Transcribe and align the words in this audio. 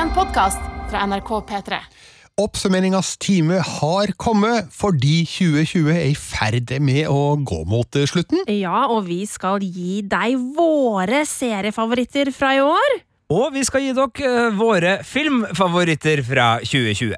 En 0.00 0.08
podkast 0.16 0.60
fra 0.88 1.02
NRK 1.04 1.30
P3. 1.44 1.76
Oppsummeringas 2.40 3.18
time 3.20 3.58
har 3.60 4.12
kommet 4.16 4.70
fordi 4.72 5.26
2020 5.28 5.90
er 5.92 6.06
i 6.06 6.14
ferd 6.16 6.72
med 6.80 7.10
å 7.12 7.34
gå 7.36 7.58
mot 7.68 7.98
slutten. 8.08 8.40
Ja, 8.48 8.86
og 8.88 9.10
vi 9.10 9.18
skal 9.28 9.60
gi 9.60 9.98
deg 10.08 10.38
våre 10.56 11.20
seriefavoritter 11.28 12.32
fra 12.32 12.54
i 12.56 12.62
år. 12.64 12.96
Og 13.36 13.52
vi 13.52 13.66
skal 13.68 13.84
gi 13.84 13.92
dere 13.98 14.30
eh, 14.46 14.56
våre 14.56 14.94
filmfavoritter 15.04 16.24
fra 16.24 16.48
2020. 16.64 17.12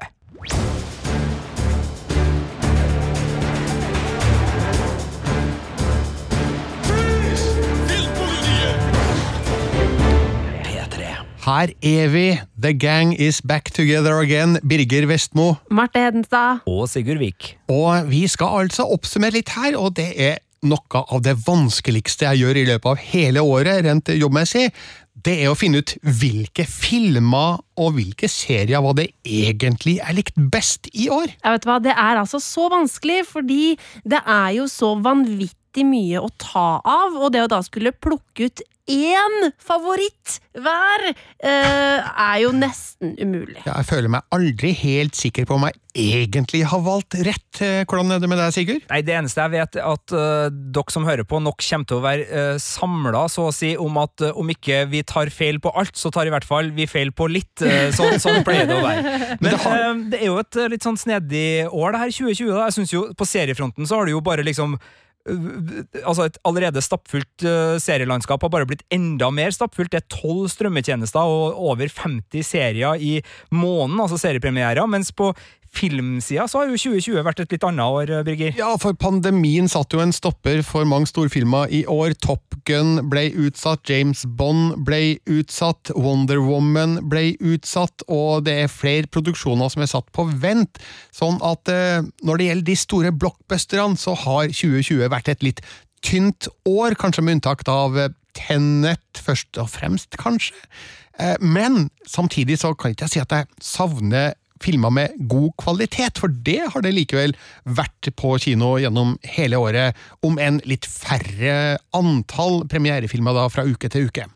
Her 11.43 11.73
er 11.83 12.07
vi. 12.07 12.27
The 12.55 12.71
gang 12.71 13.09
is 13.19 13.41
back 13.41 13.67
together 13.75 14.21
again. 14.21 14.61
Birger 14.63 15.03
Vestmo. 15.09 15.57
Marte 15.67 15.99
Hedenstad. 15.99 16.63
Og 16.71 16.87
Sigurd 16.87 17.19
Vik. 17.19 17.57
Og 17.67 18.07
vi 18.07 18.21
skal 18.31 18.61
altså 18.63 18.85
oppsummere 18.87 19.35
litt 19.35 19.51
her, 19.51 19.75
og 19.75 19.97
det 19.97 20.13
er 20.15 20.39
noe 20.63 21.01
av 21.03 21.19
det 21.25 21.33
vanskeligste 21.43 22.29
jeg 22.29 22.45
gjør 22.45 22.61
i 22.61 22.65
løpet 22.69 22.89
av 22.93 23.03
hele 23.09 23.43
året, 23.43 23.83
rent 23.83 24.13
jobbmessig. 24.15 24.69
Det 25.23 25.35
er 25.43 25.51
å 25.51 25.57
finne 25.59 25.83
ut 25.83 25.91
hvilke 26.21 26.63
filmer 26.63 27.59
og 27.75 27.97
hvilke 27.97 28.31
serier 28.31 28.79
var 28.83 28.95
det 29.01 29.09
egentlig 29.27 29.97
jeg 29.99 30.15
likte 30.15 30.47
best 30.47 30.87
i 30.95 31.09
år. 31.11 31.27
Jeg 31.27 31.57
vet 31.57 31.67
hva, 31.67 31.81
Det 31.83 31.91
er 31.91 32.23
altså 32.23 32.39
så 32.39 32.69
vanskelig, 32.71 33.25
fordi 33.27 33.75
det 34.07 34.23
er 34.23 34.61
jo 34.61 34.71
så 34.71 34.95
vanvittig 34.95 35.83
mye 35.91 36.23
å 36.23 36.31
ta 36.39 36.79
av, 36.79 37.19
og 37.19 37.35
det 37.35 37.43
å 37.43 37.51
da 37.51 37.59
skulle 37.67 37.91
plukke 37.91 38.47
ut 38.47 38.63
én 38.89 39.51
favoritt 39.63 40.39
hver 40.59 41.03
eh, 41.07 41.99
er 42.03 42.39
jo 42.43 42.49
nesten 42.55 43.13
umulig. 43.17 43.61
Ja, 43.65 43.77
Jeg 43.79 43.87
føler 43.89 44.11
meg 44.11 44.25
aldri 44.35 44.73
helt 44.75 45.15
sikker 45.17 45.47
på 45.49 45.55
om 45.55 45.63
jeg 45.69 45.79
egentlig 45.95 46.63
har 46.67 46.81
valgt 46.83 47.15
rett. 47.25 47.61
Eh, 47.63 47.83
Hvordan 47.89 48.11
er 48.15 48.19
det 48.21 48.29
med 48.29 48.37
deg, 48.41 48.51
Sigurd? 48.55 48.83
Nei, 48.89 48.99
Det 49.07 49.15
eneste 49.15 49.41
jeg 49.45 49.53
vet, 49.55 49.77
er 49.79 49.87
at 49.93 50.13
uh, 50.15 50.49
dere 50.51 50.93
som 50.93 51.07
hører 51.07 51.23
på, 51.29 51.39
nok 51.41 51.63
kommer 51.63 51.87
til 51.89 51.99
å 51.99 52.03
være 52.03 52.27
uh, 52.27 52.57
samla, 52.61 53.23
så 53.31 53.47
å 53.49 53.53
si, 53.55 53.71
om 53.79 53.97
at 54.03 54.25
uh, 54.27 54.33
om 54.39 54.51
ikke 54.53 54.81
vi 54.91 55.03
tar 55.07 55.31
feil 55.33 55.61
på 55.63 55.71
alt, 55.79 55.95
så 55.99 56.11
tar 56.13 56.27
i 56.29 56.33
hvert 56.33 56.47
fall 56.49 56.73
vi 56.75 56.85
feil 56.89 57.13
på 57.15 57.29
litt. 57.31 57.53
Uh, 57.63 57.87
sånn, 57.95 58.19
sånn 58.21 58.43
pleier 58.45 58.67
det 58.69 58.77
å 58.77 58.83
være. 58.83 59.15
Men 59.41 59.47
det 59.53 59.61
har- 59.63 59.79
eh, 59.79 60.03
det 60.13 60.19
er 60.21 60.27
jo 60.29 60.37
et 60.43 60.59
eh, 60.59 60.69
litt 60.75 60.83
sånn 60.85 60.99
snedig 60.99 61.47
år, 61.71 61.95
det 61.95 62.03
her 62.03 62.11
2020. 62.19 62.51
da. 62.51 62.67
Jeg 62.67 62.77
synes 62.81 62.93
jo 62.93 63.05
På 63.17 63.25
seriefronten 63.29 63.87
så 63.89 63.97
har 64.01 64.05
det 64.09 64.13
jo 64.17 64.21
bare 64.25 64.43
liksom 64.45 64.75
Altså 65.23 66.25
Et 66.27 66.37
allerede 66.43 66.81
stappfullt 66.83 67.45
øh, 67.47 67.79
serielandskap 67.79 68.41
har 68.43 68.51
bare 68.51 68.67
blitt 68.67 68.83
enda 68.91 69.29
mer 69.31 69.53
stappfullt. 69.55 69.93
Det 69.93 70.01
er 70.01 70.09
tolv 70.11 70.49
strømmetjenester 70.51 71.23
og 71.23 71.59
over 71.71 71.87
50 71.87 72.43
serier 72.43 72.99
i 72.99 73.13
måneden, 73.51 74.01
altså 74.03 74.19
seriepremierer. 74.19 74.83
Mens 74.89 75.13
på 75.15 75.31
filmsida 75.73 76.45
så 76.49 76.61
har 76.61 76.71
jo 76.71 76.77
2020 76.79 77.23
vært 77.25 77.43
et 77.43 77.53
litt 77.55 77.65
annet 77.67 77.83
år, 77.83 78.11
Birger. 78.27 78.53
Ja, 78.57 78.71
for 78.81 78.95
pandemien 78.99 79.69
satte 79.71 79.97
jo 79.97 80.03
en 80.03 80.13
stopper 80.15 80.61
for 80.65 80.87
mange 80.89 81.09
storfilmer 81.09 81.71
i 81.73 81.83
år. 81.89 82.15
Top 82.23 82.55
Gun 82.67 83.09
ble 83.11 83.25
utsatt, 83.43 83.83
James 83.89 84.23
Bond 84.39 84.85
ble 84.87 85.17
utsatt, 85.27 85.91
Wonder 85.97 86.39
Woman 86.43 86.99
ble 87.11 87.33
utsatt, 87.41 88.05
og 88.07 88.45
det 88.47 88.57
er 88.63 88.71
flere 88.71 89.09
produksjoner 89.11 89.73
som 89.73 89.83
er 89.83 89.91
satt 89.91 90.11
på 90.15 90.27
vent. 90.43 90.79
Sånn 91.15 91.41
at 91.43 91.71
eh, 91.71 92.05
når 92.23 92.39
det 92.39 92.49
gjelder 92.49 92.69
de 92.69 92.79
store 92.79 93.15
blockbusterne, 93.15 93.99
så 93.99 94.15
har 94.25 94.53
2020 94.53 95.09
vært 95.11 95.33
et 95.33 95.45
litt 95.45 95.63
tynt 96.03 96.49
år, 96.67 96.95
kanskje 96.99 97.23
med 97.23 97.39
unntak 97.39 97.65
av 97.71 97.95
Tennet 97.97 98.19
Tenet 98.33 99.21
først 99.21 99.59
og 99.61 99.69
fremst, 99.69 100.17
kanskje. 100.17 100.57
Eh, 101.19 101.35
Men 101.39 101.89
samtidig 102.07 102.59
så 102.59 102.73
kan 102.73 102.91
ikke 102.93 103.05
jeg 103.05 103.13
si 103.13 103.21
at 103.21 103.31
jeg 103.31 103.45
savner 103.61 104.33
filmer 104.63 104.93
med 104.93 105.17
god 105.29 105.51
kvalitet, 105.61 106.21
for 106.21 106.31
det 106.45 106.61
har 106.73 106.85
det 106.85 106.93
likevel 106.95 107.35
vært 107.63 108.09
på 108.19 108.35
kino 108.41 108.75
gjennom 108.81 109.17
hele 109.35 109.59
året, 109.59 109.99
om 110.25 110.39
en 110.41 110.61
litt 110.69 110.87
færre 110.89 111.77
antall 111.95 112.63
premierefilmer 112.71 113.35
da 113.35 113.47
fra 113.51 113.67
uke 113.67 113.91
til 113.91 114.09
uke. 114.09 114.27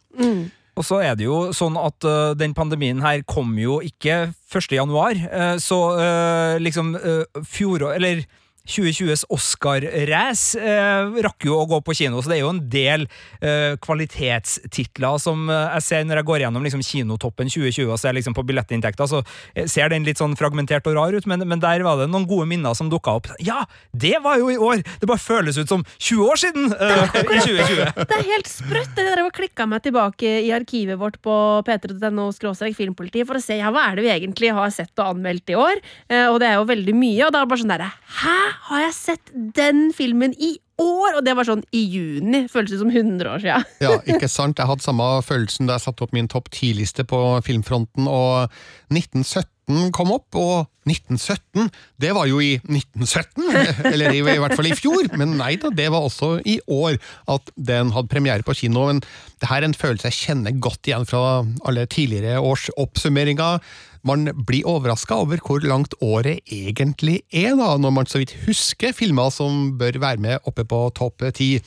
Og 0.78 0.86
så 0.86 1.00
er 1.02 1.16
det 1.18 1.26
jo 1.26 1.52
sånn 1.58 1.78
at 1.82 2.06
uh, 2.06 2.34
den 2.38 2.54
pandemien 2.58 3.02
her 3.02 3.24
kom 3.30 3.56
jo 3.58 3.80
ikke 3.86 4.28
1. 4.30 4.68
januar, 4.78 5.18
øh, 5.18 5.56
så 5.62 5.80
uh, 5.98 6.60
liksom 6.62 6.94
uh, 6.96 7.26
fjorår 7.44 7.98
Eller 7.98 8.22
2020s 8.68 9.26
Oscar-race 9.34 10.60
eh, 10.62 11.20
rakk 11.26 11.48
jo 11.48 11.58
å 11.58 11.68
gå 11.70 11.82
på 11.86 11.96
kino, 11.98 12.22
så 12.22 12.32
det 12.32 12.38
er 12.38 12.44
jo 12.44 12.54
en 12.54 12.64
del 12.72 13.08
eh, 13.42 13.76
kvalitetstitler 13.84 15.20
som 15.24 15.48
øh, 15.50 15.64
jeg 15.78 15.88
ser 15.88 16.08
når 16.08 16.22
jeg 16.22 16.30
går 16.32 16.44
gjennom 16.46 16.68
liksom, 16.68 16.86
kinotoppen 16.86 17.52
2020 17.52 17.92
og 17.92 18.02
ser 18.02 18.18
liksom, 18.18 18.38
på 18.38 18.46
billettinntekter, 18.48 19.10
så 19.10 19.24
øh, 19.24 19.68
ser 19.70 19.92
den 19.94 20.08
litt 20.08 20.22
sånn 20.22 20.38
fragmentert 20.40 20.88
og 20.90 20.98
rar 21.00 21.18
ut, 21.18 21.30
men, 21.30 21.46
men 21.48 21.64
der 21.64 21.86
var 21.88 22.02
det 22.02 22.10
noen 22.12 22.28
gode 22.30 22.48
minner 22.50 22.78
som 22.78 22.92
dukka 22.92 23.18
opp. 23.20 23.32
Ja, 23.44 23.64
det 23.92 24.18
var 24.24 24.40
jo 24.42 24.52
i 24.54 24.60
år! 24.60 24.86
Det 25.02 25.10
bare 25.10 25.22
føles 25.22 25.58
ut 25.60 25.72
som 25.72 25.86
20 25.98 26.28
år 26.28 26.44
siden 26.46 26.68
Eh, 26.78 27.04
i 27.04 27.40
2020! 27.42 28.06
Det 28.08 28.18
er 28.18 28.26
helt 28.32 28.50
sprøtt! 28.50 28.94
Det 28.98 29.06
der 29.06 29.22
å 29.24 29.32
klikka 29.34 29.68
meg 29.70 29.84
tilbake 29.86 30.30
i 30.46 30.52
arkivet 30.56 31.00
vårt 31.00 31.20
på 31.24 31.36
p3.no 31.68 32.30
filmpoliti 32.78 33.26
for 33.28 33.40
å 33.40 33.44
se 33.44 33.60
ja, 33.60 33.72
hva 33.74 33.88
er 33.90 33.98
det 33.98 34.06
vi 34.06 34.14
egentlig 34.14 34.54
har 34.56 34.72
sett 34.74 34.94
og 35.02 35.16
anmeldt 35.16 35.54
i 35.54 35.58
år. 35.58 35.82
Eh, 36.10 36.28
og 36.28 36.40
det 36.42 36.52
er 36.52 36.58
jo 36.60 36.68
veldig 36.70 36.96
mye. 36.98 37.28
Og 37.28 37.34
da 37.34 37.42
er 37.42 37.48
det 37.48 37.52
bare 37.54 37.64
sånn 37.64 37.74
derre 37.74 37.92
Hæ, 38.18 38.38
har 38.70 38.82
jeg 38.88 38.96
sett 38.98 39.34
den 39.34 39.92
filmen 39.96 40.34
i 40.34 40.58
år? 40.82 41.18
Og 41.18 41.22
det 41.26 41.36
var 41.38 41.48
sånn 41.48 41.64
i 41.76 41.84
juni. 41.90 42.46
Føles 42.52 42.78
som 42.80 42.92
100 42.94 43.30
år 43.32 43.44
siden. 43.44 43.68
Ja, 43.84 43.98
ikke 44.06 44.30
sant? 44.32 44.60
Jeg 44.60 44.70
hadde 44.70 44.86
samme 44.86 45.10
følelsen 45.26 45.70
da 45.70 45.78
jeg 45.78 45.88
satte 45.88 46.06
opp 46.06 46.16
min 46.16 46.30
topp 46.32 46.52
10-liste 46.54 47.08
på 47.10 47.22
filmfronten, 47.46 48.10
og 48.10 48.52
1917 48.94 49.50
kom 49.92 50.14
opp, 50.16 50.36
og 50.40 50.68
1917, 50.88 51.68
det 52.00 52.14
var 52.16 52.30
jo 52.30 52.40
i 52.44 52.54
1917! 52.64 53.50
Eller 53.92 54.16
i, 54.16 54.22
hvert 54.24 54.56
fall 54.56 54.70
i 54.70 54.78
fjor, 54.78 55.10
men 55.20 55.36
nei 55.40 55.56
da, 55.60 55.72
det 55.76 55.90
var 55.92 56.08
også 56.08 56.38
i 56.48 56.58
år 56.72 56.96
at 57.34 57.52
den 57.60 57.92
hadde 57.96 58.12
premiere 58.12 58.48
på 58.48 58.56
kino. 58.62 58.88
Men 58.88 59.04
det 59.42 59.50
her 59.52 59.62
er 59.62 59.68
en 59.68 59.78
følelse 59.78 60.08
jeg 60.08 60.20
kjenner 60.22 60.56
godt 60.64 60.88
igjen 60.88 61.08
fra 61.10 61.44
alle 61.68 61.84
tidligere 61.92 62.40
års 62.40 62.70
oppsummeringer. 62.80 63.60
Man 64.08 64.30
blir 64.48 64.68
overraska 64.70 65.18
over 65.20 65.42
hvor 65.44 65.64
langt 65.68 65.98
året 66.06 66.40
egentlig 66.54 67.20
er, 67.36 67.52
da, 67.60 67.74
når 67.76 67.96
man 68.00 68.08
så 68.08 68.22
vidt 68.22 68.38
husker 68.46 68.96
filmer 68.96 69.34
som 69.34 69.74
bør 69.80 70.00
være 70.00 70.24
med 70.24 70.48
oppe 70.48 70.64
på 70.64 70.86
topp 70.96 71.28
ti. 71.36 71.58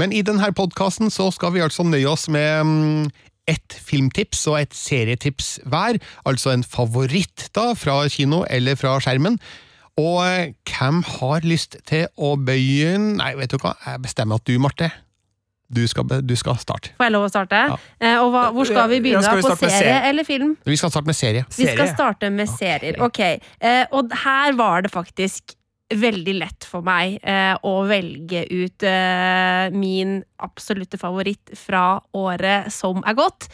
Men 0.00 0.14
i 0.16 0.24
denne 0.26 0.48
podkasten 0.56 1.12
skal 1.12 1.52
vi 1.54 1.62
altså 1.62 1.84
nøye 1.86 2.08
oss 2.10 2.26
med 2.32 2.64
mm, 2.64 3.12
ett 3.50 3.76
filmtips 3.84 4.46
og 4.48 4.60
et 4.62 4.74
serietips 4.76 5.58
hver, 5.68 5.98
altså 6.24 6.54
en 6.54 6.64
favoritt 6.64 7.50
da 7.56 7.72
fra 7.76 8.00
kino 8.08 8.42
eller 8.50 8.78
fra 8.80 8.96
skjermen. 9.04 9.38
Og 10.00 10.20
eh, 10.26 10.52
hvem 10.66 11.02
har 11.18 11.44
lyst 11.46 11.76
til 11.86 12.08
å 12.16 12.34
begynne? 12.40 13.18
Nei, 13.20 13.34
vet 13.38 13.52
du 13.52 13.58
hva, 13.62 13.76
jeg 13.86 14.00
bestemmer 14.02 14.40
at 14.40 14.46
du, 14.48 14.56
Marte. 14.58 14.88
Du 15.74 15.80
skal, 15.88 16.04
du 16.22 16.34
skal 16.36 16.58
starte. 16.60 16.90
Får 16.98 17.06
jeg 17.08 17.12
lov 17.14 17.24
å 17.26 17.30
starte? 17.32 17.60
Ja. 17.70 17.76
Eh, 18.02 18.16
og 18.20 18.32
hva, 18.34 18.42
hvor 18.54 18.66
skal 18.68 18.88
vi 18.90 18.98
Ja, 18.98 19.04
begynne? 19.06 19.22
skal 19.24 19.40
vi 19.40 19.46
på 19.48 19.56
serie 19.58 19.78
serie? 19.78 20.00
eller 20.10 20.26
film? 20.28 20.56
Vi 20.66 20.76
skal 20.76 20.92
starte 20.92 21.08
med 21.08 21.16
serie. 21.18 21.44
Vi 21.56 21.66
skal 21.70 21.88
starte 21.94 22.30
med 22.30 22.50
serier. 22.52 22.98
Ok, 23.02 23.20
eh, 23.24 23.84
Og 23.92 24.12
her 24.24 24.52
var 24.58 24.82
det 24.84 24.90
faktisk 24.92 25.54
veldig 25.92 26.34
lett 26.38 26.64
for 26.64 26.84
meg 26.86 27.18
eh, 27.22 27.54
å 27.60 27.74
velge 27.88 28.44
ut 28.50 28.86
eh, 28.88 29.68
min 29.74 30.22
absolutte 30.42 30.98
favoritt 31.00 31.52
fra 31.58 32.00
året 32.16 32.72
som 32.72 33.02
er 33.04 33.18
gått. 33.18 33.48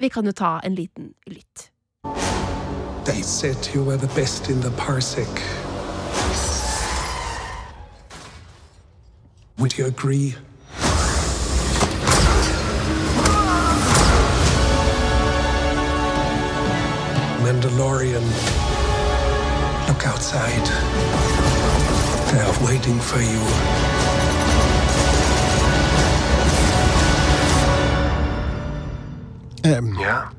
Vi 0.00 0.08
kan 0.08 0.24
jo 0.24 0.32
ta 0.32 0.58
en 0.64 0.74
liten 0.78 1.12
lytt. 1.28 1.68
Mandalorian, 17.44 18.24
look 19.88 20.06
outside. 20.06 21.49
They're 22.30 22.64
waiting 22.64 23.00
for 23.00 23.20
you. 23.20 23.40
Um, 29.64 29.98
Yeah? 29.98 30.30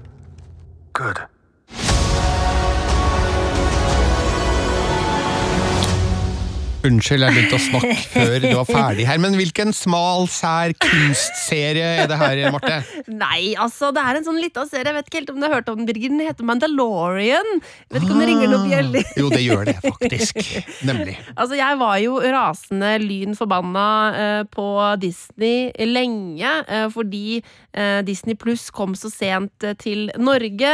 Unnskyld, 6.88 7.24
jeg 7.26 7.36
begynte 7.36 7.58
å 7.58 7.62
snakke 7.62 7.96
før 8.12 8.36
du 8.42 8.48
var 8.58 8.68
ferdig 8.70 9.06
her, 9.08 9.20
men 9.22 9.36
hvilken 9.38 9.74
smal, 9.76 10.28
sær 10.32 10.74
kunstserie 10.82 11.88
er 12.02 12.10
det 12.10 12.18
her, 12.20 12.42
Marte? 12.54 12.80
Nei, 13.08 13.54
altså, 13.60 13.92
det 13.96 14.04
er 14.04 14.20
en 14.20 14.28
sånn 14.28 14.40
lita 14.42 14.66
serie. 14.70 14.90
Jeg 14.90 14.98
vet 14.98 15.10
ikke 15.10 15.20
helt 15.22 15.34
om 15.34 15.40
du 15.42 15.48
har 15.48 15.56
hørt 15.60 15.72
om 15.72 15.80
den, 15.82 15.88
Birger. 15.90 16.14
Den 16.14 16.24
heter 16.26 16.48
Mandalorian. 16.48 17.52
Jeg 17.62 17.96
vet 17.96 18.06
ikke 18.06 18.16
om 18.16 18.24
det 18.24 18.30
ringer 18.32 18.52
noen 18.52 18.68
bjeller. 18.70 19.12
Jo, 19.22 19.30
det 19.34 19.44
gjør 19.44 19.66
det, 19.72 19.78
faktisk. 19.86 20.42
Nemlig. 20.88 21.18
Altså, 21.42 21.56
jeg 21.58 21.78
var 21.80 21.96
jo 22.02 22.18
rasende 22.22 22.90
lyn 23.02 23.36
forbanna 23.38 23.86
uh, 24.14 24.42
på 24.52 24.66
Disney 25.02 25.72
lenge, 25.88 26.52
uh, 26.68 26.86
fordi 26.94 27.40
uh, 27.42 28.02
Disney 28.06 28.38
Pluss 28.38 28.68
kom 28.74 28.94
så 29.00 29.10
sent 29.14 29.66
til 29.82 30.12
Norge, 30.22 30.74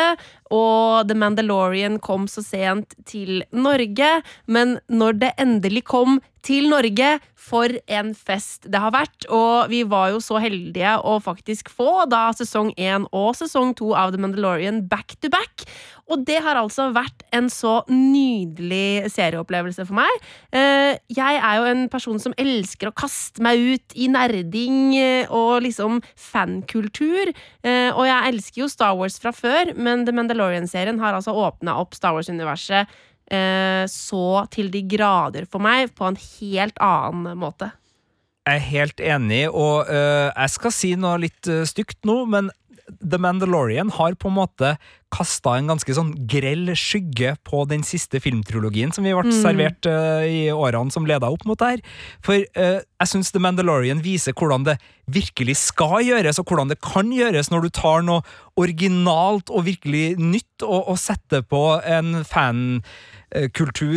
og 0.53 1.07
The 1.09 1.17
Mandalorian 1.17 1.99
kom 2.03 2.27
så 2.31 2.43
sent 2.45 2.95
til 3.07 3.43
Norge. 3.51 4.09
Men 4.45 4.77
når 4.87 5.19
det 5.23 5.33
endelig 5.41 5.85
kom 5.89 6.19
til 6.47 6.69
Norge, 6.71 7.17
for 7.47 7.71
en 7.87 8.13
fest 8.15 8.67
det 8.71 8.81
har 8.81 8.93
vært. 8.95 9.27
Og 9.33 9.71
vi 9.71 9.83
var 9.87 10.11
jo 10.13 10.21
så 10.23 10.41
heldige 10.43 10.97
å 10.99 11.17
faktisk 11.23 11.71
få 11.73 12.07
da 12.11 12.27
sesong 12.35 12.73
én 12.75 13.07
og 13.15 13.35
sesong 13.39 13.73
to 13.77 13.93
av 13.97 14.13
The 14.13 14.21
Mandalorian 14.21 14.83
back 14.89 15.15
to 15.21 15.31
back. 15.33 15.67
Og 16.07 16.23
det 16.27 16.37
har 16.43 16.55
altså 16.55 16.87
vært 16.95 17.25
en 17.35 17.49
så 17.51 17.81
nydelig 17.91 19.09
serieopplevelse 19.11 19.83
for 19.87 19.99
meg. 19.99 20.27
Eh, 20.55 20.95
jeg 21.11 21.41
er 21.41 21.57
jo 21.59 21.67
en 21.67 21.83
person 21.91 22.19
som 22.21 22.35
elsker 22.39 22.89
å 22.89 22.95
kaste 22.95 23.43
meg 23.43 23.59
ut 23.59 23.97
i 23.97 24.07
nerding 24.11 24.95
eh, 24.95 25.33
og 25.33 25.65
liksom 25.67 25.99
fankultur. 26.15 27.33
Eh, 27.63 27.91
og 27.91 28.07
jeg 28.07 28.31
elsker 28.31 28.63
jo 28.63 28.71
Star 28.71 28.95
Wars 28.99 29.19
fra 29.19 29.35
før, 29.35 29.75
men 29.75 30.07
The 30.07 30.15
Mandalorian-serien 30.15 31.03
har 31.03 31.17
altså 31.17 31.35
åpna 31.35 31.75
opp 31.81 31.97
Star 31.97 32.15
Wars-universet 32.15 32.87
så 33.27 34.45
til 34.53 34.69
de 34.71 34.79
grader 34.87 35.43
for 35.51 35.59
meg, 35.59 35.89
på 35.97 36.05
en 36.07 36.15
helt 36.15 36.77
annen 36.79 37.35
måte. 37.35 37.67
Jeg 38.47 38.61
er 38.61 38.69
helt 38.71 39.01
enig, 39.03 39.41
og 39.51 39.89
uh, 39.91 40.29
jeg 40.31 40.53
skal 40.53 40.71
si 40.71 40.93
noe 40.99 41.17
litt 41.19 41.49
uh, 41.51 41.65
stygt 41.67 41.99
nå, 42.07 42.21
men 42.31 42.47
The 42.87 43.19
Mandalorian 43.19 43.89
har 43.97 44.15
på 44.15 44.29
en 44.29 44.37
måte 44.37 44.69
kasta 45.11 45.57
en 45.57 45.67
ganske 45.73 45.91
sånn 45.91 46.13
grell 46.31 46.71
skygge 46.79 47.33
på 47.47 47.65
den 47.67 47.83
siste 47.83 48.21
filmtrilogien 48.23 48.93
som 48.95 49.03
vi 49.03 49.11
ble 49.11 49.27
mm. 49.27 49.35
servert 49.41 49.89
uh, 49.91 50.23
i 50.23 50.45
årene 50.53 50.95
som 50.95 51.07
leda 51.09 51.27
opp 51.33 51.43
mot 51.49 51.59
det 51.59 51.73
her. 51.73 51.83
For 52.23 52.39
jeg 52.39 53.11
syns 53.11 53.33
The 53.35 53.43
Mandalorian 53.43 53.99
viser 54.05 54.35
hvordan 54.37 54.69
det 54.69 54.77
virkelig 55.07 55.57
skal 55.61 56.01
gjøres, 56.03 56.39
og 56.39 56.49
hvordan 56.49 56.71
det 56.71 56.81
kan 56.83 57.11
gjøres 57.13 57.51
når 57.51 57.67
du 57.67 57.69
tar 57.75 58.03
noe 58.07 58.23
originalt 58.57 59.51
og 59.53 59.67
virkelig 59.67 60.17
nytt 60.19 60.65
og, 60.65 60.89
og 60.93 60.97
setter 60.99 61.45
på 61.45 61.63
en 61.85 62.23
fan 62.27 62.81
Eh, 63.35 63.49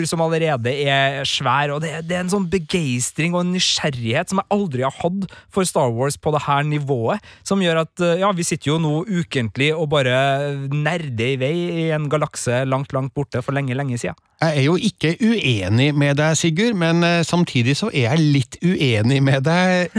som 0.05 0.21
allerede 0.21 0.73
er 0.73 1.23
svær. 1.25 1.71
og 1.71 1.83
det, 1.83 2.09
det, 2.09 2.17
er 2.17 2.25
en 2.25 2.33
sånn 2.33 2.49
begeistring 2.51 3.33
og 3.33 3.45
en 3.45 3.53
nysgjerrighet 3.55 4.29
som 4.29 4.41
jeg 4.41 4.51
aldri 4.51 4.83
har 4.83 4.91
hatt 4.91 5.31
for 5.49 5.63
Star 5.63 5.93
Wars 5.95 6.17
på 6.19 6.33
det 6.35 6.43
her 6.49 6.65
nivået. 6.67 7.23
Som 7.47 7.63
gjør 7.63 7.85
at 7.85 8.01
eh, 8.03 8.19
ja, 8.19 8.33
vi 8.35 8.43
sitter 8.43 8.73
jo 8.73 8.81
nå 8.83 9.05
ukentlig 9.07 9.71
og 9.71 9.87
bare 9.93 10.67
nerder 10.75 11.37
i 11.37 11.39
vei 11.39 11.55
i 11.55 11.87
en 11.95 12.09
galakse 12.11 12.65
langt, 12.67 12.93
langt 12.93 13.15
borte 13.15 13.39
for 13.39 13.55
lenge, 13.55 13.77
lenge 13.79 14.01
siden. 14.03 14.19
Jeg 14.41 14.57
er 14.57 14.65
jo 14.65 14.75
ikke 14.75 15.15
uenig 15.21 15.93
med 15.95 16.17
deg, 16.19 16.35
Sigurd, 16.35 16.75
men 16.81 17.05
eh, 17.07 17.23
samtidig 17.23 17.77
så 17.79 17.93
er 17.93 18.09
jeg 18.09 18.27
litt 18.35 18.59
uenig 18.65 19.21
med 19.23 19.47
deg 19.47 19.95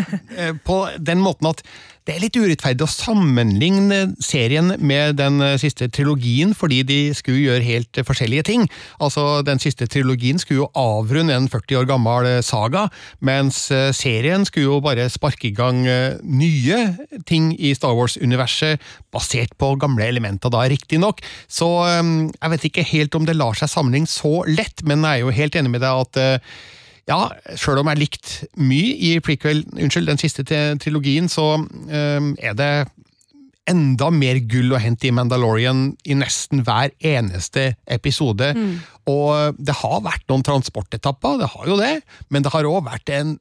på 0.68 0.82
den 1.02 1.24
måten 1.24 1.50
at 1.52 1.66
det 2.10 2.16
er 2.16 2.24
litt 2.24 2.38
urettferdig 2.40 2.82
å 2.82 2.90
sammenligne 2.90 4.00
serien 4.22 4.74
med 4.82 5.20
den 5.20 5.38
eh, 5.46 5.58
siste 5.62 5.86
trilogien, 5.94 6.56
fordi 6.58 6.80
de 6.88 6.98
skulle 7.14 7.44
gjøre 7.44 7.68
helt 7.68 8.00
forskjellige 8.08 8.48
ting. 8.50 8.66
Altså, 8.98 9.44
Den 9.46 9.62
siste 9.62 9.86
trilogien 9.86 10.42
skulle 10.42 10.64
jo 10.64 10.72
avrunde 10.78 11.36
en 11.38 11.50
40 11.52 11.78
år 11.84 11.90
gammel 11.92 12.26
eh, 12.26 12.40
saga, 12.46 12.88
mens 13.22 13.68
eh, 13.70 13.92
serien 13.94 14.48
skulle 14.50 14.72
jo 14.72 14.82
bare 14.82 15.12
sparke 15.14 15.52
i 15.52 15.54
gang 15.54 15.84
nye 16.26 16.80
ting 17.30 17.52
i 17.56 17.76
Star 17.78 17.94
Wars-universet, 17.98 18.82
basert 19.14 19.54
på 19.62 19.76
gamle 19.82 20.10
elementer, 20.10 20.50
da, 20.54 20.66
riktignok. 20.72 21.22
Så 21.52 21.70
jeg 21.86 22.52
vet 22.54 22.68
ikke 22.68 22.86
helt 22.92 23.16
om 23.18 23.26
det 23.28 23.38
lar 23.38 23.58
seg 23.58 23.70
sammenligne 23.72 24.10
så 24.10 24.42
lett, 24.50 24.82
men 24.88 25.06
jeg 25.06 25.22
er 25.22 25.26
jo 25.26 25.38
helt 25.38 25.58
enig 25.58 25.74
med 25.74 25.84
deg 25.86 26.06
at 26.06 26.22
ja, 27.12 27.56
sjøl 27.60 27.82
om 27.82 27.92
jeg 27.92 28.02
likte 28.02 28.50
mye 28.62 28.96
i 29.12 29.14
prequel, 29.24 29.66
unnskyld, 29.76 30.10
den 30.10 30.22
siste 30.22 30.46
trilogien, 30.48 31.28
så 31.32 31.54
um, 31.60 32.34
er 32.40 32.58
det 32.58 32.74
enda 33.70 34.10
mer 34.14 34.40
gull 34.50 34.74
å 34.74 34.80
hente 34.82 35.08
i 35.08 35.14
Mandalorian 35.16 35.92
i 36.10 36.16
nesten 36.18 36.64
hver 36.66 36.94
eneste 36.98 37.72
episode. 37.92 38.52
Mm. 38.58 38.80
Og 39.12 39.60
det 39.62 39.76
har 39.82 40.00
vært 40.06 40.26
noen 40.32 40.46
transportetapper, 40.46 41.42
det 41.42 41.52
har 41.54 41.70
jo 41.70 41.78
det, 41.80 41.94
men 42.30 42.46
det 42.46 42.54
har 42.54 42.68
òg 42.70 42.88
vært 42.88 43.12
en, 43.14 43.36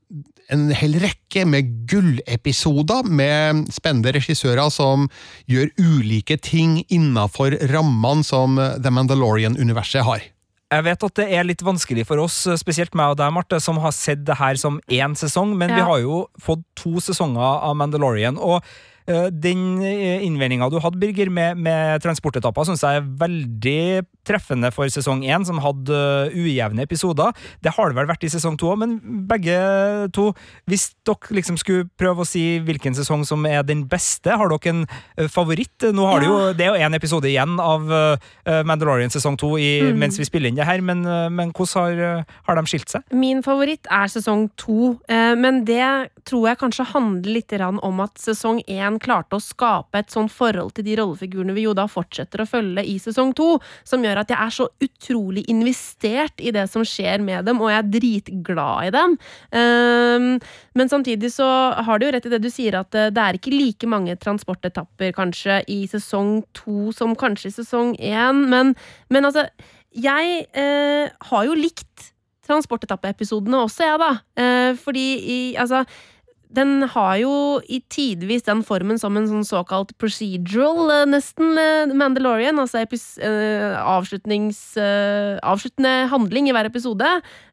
en 0.53 0.67
hel 0.77 0.99
rekke 1.03 1.47
med 1.49 1.73
gullepisoder 1.91 3.09
med 3.09 3.65
spennende 3.75 4.15
regissører 4.17 4.73
som 4.75 5.09
gjør 5.51 5.73
ulike 5.81 6.37
ting 6.45 6.81
innafor 6.89 7.57
rammene 7.73 8.27
som 8.27 8.61
The 8.61 8.93
Mandalorian-universet 8.93 10.07
har. 10.07 10.29
Jeg 10.71 10.87
vet 10.87 11.03
at 11.03 11.17
det 11.19 11.27
er 11.35 11.47
litt 11.49 11.65
vanskelig 11.67 12.05
for 12.07 12.23
oss, 12.23 12.45
spesielt 12.61 12.95
meg 12.95 13.13
og 13.13 13.19
deg, 13.19 13.33
Marte, 13.35 13.59
som 13.63 13.81
har 13.83 13.95
sett 13.97 14.23
det 14.27 14.37
her 14.39 14.55
som 14.61 14.79
én 14.87 15.17
sesong, 15.19 15.57
men 15.59 15.73
ja. 15.73 15.81
vi 15.81 15.89
har 15.89 16.05
jo 16.05 16.21
fått 16.39 16.63
to 16.79 17.03
sesonger 17.03 17.43
av 17.43 17.75
Mandalorian. 17.81 18.39
og 18.39 18.63
Eh, 19.11 19.29
den 19.33 19.81
eh, 19.83 20.23
innvendinga 20.27 20.69
du 20.71 20.79
hadde, 20.83 21.01
Birger, 21.01 21.31
med, 21.33 21.59
med 21.59 22.03
transportetapper, 22.05 22.69
syns 22.69 22.85
jeg 22.85 23.01
er 23.01 23.09
veldig 23.23 23.83
treffende 24.27 24.71
for 24.75 24.91
sesong 24.93 25.23
én, 25.25 25.45
som 25.47 25.61
hadde 25.63 25.97
eh, 25.97 26.37
ujevne 26.37 26.85
episoder. 26.85 27.35
Det 27.65 27.75
har 27.77 27.91
det 27.91 27.99
vel 27.99 28.09
vært 28.11 28.27
i 28.27 28.33
sesong 28.33 28.59
to 28.61 28.71
òg, 28.73 28.81
men 28.83 28.99
begge 29.31 29.57
to 30.15 30.31
Hvis 30.71 30.91
dere 31.07 31.35
liksom 31.35 31.57
skulle 31.61 31.89
prøve 31.99 32.23
å 32.23 32.29
si 32.29 32.61
hvilken 32.65 32.95
sesong 32.97 33.25
som 33.29 33.45
er 33.49 33.63
den 33.67 33.87
beste, 33.91 34.37
har 34.37 34.53
dere 34.53 34.73
en 34.73 34.85
favoritt? 35.33 35.89
Nå 35.95 36.07
har 36.07 36.21
ja. 36.21 36.21
det 36.21 36.29
jo 36.29 36.39
Det 36.57 36.67
er 36.67 36.71
jo 36.71 36.87
én 36.89 36.97
episode 36.97 37.29
igjen 37.29 37.59
av 37.61 37.89
Mandalorian 38.67 39.13
sesong 39.13 39.37
to 39.41 39.53
mm. 39.57 39.97
mens 39.99 40.19
vi 40.19 40.27
spiller 40.27 40.51
inn 40.51 40.59
det 40.59 40.67
her, 40.67 40.83
men, 40.85 41.03
men 41.35 41.53
hvordan 41.57 42.01
har, 42.01 42.25
har, 42.47 42.59
de 42.59 42.71
skilt 42.71 42.93
seg? 42.93 43.05
Min 43.17 43.43
favoritt 43.45 43.89
er 43.93 44.11
sesong 44.11 44.49
to, 44.61 44.95
men 45.09 45.63
det 45.69 46.11
tror 46.29 46.49
jeg 46.51 46.61
kanskje 46.61 46.89
handler 46.93 47.37
litt 47.39 47.55
om 47.61 48.03
at 48.05 48.21
sesong 48.21 48.61
én 48.71 48.99
klarte 49.03 49.39
å 49.39 49.43
skape 49.43 50.01
et 50.01 50.13
sånn 50.13 50.29
forhold 50.31 50.75
til 50.77 50.87
de 50.87 50.97
rollefigurene 51.01 51.55
vi 51.57 51.67
jo 51.67 51.75
da 51.77 51.87
fortsetter 51.91 52.45
å 52.45 52.49
følge 52.49 52.85
i 52.87 52.97
sesong 53.03 53.33
to, 53.37 53.57
som 53.87 54.05
gjør 54.05 54.10
at 54.19 54.31
jeg 54.33 54.39
er 54.41 54.55
så 54.55 54.67
utrolig 54.83 55.45
investert 55.53 56.43
i 56.43 56.51
det 56.55 56.67
som 56.73 56.85
skjer 56.87 57.23
med 57.23 57.47
dem, 57.47 57.61
og 57.63 57.71
jeg 57.71 57.79
er 57.79 57.91
dritglad 57.95 58.89
i 58.89 58.93
dem. 58.95 59.17
Um, 59.55 60.29
men 60.75 60.91
samtidig 60.91 61.33
så 61.35 61.49
har 61.79 61.99
du 61.99 62.07
jo 62.09 62.13
rett 62.17 62.27
i 62.27 62.33
det 62.35 62.43
du 62.43 62.51
sier, 62.51 62.81
at 62.81 62.95
eh, 62.99 63.11
det 63.15 63.23
er 63.23 63.39
ikke 63.39 63.55
like 63.55 63.91
mange 63.91 64.17
transportetapper 64.21 65.15
kanskje 65.17 65.61
i 65.71 65.83
sesong 65.91 66.41
to 66.57 66.91
som 66.97 67.15
kanskje 67.19 67.51
i 67.51 67.57
sesong 67.61 67.95
én, 67.97 68.47
men, 68.51 68.75
men 69.11 69.29
altså 69.29 69.47
jeg 69.91 70.47
eh, 70.55 71.11
har 71.31 71.47
jo 71.47 71.59
likt 71.59 72.11
transportetappeepisodene 72.47 73.65
også, 73.67 73.87
jeg, 73.87 74.01
da. 74.03 74.13
Eh, 74.43 74.71
fordi 74.79 75.07
i 75.19 75.41
Altså 75.61 75.85
den 76.51 76.83
har 76.91 77.17
jo 77.21 77.33
i 77.71 77.79
tidvis 77.93 78.43
den 78.47 78.63
formen 78.67 78.99
som 78.99 79.17
en 79.19 79.29
sånn 79.31 79.47
såkalt 79.47 79.93
procedural, 80.03 80.91
eh, 80.91 81.07
nesten, 81.07 81.53
eh, 81.59 81.93
Mandalorian. 81.95 82.59
Altså 82.59 82.83
uh, 82.83 83.77
avslutnings, 83.79 84.77
avsluttende 85.43 86.09
handling 86.11 86.49
i 86.49 86.53
hver 86.53 86.67
episode. 86.67 87.07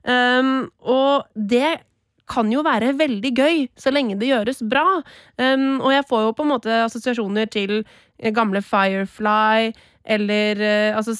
Um, 0.04 0.70
og 0.82 1.28
det 1.36 1.84
kan 2.28 2.50
jo 2.52 2.64
være 2.66 2.98
veldig 2.98 3.32
gøy, 3.38 3.68
så 3.78 3.94
lenge 3.94 4.18
det 4.20 4.32
gjøres 4.32 4.64
bra. 4.68 5.02
Um, 5.38 5.80
og 5.80 5.94
jeg 5.94 6.08
får 6.10 6.26
jo 6.26 6.34
på 6.36 6.44
en 6.44 6.52
måte 6.56 6.82
assosiasjoner 6.88 7.48
til 7.54 7.86
gamle 8.34 8.64
Firefly, 8.66 9.72
eller 10.08 10.64
altså 10.98 11.14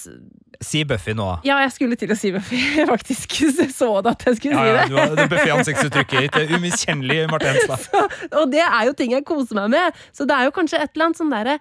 Si 0.64 0.84
Buffy 0.88 1.14
nå. 1.18 1.28
Ja, 1.46 1.60
jeg 1.66 1.74
skulle 1.76 1.98
til 2.00 2.12
å 2.14 2.18
si 2.18 2.32
Buffy. 2.34 2.60
Jeg 2.80 2.88
faktisk 2.94 3.36
så 3.76 3.90
det 4.06 4.16
at 4.16 4.26
jeg 4.30 4.40
skulle 4.40 4.56
ja, 4.56 4.64
si 4.64 4.78
det. 4.78 4.98
Ja, 4.98 5.10
det 5.18 5.28
Buffy-ansiktsuttrykket 5.34 6.26
ditt. 6.26 6.56
Umiskjennelig 6.56 7.28
Marte 7.32 7.52
Henstad. 7.54 8.10
Og 8.40 8.50
det 8.54 8.64
er 8.66 8.88
jo 8.90 8.96
ting 8.98 9.14
jeg 9.14 9.28
koser 9.28 9.60
meg 9.60 9.70
med. 9.76 10.02
Så 10.16 10.26
det 10.30 10.38
er 10.38 10.50
jo 10.50 10.56
kanskje 10.56 10.82
et 10.82 10.92
eller 10.94 11.10
annet 11.10 11.22
sånn 11.22 11.34
derre 11.34 11.60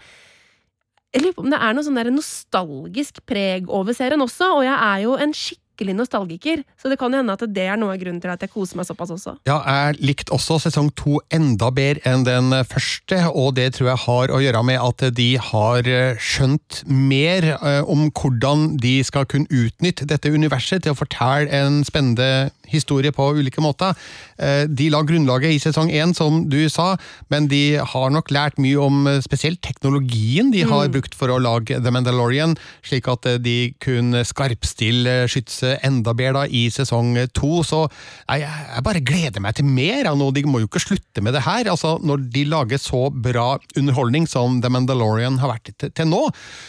jeg 1.15 1.23
lurer 1.23 1.37
på 1.37 1.45
om 1.47 1.53
det 1.53 1.59
er 1.63 1.73
noe 1.73 1.85
sånn 1.87 1.97
der 1.97 2.11
nostalgisk 2.13 3.23
preg 3.25 3.71
over 3.73 3.95
serien 3.97 4.21
også, 4.21 4.51
og 4.59 4.65
jeg 4.67 4.75
er 4.75 4.99
jo 5.07 5.15
en 5.17 5.31
skikkelig 5.33 5.66
skikkelig 5.77 5.97
nostalgiker, 5.99 6.63
så 6.81 6.89
det 6.89 6.97
kan 6.99 7.13
jo 7.13 7.21
hende 7.21 7.37
at 7.37 7.45
det 7.53 7.67
er 7.69 7.77
noe 7.77 7.93
av 7.93 8.01
grunnen 8.01 8.21
til 8.23 8.33
at 8.33 8.41
jeg 8.41 8.53
koser 8.53 8.81
meg 8.81 8.89
såpass 8.89 9.13
også. 9.13 9.37
Ja, 9.49 9.61
jeg 9.61 10.01
likte 10.01 10.33
også 10.33 10.59
sesong 10.65 10.89
to 10.97 11.21
enda 11.35 11.69
bedre 11.75 12.01
enn 12.09 12.25
den 12.27 12.55
første, 12.65 13.21
og 13.29 13.55
det 13.59 13.75
tror 13.77 13.93
jeg 13.93 14.03
har 14.07 14.33
å 14.33 14.41
gjøre 14.41 14.63
med 14.67 14.81
at 14.81 15.07
de 15.17 15.29
har 15.51 15.91
eh, 15.91 16.17
skjønt 16.17 16.83
mer 16.89 17.51
eh, 17.57 17.83
om 17.85 18.09
hvordan 18.09 18.77
de 18.81 18.97
skal 19.05 19.29
kunne 19.29 19.51
utnytte 19.53 20.09
dette 20.09 20.33
universet 20.33 20.85
til 20.85 20.95
å 20.95 20.99
fortelle 20.99 21.53
en 21.53 21.83
spennende 21.87 22.49
historie 22.71 23.15
på 23.15 23.31
ulike 23.39 23.65
måter. 23.65 23.97
Eh, 24.39 24.65
de 24.69 24.91
la 24.93 25.03
grunnlaget 25.07 25.57
i 25.57 25.63
sesong 25.63 25.91
én, 25.91 26.15
som 26.17 26.45
du 26.51 26.69
sa, 26.73 26.95
men 27.33 27.49
de 27.51 27.81
har 27.81 28.13
nok 28.13 28.31
lært 28.35 28.61
mye 28.63 28.79
om 28.79 29.09
spesielt 29.25 29.63
teknologien 29.65 30.53
de 30.53 30.63
har 30.67 30.87
mm. 30.87 30.95
brukt 30.95 31.17
for 31.17 31.33
å 31.33 31.41
lage 31.43 31.81
The 31.83 31.93
Mandalorian, 31.95 32.57
slik 32.87 33.09
at 33.11 33.27
de 33.43 33.73
kunne 33.83 34.23
skarpstille 34.27 35.25
skytset 35.31 35.83
enda 35.87 36.15
bedre 36.17 36.37
da 36.37 36.45
i 36.51 36.67
sesong 36.73 37.15
to. 37.37 37.63
Så 37.67 37.85
jeg, 37.87 38.45
jeg, 38.47 38.85
bare 38.87 39.05
gleder 39.07 39.45
meg 39.45 39.59
til 39.59 39.69
mer. 39.69 40.11
av 40.11 40.19
noe. 40.19 40.35
De 40.35 40.45
må 40.47 40.63
jo 40.63 40.71
ikke 40.71 40.85
slutte 40.85 41.25
med 41.25 41.37
det 41.37 41.45
her. 41.47 41.71
altså 41.73 41.97
Når 42.03 42.27
de 42.35 42.45
lager 42.51 42.83
så 42.83 43.07
bra 43.11 43.57
underholdning 43.79 44.29
som 44.31 44.61
The 44.63 44.73
Mandalorian 44.73 45.41
har 45.43 45.55
vært 45.55 45.73
til, 45.77 45.93
til 45.97 46.11
nå, 46.11 46.27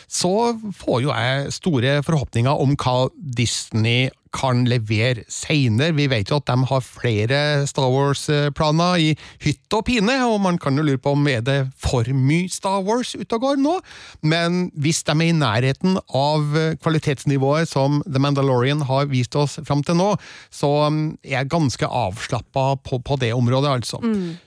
så 0.08 0.54
får 0.77 1.04
jo 1.06 1.13
jeg 1.13 1.58
store 1.58 2.00
forhåpninger 2.08 2.63
om 2.63 2.77
hva 2.80 2.98
Disney 3.18 4.08
kan 4.38 4.65
levere 4.70 5.25
seinere. 5.32 5.96
Vi 5.98 6.08
vet 6.12 6.29
jo 6.32 6.39
at 6.41 6.48
de 6.50 6.67
har 6.70 6.84
flere 6.86 7.41
Star 7.70 7.89
Wars-planer 7.94 9.01
i 9.01 9.10
hytt 9.44 9.74
og 9.75 9.86
pine, 9.89 10.13
og 10.27 10.39
man 10.44 10.60
kan 10.62 10.77
jo 10.77 10.86
lure 10.86 11.01
på 11.01 11.15
om 11.17 11.27
er 11.32 11.44
det 11.46 11.58
for 11.82 12.08
mye 12.13 12.50
Star 12.53 12.84
Wars 12.86 13.15
ute 13.17 13.38
og 13.38 13.44
går 13.44 13.62
nå. 13.63 13.77
Men 14.22 14.67
hvis 14.77 15.03
de 15.08 15.15
er 15.15 15.25
i 15.27 15.36
nærheten 15.36 15.98
av 16.15 16.58
kvalitetsnivået 16.84 17.70
som 17.70 18.01
The 18.06 18.22
Mandalorian 18.22 18.86
har 18.88 19.10
vist 19.12 19.36
oss 19.39 19.58
fram 19.67 19.84
til 19.88 19.98
nå, 20.00 20.13
så 20.53 20.70
um, 20.88 21.01
er 21.25 21.39
jeg 21.39 21.51
ganske 21.53 21.88
avslappa 21.88 22.70
på, 22.86 23.01
på 23.01 23.17
det 23.22 23.34
området, 23.36 23.74
altså. 23.79 24.01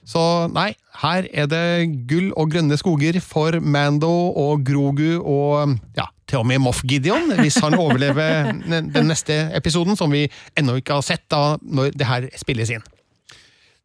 Så 0.07 0.23
nei, 0.55 0.71
her 1.03 1.27
er 1.33 1.51
det 1.51 1.91
gull 2.11 2.31
og 2.39 2.51
grønne 2.55 2.79
skoger 2.81 3.21
for 3.25 3.59
Mando 3.61 4.11
og 4.39 4.65
Grogu 4.67 5.21
og 5.21 5.77
ja, 5.99 6.09
til 6.31 6.41
og 6.41 6.47
med 6.49 6.63
Moff 6.63 6.81
Gideon, 6.87 7.33
hvis 7.43 7.59
han 7.63 7.75
overlever 7.79 8.53
den 8.63 9.11
neste 9.11 9.43
episoden, 9.59 9.99
som 9.99 10.13
vi 10.15 10.25
ennå 10.59 10.79
ikke 10.81 10.97
har 11.01 11.07
sett 11.07 11.27
da 11.33 11.57
når 11.61 11.93
det 11.99 12.07
her 12.09 12.29
spilles 12.41 12.71
inn. 12.77 12.87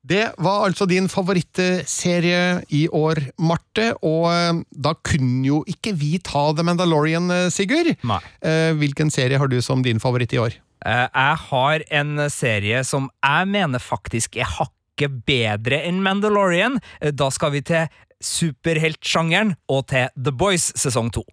Det 0.06 0.28
var 0.38 0.68
altså 0.68 0.86
din 0.86 1.08
favorittserie 1.10 2.62
i 2.70 2.84
år, 2.94 3.24
Marte, 3.42 3.88
og 4.06 4.28
eh, 4.30 4.60
da 4.70 4.92
kunne 5.02 5.42
jo 5.48 5.64
ikke 5.66 5.96
vi 5.98 6.20
ta 6.22 6.52
The 6.54 6.66
Mandalorian, 6.68 7.32
eh, 7.34 7.48
Sigurd. 7.50 7.90
Nei. 8.06 8.20
Eh, 8.46 8.76
Hvilken 8.78 9.10
serie 9.10 9.40
har 9.42 9.50
du 9.50 9.58
som 9.66 9.82
din 9.82 9.98
favoritt 10.04 10.36
i 10.38 10.42
år? 10.44 10.60
Jeg 10.86 11.38
har 11.50 11.82
en 11.98 12.28
serie 12.30 12.84
som 12.86 13.08
jeg 13.26 13.48
mener 13.50 13.82
faktisk 13.82 14.38
er 14.38 14.46
hakket 14.60 15.16
bedre 15.26 15.80
enn 15.88 16.04
Mandalorian. 16.06 16.78
Da 17.18 17.32
skal 17.34 17.56
vi 17.56 17.64
til 17.66 17.88
superheltsjangeren 18.22 19.56
og 19.74 19.88
til 19.90 20.12
The 20.14 20.36
Boys 20.36 20.70
sesong 20.78 21.10
to. 21.16 21.26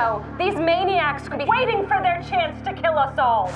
Know, 0.00 0.24
these 0.38 0.54
maniacs 0.54 1.28
could 1.28 1.38
be 1.38 1.44
waiting 1.44 1.82
for 1.86 2.00
their 2.00 2.22
chance 2.28 2.56
to 2.66 2.72
kill 2.72 2.98
us 2.98 3.18
all. 3.18 3.48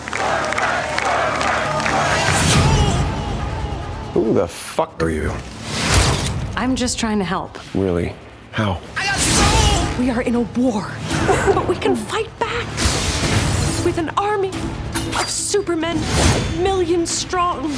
Who 4.12 4.34
the 4.34 4.46
fuck 4.46 5.02
are 5.02 5.10
you? 5.10 5.32
I'm 6.54 6.76
just 6.76 6.98
trying 6.98 7.18
to 7.18 7.24
help. 7.24 7.58
Really? 7.74 8.14
How? 8.52 8.80
We 9.98 10.10
are 10.10 10.22
in 10.22 10.34
a 10.34 10.42
war, 10.62 10.92
but 11.54 11.66
we 11.66 11.76
can 11.76 11.96
fight 11.96 12.30
back 12.38 12.66
with 13.84 13.96
an 13.98 14.10
army 14.10 14.50
of 15.20 15.28
supermen, 15.30 15.96
millions 16.62 17.10
strong. 17.10 17.70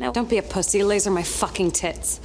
Now, 0.00 0.12
don't 0.12 0.30
be 0.30 0.38
a 0.38 0.42
pussy. 0.42 0.84
Laser 0.84 1.10
my 1.10 1.24
fucking 1.24 1.72
tits. 1.72 2.20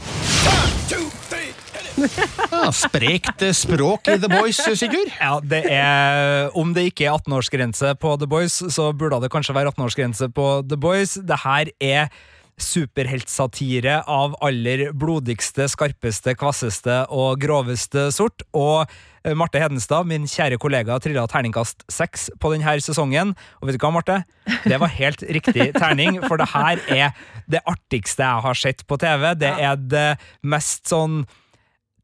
Ja, 2.54 2.72
sprekt 2.74 3.42
eh, 3.46 3.54
språk 3.56 4.08
i 4.12 4.18
The 4.22 4.30
Boys, 4.32 4.60
Sigurd. 4.80 5.12
Ja, 5.20 5.38
det 5.40 5.64
er 5.70 6.54
Om 6.58 6.74
det 6.76 6.90
ikke 6.92 7.08
er 7.08 7.18
18-årsgrense 7.18 7.96
på 8.02 8.16
The 8.22 8.30
Boys, 8.30 8.60
så 8.74 8.92
burde 8.98 9.22
det 9.24 9.32
kanskje 9.34 9.56
være 9.56 9.74
18-årsgrense 9.74 10.30
på 10.34 10.48
The 10.70 10.80
Boys. 10.80 11.18
Det 11.22 11.44
her 11.46 11.74
er 11.82 12.14
superheltsatire 12.62 14.04
av 14.10 14.36
aller 14.46 14.92
blodigste, 14.94 15.66
skarpeste, 15.72 16.36
kvasseste 16.38 17.00
og 17.14 17.42
groveste 17.42 18.08
sort. 18.14 18.46
Og 18.54 18.86
eh, 19.24 19.34
Marte 19.38 19.62
Hedenstad, 19.62 20.08
min 20.10 20.28
kjære 20.30 20.60
kollega, 20.62 21.00
trilla 21.02 21.26
terningkast 21.30 21.86
seks 21.92 22.30
på 22.42 22.54
denne 22.54 22.78
sesongen. 22.84 23.34
Og 23.60 23.70
vet 23.70 23.78
du 23.78 23.84
hva, 23.84 23.94
Marte? 23.98 24.22
Det 24.66 24.80
var 24.82 24.94
helt 25.00 25.26
riktig 25.26 25.72
terning, 25.78 26.22
for 26.28 26.42
det 26.42 26.52
her 26.54 26.82
er 26.94 27.30
det 27.50 27.64
artigste 27.70 28.26
jeg 28.26 28.46
har 28.48 28.60
sett 28.60 28.86
på 28.88 29.00
TV. 29.02 29.32
Det 29.40 29.54
er 29.54 29.80
det 29.80 30.10
mest 30.46 30.86
sånn 30.94 31.24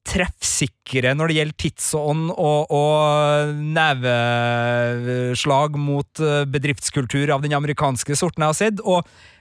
treffsikre 0.07 1.11
når 1.17 1.29
det 1.29 1.35
gjelder 1.37 1.57
tidsånd 1.63 2.29
og, 2.33 2.71
og 2.73 3.51
neveslag 3.75 5.75
mot 5.79 6.21
eh, 6.23 6.45
bedriftskultur 6.49 7.29
av 7.35 7.43
den 7.43 7.53
amerikanske 7.57 8.15
sorten 8.17 8.43
jeg 8.43 8.53
har 8.53 8.57
sett. 8.57 8.81
Og 8.81 8.99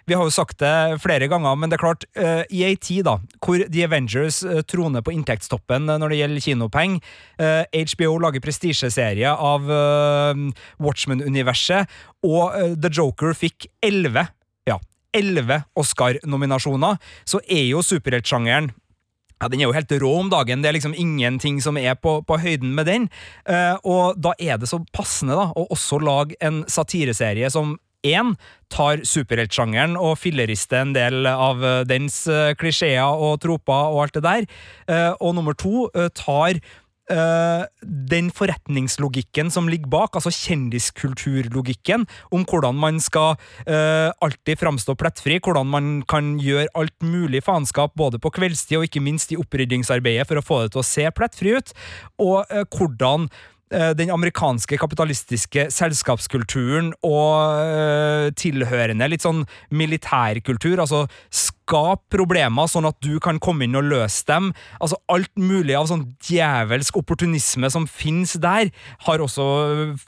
vi 0.09 0.15
har 0.17 0.25
jo 0.25 0.33
sagt 0.33 0.59
det 0.62 1.00
flere 1.03 1.29
ganger, 1.29 1.57
men 1.57 1.69
det 1.69 1.77
er 1.77 1.83
klart, 1.83 2.05
uh, 2.17 2.41
i 2.49 2.62
ei 2.65 2.77
tid 2.81 3.05
da, 3.05 3.19
hvor 3.45 3.61
The 3.61 3.85
Avengers 3.85 4.41
uh, 4.41 4.62
troner 4.65 5.05
på 5.05 5.12
inntektstoppen 5.12 5.85
når 5.85 6.09
det 6.09 6.21
gjelder 6.23 6.41
kinopenger, 6.47 7.05
HBO 7.93 8.17
lager 8.25 8.41
prestisjeserie 8.41 9.29
av 9.29 9.69
Watchmen-universet, 10.81 11.93
og 12.25 12.57
The 12.81 12.88
Joker 12.88 13.37
fikk 13.37 13.69
elleve 13.85 14.25
ja, 14.69 14.81
Oscar-nominasjoner, 15.77 16.97
så 17.29 17.45
er 17.45 17.69
jo 17.69 17.85
superheltsjangeren 17.85 18.73
ja, 19.40 19.49
Den 19.49 19.61
er 19.61 19.68
jo 19.68 19.76
helt 19.76 19.92
rå 20.02 20.12
om 20.21 20.30
dagen. 20.30 20.62
Det 20.62 20.71
er 20.71 20.78
liksom 20.78 20.97
ingenting 20.97 21.61
som 21.62 21.78
er 21.78 21.95
på, 21.95 22.21
på 22.26 22.38
høyden 22.42 22.75
med 22.75 22.87
den. 22.90 23.09
Eh, 23.49 23.76
og 23.85 24.18
da 24.18 24.35
er 24.38 24.59
det 24.59 24.71
så 24.71 24.80
passende 24.92 25.38
da, 25.38 25.50
å 25.54 25.68
også 25.75 26.00
lage 26.02 26.38
en 26.40 26.64
satireserie 26.68 27.50
som 27.54 27.76
én 28.07 28.35
tar 28.71 29.02
superheltsjangeren 29.07 29.97
og 29.99 30.18
fillerister 30.21 30.85
en 30.85 30.95
del 30.95 31.26
av 31.30 31.64
eh, 31.64 31.85
dens 31.88 32.21
eh, 32.30 32.54
klisjeer 32.59 33.07
og 33.07 33.40
troper 33.42 33.95
og 33.95 34.04
alt 34.04 34.18
det 34.18 34.26
der. 34.26 34.50
Eh, 34.90 35.12
og 35.18 35.35
nummer 35.38 35.57
to 35.59 35.88
eh, 35.95 36.11
tar 36.14 36.61
eh, 37.12 37.65
den 38.11 38.31
forretningslogikken 38.35 39.53
som 39.53 39.69
ligger 39.71 39.91
bak, 39.93 40.17
altså 40.19 40.33
kjendiskulturlogikken, 40.35 42.07
om 42.35 42.47
hvordan 42.49 42.79
man 42.79 43.00
skal 43.03 43.37
uh, 43.69 44.11
alltid 44.25 44.61
framstå 44.61 44.95
plettfri, 44.99 45.38
hvordan 45.43 45.69
man 45.71 45.91
kan 46.09 46.37
gjøre 46.43 46.71
alt 46.79 46.97
mulig 47.05 47.43
faenskap 47.47 47.95
både 47.99 48.21
på 48.23 48.33
kveldstid 48.38 48.81
og 48.81 48.88
ikke 48.88 49.05
minst 49.05 49.33
i 49.33 49.38
oppryddingsarbeidet 49.41 50.29
for 50.29 50.41
å 50.41 50.45
få 50.45 50.62
det 50.65 50.73
til 50.75 50.83
å 50.83 50.88
se 50.88 51.07
plettfri 51.15 51.55
ut, 51.59 51.73
og 52.23 52.43
uh, 52.53 52.65
hvordan 52.75 53.29
den 53.98 54.10
amerikanske 54.14 54.78
kapitalistiske 54.80 55.68
selskapskulturen 55.75 56.92
og 57.04 57.60
eh, 57.62 58.28
tilhørende 58.38 59.08
litt 59.10 59.25
sånn 59.25 59.44
militærkultur, 59.75 60.80
altså 60.80 61.06
skap 61.68 62.04
problemer 62.12 62.68
sånn 62.70 62.88
at 62.88 62.96
du 63.04 63.18
kan 63.22 63.40
komme 63.42 63.66
inn 63.66 63.76
og 63.76 63.88
løse 63.90 64.25
dem. 64.28 64.50
Altså 64.80 64.98
alt 65.12 65.32
mulig 65.37 65.76
av 65.76 65.88
sånn 65.90 66.06
djevelsk 66.25 66.96
opportunisme 67.00 67.68
som 67.72 67.88
finnes 67.90 68.37
der, 68.40 68.72
har 69.04 69.25
også 69.25 69.48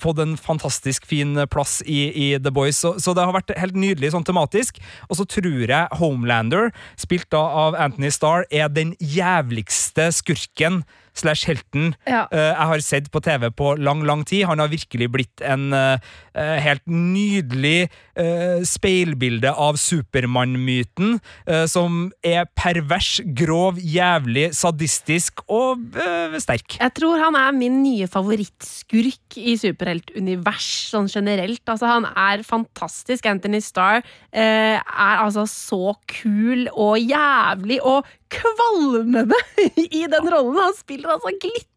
fått 0.00 0.22
en 0.24 0.36
fantastisk 0.40 1.08
fin 1.08 1.36
plass 1.52 1.80
i, 1.84 2.00
i 2.10 2.28
The 2.40 2.52
Boys, 2.54 2.80
så, 2.80 2.94
så 3.02 3.14
det 3.16 3.26
har 3.26 3.36
vært 3.36 3.54
helt 3.60 3.76
nydelig 3.76 4.14
sånn 4.14 4.26
tematisk. 4.26 4.80
Og 5.08 5.20
så 5.20 5.28
tror 5.28 5.66
jeg 5.66 6.00
Homelander, 6.00 6.70
spilt 7.00 7.28
da 7.34 7.42
av 7.66 7.78
Anthony 7.78 8.12
Starr, 8.14 8.48
er 8.50 8.72
den 8.72 8.94
jævligste 9.00 10.10
skurken 10.16 10.82
slash 11.14 11.46
helten 11.46 11.94
Ja. 12.06 12.26
eh, 12.32 12.38
jeg 12.52 12.66
har 12.72 12.78
sett 12.80 13.10
på 13.10 13.20
TV 13.20 13.50
på 13.50 13.74
lang, 13.78 14.02
lang 14.06 14.24
tid. 14.24 14.46
Han 14.46 14.58
har 14.58 14.68
virkelig 14.68 15.10
blitt 15.10 15.40
en 15.42 15.72
eh, 15.72 15.98
helt 16.34 16.84
nydelig 16.86 17.88
eh, 18.20 18.60
speilbilde 18.66 19.52
av 19.52 19.78
Supermann-myten, 19.80 21.18
eh, 21.46 21.64
som 21.70 22.10
er 22.26 22.46
pervers, 22.58 23.18
grov, 23.36 23.80
jævlig, 23.80 24.50
sadistisk 24.56 25.42
og 25.48 25.98
eh, 25.98 26.36
sterk. 26.42 26.78
Jeg 26.80 26.94
tror 26.96 27.20
han 27.22 27.38
er 27.38 27.56
min 27.56 27.80
nye 27.84 28.08
favorittskurk 28.10 29.38
i 29.40 29.56
superheltunivers, 29.60 30.68
sånn 30.92 31.10
generelt. 31.10 31.62
Altså, 31.66 31.90
han 31.90 32.08
er 32.10 32.44
fantastisk. 32.46 33.28
Anthony 33.30 33.62
Starr 33.64 34.00
eh, 34.00 34.78
er 34.78 35.24
altså 35.24 35.46
så 35.50 35.94
kul 36.10 36.68
og 36.72 36.98
jævlig 37.00 37.80
og 37.86 38.08
kvalmende 38.30 39.38
i 40.00 40.06
den 40.10 40.32
rollen. 40.32 40.58
Han 40.60 40.78
spiller 40.78 41.16
altså 41.16 41.34
glitrende. 41.36 41.68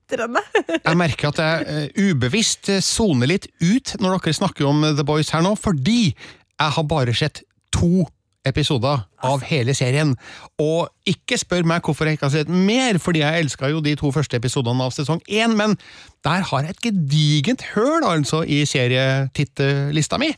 Jeg 0.88 1.00
merker 1.00 1.31
at 1.31 1.39
jeg 1.41 1.67
eh, 1.95 2.10
ubevisst 2.12 2.69
eh, 2.74 2.81
soner 2.83 3.29
litt 3.29 3.48
ut 3.63 3.95
når 4.01 4.17
dere 4.19 4.36
snakker 4.38 4.67
om 4.67 4.83
The 4.98 5.05
Boys 5.07 5.31
her 5.33 5.43
nå, 5.45 5.55
fordi 5.60 6.13
jeg 6.13 6.75
har 6.77 6.86
bare 6.89 7.15
sett 7.17 7.43
to 7.74 8.05
episoder 8.45 9.05
av 9.23 9.41
hele 9.47 9.71
serien. 9.73 10.15
Og 10.59 10.89
ikke 11.07 11.38
spør 11.39 11.63
meg 11.67 11.81
hvorfor 11.85 12.05
jeg 12.09 12.13
ikke 12.17 12.25
har 12.27 12.33
sett 12.33 12.50
mer, 12.51 12.97
fordi 13.00 13.19
jeg 13.23 13.39
elska 13.45 13.69
jo 13.71 13.79
de 13.83 13.95
to 14.00 14.12
første 14.12 14.35
episodene 14.39 14.83
av 14.83 14.91
sesong 14.95 15.21
én, 15.31 15.53
men 15.55 15.77
der 16.23 16.41
har 16.47 16.62
jeg 16.63 16.69
et 16.75 16.81
gedigent 16.85 17.62
høl 17.73 18.03
altså 18.07 18.41
i 18.47 18.62
serietittelista 18.67 20.17
mi. 20.19 20.29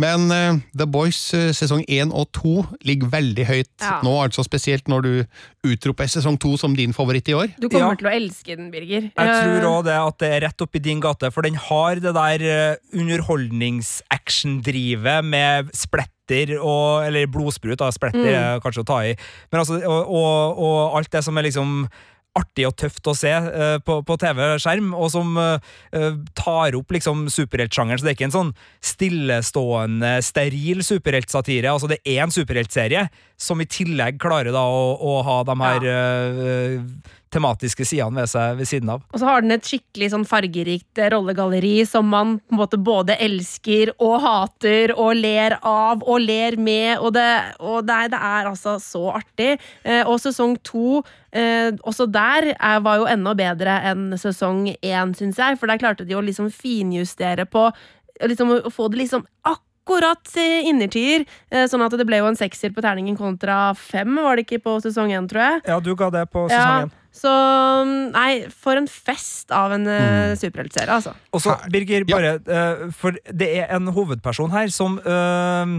Men 0.00 0.20
uh, 0.32 0.56
The 0.76 0.86
Boys 0.88 1.20
uh, 1.36 1.50
sesong 1.56 1.84
én 1.88 2.12
og 2.16 2.30
to 2.36 2.64
ligger 2.84 3.08
veldig 3.12 3.46
høyt 3.48 3.70
Ja. 3.80 4.00
nå, 4.04 4.12
altså 4.24 4.42
spesielt 4.44 4.88
når 4.88 5.00
du 5.04 5.24
utroper 5.64 6.06
sesong 6.08 6.38
to 6.40 6.56
som 6.60 6.76
din 6.76 6.92
favoritt 6.96 7.28
i 7.28 7.34
år. 7.36 7.48
Du 7.60 7.68
kommer 7.68 7.90
Ja. 7.92 7.96
til 8.00 8.06
å 8.08 8.12
elske 8.16 8.56
den, 8.56 8.70
Birger. 8.72 9.02
Jeg 9.08 9.12
tror 9.16 9.54
Eh, 9.54 9.64
òg 9.68 9.84
det 9.84 9.94
at 10.00 10.18
det 10.18 10.28
er 10.32 10.40
rett 10.48 10.60
oppi 10.64 10.78
din 10.84 11.00
gate, 11.00 11.30
for 11.32 11.42
den 11.42 11.54
har 11.56 11.94
det 11.96 12.14
der 12.14 12.76
underholdnings-action-drivet 12.92 15.24
med 15.24 15.70
spretter 16.24 16.58
og 16.60 17.04
Eller 17.04 17.26
blodsprut, 17.26 17.78
da. 17.78 17.90
Spretter 17.92 18.32
er 18.32 18.60
kanskje 18.60 18.82
å 18.82 18.88
ta 18.88 19.04
i. 19.04 19.14
Men 19.52 19.60
altså, 19.60 19.80
og, 19.84 20.08
og, 20.08 20.58
og 20.58 20.98
alt 20.98 21.12
det 21.12 21.24
som 21.24 21.36
er 21.36 21.44
liksom 21.44 21.88
artig 22.34 22.66
og 22.66 22.74
tøft 22.74 23.06
å 23.06 23.14
se 23.14 23.30
uh, 23.30 23.78
på, 23.78 24.00
på 24.02 24.16
TV-skjerm, 24.18 24.88
og 24.98 25.06
som 25.12 25.36
eh, 25.38 26.16
tar 26.34 26.74
opp 26.74 26.90
liksom 26.90 27.28
superheltsjangeren. 27.30 28.00
Så 28.00 28.08
det 28.08 28.10
er 28.10 28.16
ikke 28.16 28.26
en 28.26 28.34
sånn 28.34 28.50
stillestående, 28.82 30.16
steril 30.26 30.82
superheltsatire. 30.82 31.70
Altså, 31.70 31.92
det 31.92 32.00
er 32.02 32.24
en 32.24 32.34
superheltserie 32.34 33.06
som 33.38 33.62
i 33.62 33.68
tillegg 33.70 34.18
klarer 34.18 34.50
da 34.50 34.64
å, 34.66 34.96
å 34.98 35.20
ha 35.22 35.36
de 35.46 35.56
her 35.62 35.86
eh, 35.92 36.74
tematiske 37.34 37.86
sidene 37.88 38.22
ved 38.22 38.30
seg 38.30 38.58
ved 38.60 38.70
siden 38.70 38.92
av. 38.94 39.02
Og 39.12 39.20
så 39.20 39.28
har 39.28 39.44
den 39.44 39.56
et 39.56 39.66
skikkelig 39.68 40.10
sånn 40.14 40.26
fargerikt 40.28 41.00
eh, 41.00 41.10
rollegalleri 41.14 41.74
som 41.88 42.08
man 42.10 42.38
på 42.38 42.56
en 42.56 42.62
måte 42.62 42.80
både 42.80 43.18
elsker 43.24 43.94
og 43.98 44.16
hater 44.24 44.94
og 44.94 45.12
ler 45.18 45.58
av 45.60 46.04
og 46.04 46.22
ler 46.22 46.58
med, 46.60 46.96
og 47.00 47.14
det, 47.16 47.28
og 47.60 47.84
det, 47.88 47.98
er, 48.04 48.14
det 48.14 48.22
er 48.30 48.50
altså 48.52 48.78
så 48.82 49.04
artig. 49.18 49.52
Eh, 49.82 50.02
og 50.02 50.20
sesong 50.22 50.56
to 50.66 51.02
eh, 51.34 51.74
også 51.82 52.06
der 52.10 52.52
er, 52.54 52.80
var 52.84 53.02
jo 53.02 53.10
enda 53.10 53.34
bedre 53.38 53.80
enn 53.90 54.08
sesong 54.20 54.68
én, 54.78 55.14
syns 55.18 55.40
jeg, 55.40 55.60
for 55.60 55.70
der 55.70 55.82
klarte 55.82 56.06
de 56.08 56.16
å 56.16 56.24
liksom 56.24 56.50
finjustere 56.54 57.46
på 57.50 57.68
liksom, 58.22 58.58
å 58.64 58.72
få 58.72 58.88
det 58.92 59.04
liksom 59.04 59.24
akkurat 59.48 60.36
eh, 60.40 60.68
innertier. 60.70 61.24
Eh, 61.50 61.66
sånn 61.70 61.84
at 61.84 61.96
det 61.98 62.06
ble 62.08 62.22
jo 62.22 62.28
en 62.30 62.38
sekser 62.38 62.74
på 62.74 62.84
terningen 62.84 63.18
kontra 63.18 63.74
fem, 63.78 64.14
var 64.22 64.36
det 64.38 64.46
ikke 64.46 64.62
på 64.64 64.78
sesong 64.84 65.14
én, 65.14 65.30
tror 65.30 65.46
jeg. 65.46 65.64
Ja, 65.72 65.80
du 65.80 65.94
ga 65.98 66.10
det 66.14 66.28
på 66.32 66.46
sesong 66.48 66.88
én. 66.88 67.00
Så 67.14 67.32
nei, 68.10 68.44
for 68.50 68.78
en 68.78 68.88
fest 68.90 69.52
av 69.54 69.76
en 69.76 69.86
mm. 69.86 70.34
superheltserie, 70.40 70.96
altså. 70.96 71.12
Og 71.30 71.44
så, 71.44 71.54
Birger, 71.70 72.06
bare 72.08 72.32
eh, 72.42 72.88
For 72.94 73.14
det 73.30 73.50
er 73.60 73.70
en 73.76 73.92
hovedperson 73.94 74.50
her 74.54 74.72
som 74.74 74.98
eh, 74.98 75.76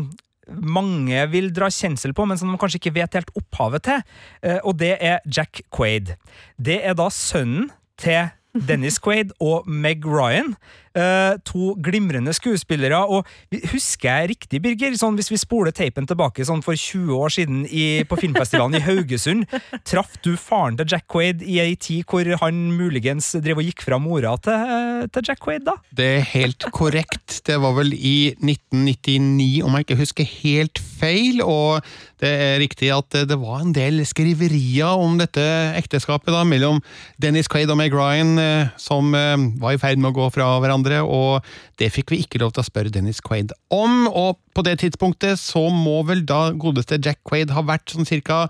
mange 0.47 1.25
vil 1.33 1.51
dra 1.55 1.67
kjensel 1.73 2.15
på, 2.15 2.27
men 2.29 2.39
som 2.39 2.51
de 2.51 2.59
kanskje 2.61 2.79
ikke 2.79 2.95
vet 3.01 3.19
helt 3.19 3.33
opphavet 3.35 3.87
til. 3.89 4.07
Eh, 4.45 4.61
og 4.63 4.79
det 4.79 4.95
er 4.99 5.19
Jack 5.27 5.65
Quaid. 5.75 6.15
Det 6.55 6.79
er 6.85 6.95
da 6.97 7.09
sønnen 7.11 7.71
til 7.99 8.31
Dennis 8.55 9.01
Quaid 9.03 9.35
og 9.43 9.67
Meg 9.67 10.05
Ryan. 10.07 10.55
Eh, 10.95 11.35
to 11.43 11.73
glimrende 11.83 12.31
skuespillere. 12.35 13.01
Og 13.03 13.27
husker 13.73 14.07
jeg 14.07 14.29
riktig, 14.31 14.61
Birger, 14.63 14.95
sånn 14.95 15.17
hvis 15.19 15.27
vi 15.33 15.39
spoler 15.41 15.75
teipen 15.75 16.07
tilbake 16.07 16.45
sånn 16.47 16.63
for 16.63 16.77
20 16.79 17.19
år 17.19 17.33
siden 17.35 17.65
i, 17.67 18.05
på 18.07 18.15
filmfestivalen 18.21 18.79
i 18.79 18.83
Haugesund, 18.85 19.43
traff 19.89 20.15
du 20.23 20.35
faren 20.39 20.79
til 20.79 20.95
Jack 20.95 21.09
Quaid 21.11 21.43
i 21.43 21.59
ei 21.63 21.75
tid 21.75 22.07
hvor 22.07 22.27
han 22.39 22.61
muligens 22.77 23.33
drev 23.43 23.59
og 23.59 23.67
gikk 23.67 23.83
fra 23.83 23.99
mora 23.99 24.37
til, 24.39 25.09
til 25.11 25.27
Jack 25.27 25.43
Quaid, 25.43 25.65
da? 25.67 25.75
Det 25.95 26.07
er 26.21 26.29
helt 26.31 26.69
korrekt. 26.75 27.41
Det 27.45 27.59
var 27.59 27.75
vel 27.75 27.91
i 27.95 28.31
1999, 28.39 29.65
om 29.67 29.75
jeg 29.75 29.87
ikke 29.87 29.99
husker 29.99 30.31
helt 30.45 30.79
feil. 30.79 31.43
Og 31.43 31.83
det 32.23 32.31
er 32.31 32.61
riktig 32.63 32.93
at 32.95 33.19
det 33.27 33.37
var 33.41 33.59
en 33.59 33.75
del 33.75 33.99
skriverier 34.07 34.95
om 34.95 35.19
dette 35.19 35.43
ekteskapet 35.75 36.31
da, 36.31 36.45
mellom 36.47 36.79
Dennis 37.21 37.51
Quaid 37.51 37.71
og 37.73 37.79
Meg 37.81 37.95
Ryan, 37.95 38.37
eh, 38.39 38.73
som 38.79 39.11
eh, 39.17 39.35
var 39.59 39.75
i 39.75 39.81
ferd 39.81 39.99
med 39.99 40.13
å 40.13 40.17
gå 40.21 40.31
fra 40.31 40.53
hverandre. 40.63 40.84
Og 41.01 41.45
det 41.81 41.91
fikk 41.95 42.13
vi 42.13 42.21
ikke 42.23 42.41
lov 42.43 42.53
til 42.55 42.63
å 42.63 42.67
spørre 42.67 42.93
Dennis 42.93 43.21
Quaid 43.25 43.53
om. 43.73 44.05
Og 44.11 44.37
på 44.55 44.65
det 44.67 44.79
tidspunktet 44.83 45.41
så 45.41 45.67
må 45.73 46.01
vel 46.07 46.25
da 46.27 46.49
godeste 46.51 46.99
Jack 47.01 47.23
Quaid 47.27 47.53
ha 47.55 47.65
vært 47.65 47.95
sånn 47.95 48.07
cirka 48.07 48.45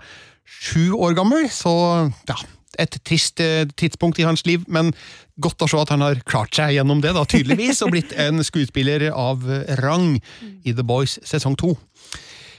sju 0.46 0.94
år 0.94 1.16
gammel, 1.18 1.48
så 1.50 1.72
ja, 2.28 2.36
et 2.78 2.98
trist 3.08 3.40
eh, 3.42 3.64
tidspunkt 3.78 4.20
i 4.20 4.26
hans 4.26 4.44
liv, 4.46 4.62
men 4.70 4.92
godt 5.42 5.64
å 5.64 5.68
se 5.70 5.80
at 5.80 5.90
han 5.90 6.04
har 6.04 6.20
klart 6.28 6.54
seg 6.56 6.76
gjennom 6.76 7.02
det, 7.02 7.16
da, 7.16 7.24
tydeligvis, 7.28 7.82
og 7.82 7.92
blitt 7.96 8.14
en 8.20 8.44
skuespiller 8.46 9.08
av 9.10 9.42
rang 9.82 10.16
i 10.62 10.74
The 10.74 10.86
Boys 10.86 11.18
sesong 11.26 11.58
to. 11.60 11.74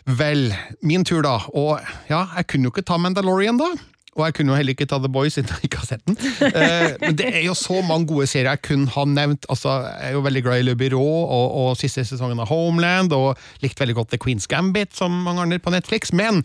Vel, 0.07 0.49
min 0.87 1.03
tur, 1.07 1.21
da. 1.25 1.37
Og 1.55 1.79
ja, 2.11 2.25
jeg 2.37 2.47
kunne 2.51 2.69
jo 2.69 2.75
ikke 2.75 2.85
ta 2.87 2.99
Mandalorian, 3.01 3.59
da. 3.59 3.71
Og 4.17 4.25
jeg 4.25 4.33
kunne 4.33 4.49
jo 4.53 4.57
heller 4.57 4.73
ikke 4.73 4.87
ta 4.89 4.97
The 4.97 5.09
Boys 5.13 5.35
siden 5.37 5.51
jeg 5.53 5.67
ikke 5.69 5.77
har 5.83 5.89
sett 5.91 6.01
den. 6.09 6.17
Eh, 6.47 6.95
men 7.03 7.17
det 7.19 7.27
er 7.37 7.43
jo 7.45 7.53
så 7.57 7.83
mange 7.85 8.07
gode 8.09 8.25
serier 8.29 8.49
jeg 8.49 8.63
kunne 8.65 8.89
ha 8.95 9.03
nevnt. 9.05 9.45
Altså, 9.53 9.75
Jeg 9.85 10.09
er 10.09 10.15
jo 10.17 10.23
veldig 10.25 10.41
glad 10.43 10.61
i 10.63 10.65
Le 10.65 10.75
Byrå 10.75 11.01
og, 11.05 11.51
og 11.61 11.77
siste 11.77 12.01
sesongen 12.05 12.41
av 12.41 12.49
Homeland, 12.49 13.13
og 13.13 13.37
likte 13.61 13.83
veldig 13.83 13.95
godt 13.99 14.15
The 14.15 14.21
Queen's 14.23 14.49
Gambit, 14.49 14.95
som 14.97 15.11
mange 15.11 15.45
andre 15.45 15.59
på 15.61 15.69
Netflix. 15.73 16.09
Men 16.13 16.41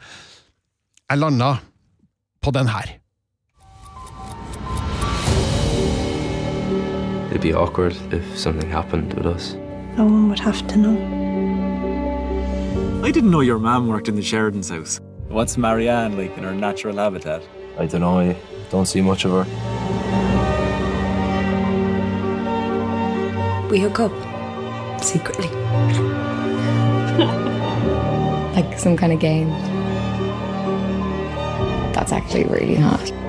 jeg 1.08 1.18
landa 1.18 1.54
på 2.42 2.52
den 2.52 2.68
her. 2.68 2.98
It'd 7.32 7.40
be 7.40 7.54
awkward 7.54 7.96
if 8.12 8.36
something 8.36 8.68
happened 8.70 9.14
with 9.14 9.26
us. 9.26 9.54
No 9.96 10.04
one 10.04 10.28
would 10.28 10.40
have 10.40 10.66
to 10.68 10.76
know. 10.76 10.96
I 13.02 13.10
didn't 13.10 13.30
know 13.30 13.40
your 13.40 13.58
mom 13.58 13.88
worked 13.88 14.08
in 14.08 14.16
the 14.16 14.22
Sheridan's 14.22 14.68
house. 14.68 15.00
What's 15.28 15.56
Marianne 15.56 16.18
like 16.18 16.36
in 16.36 16.44
her 16.44 16.52
natural 16.52 16.96
habitat? 16.96 17.42
I 17.78 17.86
don't 17.86 18.00
know, 18.00 18.18
I 18.18 18.36
don't 18.70 18.86
see 18.86 19.00
much 19.00 19.24
of 19.24 19.32
her. 19.32 19.44
We 23.70 23.80
hook 23.80 24.00
up 24.00 24.12
secretly. 25.02 25.48
like 28.54 28.78
some 28.78 28.96
kind 28.96 29.12
of 29.12 29.20
game. 29.20 29.48
That's 31.92 32.12
actually 32.12 32.44
really 32.44 32.74
hot. 32.76 33.21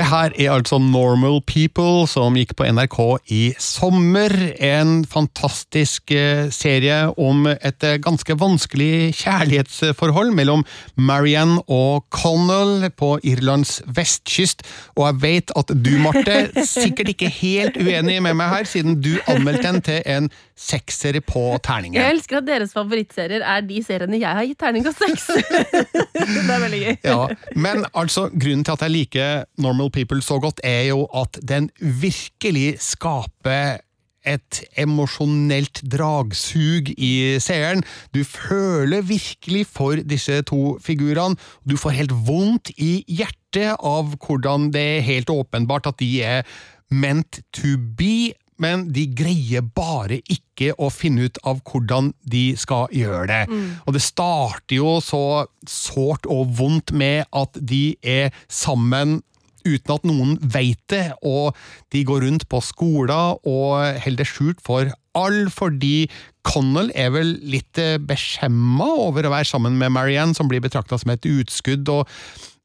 Det 0.00 0.06
her 0.08 0.32
er 0.40 0.54
altså 0.54 0.78
Normal 0.80 1.42
People, 1.44 2.06
som 2.08 2.32
gikk 2.38 2.54
på 2.56 2.64
NRK 2.72 2.96
i 3.36 3.40
sommer. 3.60 4.32
En 4.56 5.02
fantastisk 5.04 6.14
eh, 6.16 6.46
serie 6.48 7.02
om 7.20 7.44
et 7.50 7.84
eh, 7.84 7.98
ganske 8.00 8.32
vanskelig 8.40 9.12
kjærlighetsforhold 9.18 10.32
mellom 10.38 10.64
Marianne 10.96 11.60
og 11.68 12.06
Connell 12.16 12.88
på 12.96 13.18
Irlands 13.28 13.82
vestkyst. 13.84 14.64
Og 14.96 15.04
jeg 15.04 15.20
vet 15.26 15.52
at 15.60 15.74
du, 15.76 15.92
Marte, 16.00 16.46
sikkert 16.64 17.12
ikke 17.12 17.28
helt 17.42 17.76
uenig 17.76 18.22
med 18.24 18.40
meg 18.40 18.54
her, 18.54 18.70
siden 18.72 19.02
du 19.04 19.18
anmeldte 19.28 19.68
den 19.68 19.84
til 19.84 20.00
en 20.08 20.30
sekser 20.60 21.16
på 21.24 21.42
terningen. 21.64 22.00
Jeg 22.00 22.16
elsker 22.16 22.40
at 22.40 22.48
deres 22.48 22.74
favorittserier 22.76 23.44
er 23.44 23.62
de 23.64 23.80
seriene 23.84 24.20
jeg 24.20 24.40
har 24.40 24.48
gitt 24.48 24.60
terning 24.60 24.88
av 24.88 24.96
seks. 24.96 25.28
det 26.16 26.42
er 26.44 26.64
veldig 26.64 26.80
gøy. 26.82 26.92
Ja, 27.04 27.20
men 27.56 27.86
altså, 27.92 28.28
grunnen 28.32 28.64
til 28.64 28.76
at 28.76 28.84
jeg 28.84 28.94
liker 28.96 29.46
Normal 29.60 29.89
People 29.90 30.22
så 30.22 30.40
godt, 30.42 30.60
er 30.64 30.88
jo 30.90 31.04
at 31.16 31.38
den 31.46 31.70
virkelig 31.80 32.78
skaper 32.82 33.80
et 34.28 34.60
emosjonelt 34.78 35.80
dragsug 35.92 36.90
i 36.96 37.38
seeren. 37.40 37.82
Du 38.14 38.22
føler 38.24 39.04
virkelig 39.06 39.66
for 39.66 40.00
disse 40.04 40.42
to 40.48 40.76
figurene. 40.82 41.38
Du 41.64 41.76
får 41.80 41.96
helt 41.96 42.16
vondt 42.26 42.72
i 42.76 43.00
hjertet 43.08 43.76
av 43.76 44.12
hvordan 44.20 44.70
det 44.74 44.84
er 44.98 45.08
helt 45.08 45.32
åpenbart 45.32 45.88
at 45.90 45.98
de 46.02 46.12
er 46.22 46.44
meant 46.90 47.40
to 47.56 47.76
be, 47.78 48.34
men 48.60 48.90
de 48.92 49.06
greier 49.16 49.64
bare 49.64 50.20
ikke 50.28 50.74
å 50.76 50.90
finne 50.92 51.30
ut 51.30 51.38
av 51.48 51.62
hvordan 51.64 52.12
de 52.28 52.50
skal 52.60 52.92
gjøre 52.92 53.24
det. 53.30 53.42
Mm. 53.48 53.68
Og 53.86 53.96
det 53.96 54.04
starter 54.04 54.76
jo 54.76 54.98
så 55.04 55.46
sårt 55.64 56.28
og 56.28 56.52
vondt 56.58 56.92
med 56.92 57.24
at 57.32 57.56
de 57.56 57.96
er 58.04 58.36
sammen 58.52 59.22
uten 59.64 59.94
at 59.94 60.06
noen 60.08 60.36
veit 60.40 60.80
det, 60.92 61.06
og 61.26 61.56
de 61.94 62.04
går 62.06 62.24
rundt 62.26 62.46
på 62.50 62.60
skolen 62.64 63.40
og 63.46 64.02
holder 64.04 64.20
det 64.20 64.28
skjult 64.28 64.60
for 64.64 64.90
all, 65.18 65.48
fordi 65.50 66.08
Connell 66.46 66.92
er 66.94 67.10
vel 67.14 67.34
litt 67.50 67.78
eh, 67.80 67.98
beskjemma 67.98 68.86
over 69.06 69.26
å 69.26 69.32
være 69.34 69.48
sammen 69.48 69.76
med 69.80 69.92
Marianne, 69.94 70.36
som 70.36 70.48
blir 70.50 70.62
betrakta 70.62 70.98
som 71.00 71.12
et 71.12 71.26
utskudd, 71.28 71.88
og 71.92 72.08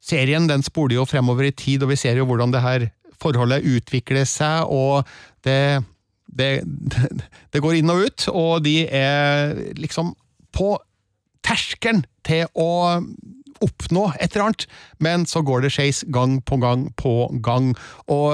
serien 0.05 0.47
den 0.49 0.63
spoler 0.65 0.99
jo 0.99 1.07
fremover 1.09 1.49
i 1.49 1.55
tid, 1.55 1.83
og 1.83 1.93
vi 1.93 1.99
ser 1.99 2.19
jo 2.19 2.27
hvordan 2.29 2.53
det 2.53 2.63
her 2.63 2.87
forholdet 3.21 3.65
utvikler 3.65 4.27
seg, 4.29 4.69
og 4.69 5.07
det, 5.47 5.81
det, 6.27 6.51
det 7.53 7.63
går 7.63 7.79
inn 7.79 7.93
og 7.93 8.05
ut, 8.05 8.27
og 8.33 8.65
de 8.65 8.83
er 8.85 9.55
liksom 9.79 10.13
på 10.55 10.75
terskelen 11.45 12.05
til 12.25 12.47
å 12.57 13.01
oppnå 13.65 14.07
et 14.19 14.29
eller 14.35 14.47
annet, 14.47 14.65
men 15.03 15.25
så 15.29 15.41
går 15.45 15.65
det 15.65 15.73
skeis 15.75 16.03
gang 16.13 16.37
på 16.45 16.59
gang 16.61 16.87
på 17.01 17.15
gang. 17.45 17.71
Og 18.07 18.31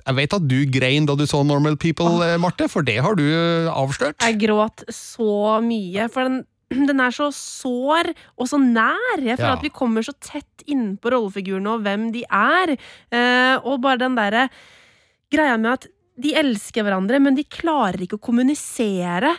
jeg 0.00 0.16
vet 0.16 0.36
at 0.38 0.46
du 0.48 0.58
grein 0.72 1.06
da 1.08 1.14
du 1.20 1.26
så 1.28 1.42
Normal 1.46 1.76
People, 1.80 2.20
eh, 2.26 2.38
Marte, 2.40 2.68
for 2.72 2.82
det 2.86 2.98
har 3.04 3.14
du 3.20 3.24
avslørt. 3.70 4.16
Jeg 4.24 4.40
gråt 4.46 4.86
så 4.94 5.58
mye, 5.64 6.08
for 6.12 6.26
den, 6.30 6.40
den 6.90 7.00
er 7.04 7.10
så 7.14 7.28
sår 7.34 8.12
og 8.38 8.48
så 8.50 8.58
nær. 8.62 9.20
Jeg 9.20 9.36
føler 9.40 9.52
Ja. 9.52 9.56
at 9.60 9.64
vi 9.66 9.72
kommer 9.74 10.04
så 10.06 10.14
tett 10.22 10.64
innpå 10.70 11.10
rollefigurene 11.12 11.76
og 11.76 11.84
hvem 11.86 12.10
de 12.14 12.24
er. 12.30 12.76
Eh, 13.12 13.56
og 13.64 13.80
bare 13.84 13.98
den 14.04 14.16
derre 14.18 14.48
greia 15.32 15.56
med 15.60 15.72
at 15.78 15.88
de 16.20 16.34
elsker 16.36 16.84
hverandre, 16.84 17.16
men 17.22 17.32
de 17.38 17.44
klarer 17.48 18.02
ikke 18.04 18.18
å 18.18 18.24
kommunisere. 18.26 19.30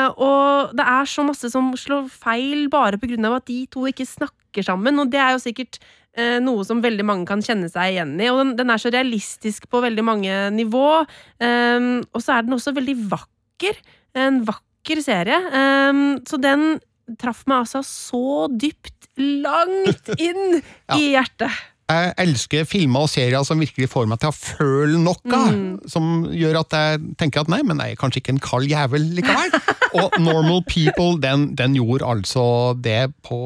Eh, 0.00 0.20
og 0.20 0.74
det 0.76 0.86
er 0.86 1.08
så 1.08 1.24
masse 1.26 1.50
som 1.52 1.72
slår 1.78 2.10
feil 2.12 2.68
bare 2.72 3.00
av 3.00 3.38
at 3.38 3.48
de 3.50 3.64
to 3.70 3.86
ikke 3.90 4.08
snakker 4.08 4.66
sammen. 4.66 4.98
Og 5.02 5.10
det 5.12 5.20
er 5.20 5.34
jo 5.34 5.42
sikkert 5.42 5.80
eh, 6.16 6.38
noe 6.42 6.64
som 6.66 6.82
veldig 6.82 7.06
mange 7.06 7.28
kan 7.28 7.42
kjenne 7.44 7.70
seg 7.72 7.94
igjen 7.94 8.16
i. 8.20 8.28
Og 8.32 8.42
den, 8.42 8.54
den 8.58 8.70
er 8.70 8.82
så 8.82 8.92
realistisk 8.92 9.68
på 9.70 9.82
veldig 9.84 10.04
mange 10.06 10.36
nivå. 10.56 11.02
Um, 11.40 12.00
og 12.12 12.22
så 12.22 12.36
er 12.36 12.46
den 12.46 12.56
også 12.56 12.74
veldig 12.76 12.96
vakker. 13.12 13.80
En 14.18 14.42
vakker 14.48 15.02
serie. 15.04 15.40
Um, 15.54 16.20
så 16.28 16.40
den 16.40 16.80
traff 17.20 17.42
meg 17.50 17.64
altså 17.64 17.82
så 17.86 18.46
dypt, 18.52 19.10
langt 19.18 20.12
inn 20.28 20.60
i 20.96 21.10
hjertet. 21.12 21.50
Jeg 21.90 22.12
elsker 22.22 22.66
filmer 22.70 23.02
og 23.06 23.10
serier 23.10 23.42
som 23.46 23.58
virkelig 23.58 23.88
får 23.90 24.06
meg 24.06 24.20
til 24.22 24.30
å 24.30 24.36
føle 24.36 25.00
noe, 25.02 25.16
Mm. 25.50 25.80
som 25.90 26.24
gjør 26.30 26.60
at 26.60 26.76
jeg 26.76 27.00
tenker 27.18 27.40
at 27.42 27.48
nei, 27.50 27.62
men 27.66 27.80
jeg 27.82 27.96
er 27.96 27.98
kanskje 27.98 28.20
ikke 28.22 28.34
en 28.36 28.42
kald 28.44 28.68
jævel 28.70 29.08
likevel. 29.18 29.50
og 29.98 30.14
Normal 30.22 30.62
People, 30.70 31.18
den, 31.18 31.48
den 31.58 31.74
gjorde 31.74 32.06
altså 32.06 32.44
det 32.78 33.10
på 33.26 33.40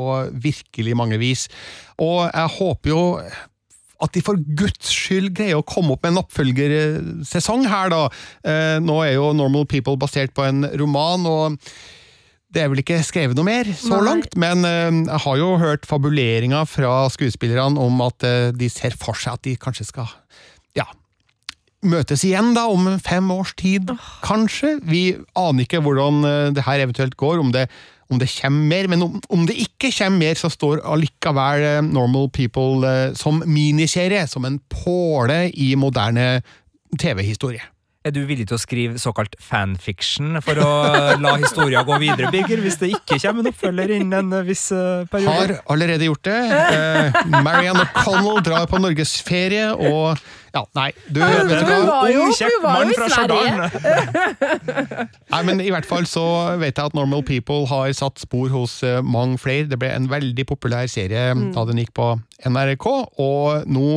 virkelig 0.44 0.96
mange 0.96 1.16
vis. 1.22 1.46
Og 1.96 2.26
jeg 2.28 2.52
håper 2.58 2.90
jo 2.92 3.02
at 4.04 4.12
de 4.12 4.20
for 4.26 4.36
guds 4.58 4.90
skyld 4.92 5.30
greier 5.38 5.56
å 5.62 5.64
komme 5.64 5.94
opp 5.94 6.02
med 6.04 6.12
en 6.12 6.20
oppfølgersesong 6.24 7.64
her, 7.70 7.88
da. 7.94 8.02
Eh, 8.44 8.78
nå 8.84 8.98
er 9.06 9.14
jo 9.16 9.30
Normal 9.32 9.64
People 9.70 9.96
basert 9.96 10.34
på 10.36 10.44
en 10.44 10.66
roman, 10.76 11.24
og 11.30 11.58
det 12.54 12.62
er 12.62 12.70
vel 12.70 12.82
ikke 12.84 13.00
skrevet 13.04 13.38
noe 13.38 13.46
mer 13.46 13.68
så 13.76 13.96
Nei. 13.96 14.02
langt, 14.08 14.36
men 14.40 14.66
eh, 14.68 14.90
jeg 15.02 15.22
har 15.26 15.38
jo 15.40 15.54
hørt 15.60 15.88
fabuleringer 15.88 16.68
fra 16.70 17.06
skuespillerne 17.12 17.80
om 17.80 18.02
at 18.04 18.26
eh, 18.26 18.50
de 18.54 18.68
ser 18.72 18.94
for 18.98 19.18
seg 19.18 19.38
at 19.38 19.46
de 19.46 19.56
kanskje 19.60 19.88
skal 19.90 20.12
ja, 20.78 20.86
møtes 21.86 22.22
igjen 22.26 22.52
da, 22.56 22.68
om 22.70 22.86
fem 23.02 23.26
års 23.34 23.54
tid, 23.58 23.90
kanskje. 24.24 24.76
Vi 24.86 25.02
aner 25.38 25.66
ikke 25.66 25.82
hvordan 25.84 26.22
eh, 26.28 26.52
det 26.54 26.66
her 26.68 26.86
eventuelt 26.86 27.18
går, 27.20 27.42
om 27.42 27.50
det, 27.54 27.66
om 28.12 28.22
det 28.22 28.30
kommer 28.36 28.70
mer, 28.70 28.90
men 28.92 29.06
om, 29.08 29.20
om 29.34 29.46
det 29.50 29.58
ikke 29.66 29.90
kommer 29.98 30.22
mer, 30.22 30.38
så 30.38 30.52
står 30.52 30.84
allikevel 30.86 31.90
Normal 31.90 32.30
People 32.34 32.96
som 33.18 33.42
miniserie, 33.50 34.28
som 34.30 34.46
en 34.46 34.60
påle 34.70 35.48
i 35.50 35.72
moderne 35.80 36.44
TV-historie. 37.00 37.73
Er 38.04 38.12
du 38.12 38.18
villig 38.28 38.44
til 38.50 38.58
å 38.58 38.60
skrive 38.60 39.00
såkalt 39.00 39.32
fanfiction 39.40 40.36
for 40.44 40.58
å 40.60 40.72
la 41.24 41.30
historia 41.40 41.80
gå 41.88 41.96
videre, 42.02 42.28
Birger, 42.34 42.60
hvis 42.60 42.76
det 42.82 42.90
ikke 42.98 43.16
kommer 43.16 43.40
en 43.40 43.48
oppfølger 43.48 43.94
innen 43.96 44.28
en 44.28 44.44
viss 44.44 44.66
eh, 44.76 45.06
periode? 45.08 45.32
Har 45.32 45.54
allerede 45.72 46.10
gjort 46.10 46.28
det. 46.28 46.36
Eh, 46.52 47.16
Marianne 47.38 47.86
O'Connell 47.86 48.42
drar 48.44 48.68
på 48.68 48.82
norgesferie, 48.84 49.70
og 49.72 50.20
ja, 50.54 50.62
nei, 50.76 50.90
du, 51.08 51.22
vet 51.24 51.48
du 51.48 51.64
hva? 51.64 51.78
var 51.88 52.10
jo, 52.12 52.26
Ung, 52.28 52.34
kjekk 52.36 52.60
mann 52.62 52.92
fra 52.94 53.08
Sverige. 53.10 53.70
Nei, 55.32 55.40
men 55.48 55.64
I 55.64 55.72
hvert 55.72 55.88
fall 55.88 56.04
så 56.06 56.26
vet 56.60 56.76
jeg 56.76 56.92
at 56.92 56.94
Normal 56.94 57.24
People 57.26 57.64
har 57.72 57.88
satt 57.96 58.20
spor 58.22 58.52
hos 58.52 58.76
eh, 58.86 59.00
mange 59.00 59.40
flere. 59.40 59.66
Det 59.72 59.80
ble 59.80 59.90
en 59.96 60.12
veldig 60.12 60.44
populær 60.52 60.86
serie 60.92 61.32
da 61.56 61.66
den 61.66 61.80
gikk 61.80 61.96
på 61.96 62.12
NRK, 62.44 62.86
og 63.22 63.68
nå 63.70 63.88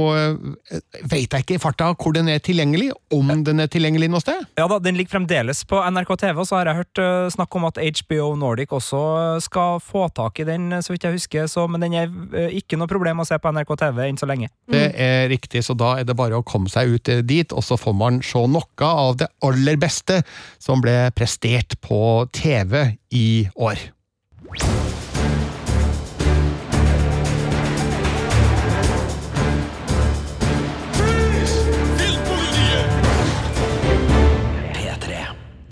veit 1.07 1.27
vet 1.27 1.35
jeg 1.35 1.45
ikke 1.45 1.57
i 1.57 1.61
farta 1.61 1.89
hvor 1.97 2.15
den 2.15 2.29
er 2.31 2.41
tilgjengelig, 2.43 2.91
om 3.13 3.29
den 3.45 3.63
er 3.63 3.69
tilgjengelig 3.71 4.09
noe 4.11 4.23
sted. 4.23 4.45
Ja 4.59 4.67
da, 4.69 4.79
Den 4.83 4.97
ligger 4.97 5.17
fremdeles 5.17 5.63
på 5.67 5.79
NRK 5.91 6.13
TV, 6.21 6.39
og 6.39 6.47
så 6.47 6.59
har 6.59 6.69
jeg 6.69 6.81
hørt 6.81 7.01
eh, 7.03 7.29
snakk 7.33 7.57
om 7.57 7.67
at 7.69 7.79
HBO 7.81 8.29
Nordic 8.39 8.73
også 8.75 9.01
skal 9.43 9.81
få 9.83 10.07
tak 10.15 10.39
i 10.39 10.47
den, 10.47 10.69
så 10.81 10.93
vidt 10.93 11.07
jeg 11.07 11.17
husker. 11.17 11.47
Så, 11.51 11.67
men 11.67 11.83
den 11.83 11.97
er 11.97 12.11
eh, 12.37 12.57
ikke 12.59 12.79
noe 12.79 12.89
problem 12.89 13.23
å 13.23 13.27
se 13.27 13.37
på 13.39 13.53
NRK 13.53 13.75
TV 13.83 14.03
enn 14.07 14.19
så 14.19 14.29
lenge. 14.29 14.51
Det 14.71 14.87
er 14.93 15.27
riktig, 15.31 15.63
så 15.65 15.75
da 15.77 15.97
er 15.99 16.07
det 16.07 16.17
bare 16.17 16.39
å 16.39 16.45
komme 16.47 16.71
seg 16.71 16.95
ut 16.95 17.13
eh, 17.13 17.23
dit, 17.25 17.53
og 17.53 17.65
så 17.65 17.79
får 17.79 17.97
man 17.97 18.21
se 18.25 18.45
noe 18.47 18.65
av 18.87 19.19
det 19.19 19.29
aller 19.45 19.79
beste 19.81 20.21
som 20.63 20.83
ble 20.83 21.09
prestert 21.17 21.79
på 21.83 21.99
TV 22.35 22.97
i 23.15 23.29
år. 23.55 23.87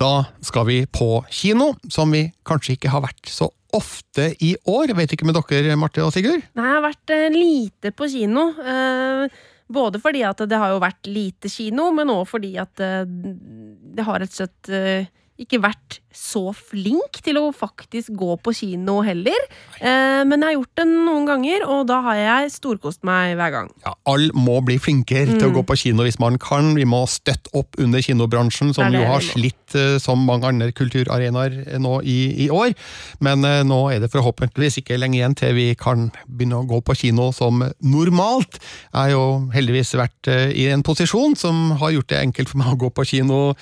Da 0.06 0.26
skal 0.46 0.68
vi 0.68 0.86
på 0.86 1.24
kino, 1.34 1.72
som 1.90 2.12
vi 2.14 2.28
kanskje 2.46 2.76
ikke 2.76 2.92
har 2.94 3.02
vært 3.08 3.30
så 3.32 3.48
ofte 3.74 4.30
i 4.44 4.54
år. 4.70 4.94
Vet 4.98 5.16
ikke 5.16 5.26
med 5.26 5.38
dere, 5.40 5.78
Marte 5.80 6.04
og 6.06 6.14
Sigurd? 6.14 6.44
Nei, 6.54 6.68
jeg 6.68 6.78
har 6.78 6.86
vært 6.86 7.14
eh, 7.16 7.28
lite 7.34 7.92
på 7.96 8.10
kino. 8.12 8.44
eh, 8.62 9.26
både 9.66 9.98
fordi 9.98 10.22
at 10.28 10.44
det 10.46 10.60
har 10.62 10.76
jo 10.76 10.84
vært 10.84 11.10
lite 11.10 11.50
kino, 11.50 11.88
men 11.96 12.12
òg 12.14 12.28
fordi 12.30 12.54
at 12.62 12.84
eh, 12.86 13.02
det 13.98 14.06
har 14.06 14.22
rett 14.22 14.36
og 14.36 14.44
slett 14.44 14.74
ikke 15.42 15.60
vært 15.60 16.00
så 16.16 16.54
flink 16.56 17.18
til 17.26 17.36
å 17.42 17.50
faktisk 17.52 18.14
gå 18.16 18.38
på 18.40 18.54
kino 18.56 19.02
heller. 19.04 19.36
Eh, 19.82 20.22
men 20.24 20.40
jeg 20.40 20.48
har 20.48 20.54
gjort 20.56 20.80
det 20.80 20.86
noen 20.88 21.26
ganger, 21.28 21.66
og 21.68 21.82
da 21.90 21.98
har 22.06 22.16
jeg 22.22 22.54
storkost 22.54 23.04
meg 23.04 23.34
hver 23.36 23.52
gang. 23.52 23.70
Ja, 23.84 23.92
Alle 24.08 24.32
må 24.34 24.62
bli 24.64 24.78
flinkere 24.80 25.26
til 25.36 25.50
å 25.50 25.52
Mm. 25.52 25.56
gå 25.58 25.64
på 25.68 25.78
kino 25.82 26.04
hvis 26.08 26.20
man 26.20 26.38
kan. 26.40 26.74
Vi 26.76 26.86
må 26.86 27.04
støtte 27.12 27.52
opp 27.54 27.76
under 27.78 28.00
kinobransjen, 28.00 28.74
som 28.74 28.86
Det 28.86 28.94
det 28.94 29.02
jo 29.04 29.12
har 29.12 29.20
slitt 29.20 29.76
eh, 29.76 29.98
som 30.00 30.24
mange 30.26 30.46
andre 30.48 30.72
kulturarenaer 30.72 31.68
eh, 31.68 31.78
nå 31.80 32.00
i, 32.04 32.46
i 32.46 32.50
år. 32.50 32.74
Men 33.20 33.44
eh, 33.44 33.64
nå 33.64 33.92
er 33.92 34.00
det 34.00 34.12
forhåpentligvis 34.12 34.80
ikke 34.84 34.98
lenge 34.98 35.20
igjen 35.20 35.36
til 35.36 35.54
vi 35.54 35.76
kan 35.76 36.12
begynne 36.30 36.64
å 36.64 36.68
gå 36.70 36.80
på 36.82 36.96
kino 36.96 37.32
som 37.34 37.60
normalt. 37.84 38.60
Jeg 38.94 38.96
har 39.02 39.10
jo 39.12 39.26
heldigvis 39.52 39.92
vært 40.00 40.28
eh, 40.32 40.52
i 40.56 40.70
en 40.72 40.82
posisjon 40.84 41.36
som 41.36 41.72
har 41.82 41.92
gjort 41.92 42.08
det 42.08 42.22
enkelt 42.24 42.50
for 42.50 42.58
meg 42.64 42.72
å 42.72 42.80
gå 42.88 42.90
på 42.96 43.06
kino 43.06 43.56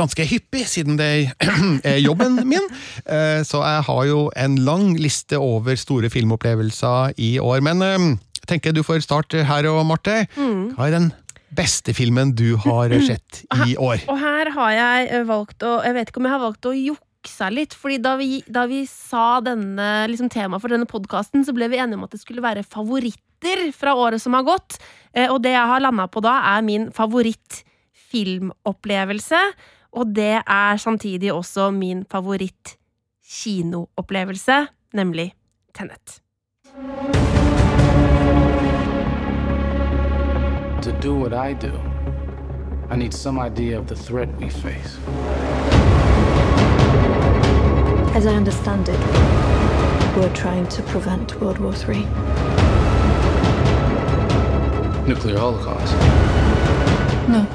ganske 0.00 0.24
hyppig, 0.26 0.64
siden 0.66 0.96
det 1.00 1.10
er 1.92 1.98
jobben 2.00 2.40
min. 2.48 2.66
Eh, 3.06 3.42
Så 3.46 3.60
jeg 3.62 3.82
har 3.86 4.04
jo 4.08 4.30
en 4.36 4.56
lang 4.66 4.96
liste 4.98 5.38
over 5.40 5.76
store 5.78 6.10
filmopplevelser 6.12 7.12
i 7.20 7.34
år. 7.38 7.60
Men 7.68 7.82
eh, 7.86 7.98
jeg 8.40 8.46
tenker 8.56 8.72
du 8.74 8.82
får 8.86 9.00
starte 9.06 9.44
her, 9.46 9.66
og 9.70 9.84
Marte. 9.86 10.24
Mm. 10.36 10.72
Hva 10.76 10.86
er 10.88 10.92
den 10.98 11.08
beste 11.54 11.92
filmen 11.96 12.30
du 12.38 12.56
har 12.62 12.90
sett 13.02 13.40
i 13.66 13.74
år? 13.76 13.98
Og 14.08 14.18
her 14.22 14.50
har 14.54 14.70
jeg 14.76 15.08
eh, 15.10 15.24
valgt 15.28 15.62
å 15.66 15.80
Jeg 15.84 15.94
vet 15.96 16.08
ikke 16.12 16.20
om 16.22 16.26
jeg 16.28 16.34
har 16.36 16.44
valgt 16.44 16.66
å 16.70 16.74
jukse 16.76 17.48
litt, 17.52 17.74
fordi 17.76 17.98
da 18.00 18.14
vi, 18.16 18.28
da 18.48 18.62
vi 18.70 18.84
sa 18.88 19.40
denne 19.44 20.06
liksom, 20.08 20.28
temaet 20.32 20.60
for 20.62 20.68
denne 20.72 20.86
podkasten, 20.88 21.44
så 21.44 21.52
ble 21.56 21.68
vi 21.72 21.76
enige 21.82 21.96
om 21.98 22.04
at 22.06 22.12
det 22.14 22.20
skulle 22.22 22.40
være 22.44 22.62
favoritter 22.64 23.72
fra 23.76 23.92
året 23.98 24.20
som 24.22 24.32
har 24.38 24.44
gått. 24.46 24.78
Eh, 25.12 25.26
Og 25.32 25.42
det 25.44 25.52
jeg 25.56 25.66
har 25.74 25.80
landa 25.84 26.06
på 26.08 26.20
da, 26.24 26.34
er 26.54 26.60
min 26.64 26.88
favorittfilmopplevelse. 26.96 29.40
Og 29.92 30.06
det 30.16 30.42
er 30.46 30.76
samtidig 30.76 31.32
også 31.32 31.70
min 31.70 32.04
favoritt-kinoopplevelse, 32.10 34.66
nemlig 34.92 35.34
Tenet. 35.74 36.20
To 40.82 40.90
do 41.02 41.14
what 41.14 41.32
I 41.50 41.52
do, 41.66 41.72
I 42.90 42.96
need 42.96 43.12
some 43.12 43.38
idea 43.46 43.78
of 43.78 43.86
the 43.86 43.96
threat 43.96 44.28
we 44.40 44.50
face. 44.50 44.98
As 48.14 48.26
I 48.26 48.34
understand 48.36 48.88
it, 48.88 48.98
we're 50.16 50.34
trying 50.34 50.66
to 50.66 50.82
prevent 50.82 51.40
World 51.40 51.58
War 51.58 51.72
III. 51.72 52.06
Nuclear 55.06 55.38
holocaust. 55.38 55.94
No. 57.28 57.46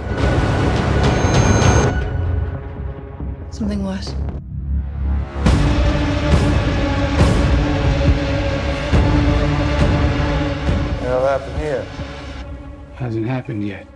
Something 3.56 3.86
worse. 3.86 4.10
It'll 11.02 11.26
happen 11.26 11.54
here? 11.58 11.86
Hasn't 13.00 13.28
happened 13.28 13.64
yet. 13.64 13.88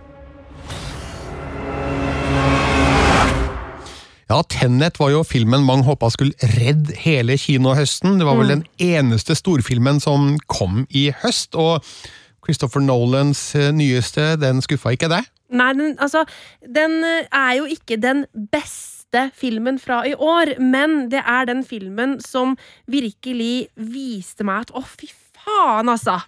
Ja, 4.30 4.42
Tenet 4.48 4.96
var 5.00 5.10
jo 5.10 5.22
filmen 5.22 5.66
mange 5.66 5.84
håpa 5.84 6.08
skulle 6.08 6.32
redde 6.56 6.96
hele 6.96 7.36
kinohøsten. 7.36 8.16
Det 8.16 8.26
var 8.26 8.38
vel 8.40 8.48
den 8.48 8.64
eneste 8.78 9.36
storfilmen 9.36 10.00
som 10.00 10.38
kom 10.48 10.86
i 10.88 11.10
høst, 11.22 11.52
og 11.54 11.84
Christopher 12.46 12.80
Nolans 12.80 13.54
eh, 13.54 13.68
nyeste, 13.76 14.38
den 14.40 14.64
skuffa 14.64 14.94
ikke 14.96 15.12
deg? 15.12 15.28
Nei, 15.52 15.72
den, 15.76 15.98
altså, 16.00 16.24
den 16.64 17.04
eh, 17.04 17.28
er 17.28 17.52
jo 17.58 17.68
ikke 17.68 18.00
den 18.00 18.24
beste 18.48 18.99
filmen 19.34 19.78
fra 19.78 20.02
i 20.06 20.14
år, 20.14 20.54
men 20.62 21.08
det 21.10 21.22
er 21.26 21.48
den 21.50 21.64
filmen 21.66 22.20
som 22.20 22.56
virkelig 22.86 23.68
viste 23.74 24.44
meg 24.46 24.68
at 24.68 24.74
å, 24.76 24.84
fy 24.86 25.10
faen, 25.10 25.88
altså! 25.88 26.20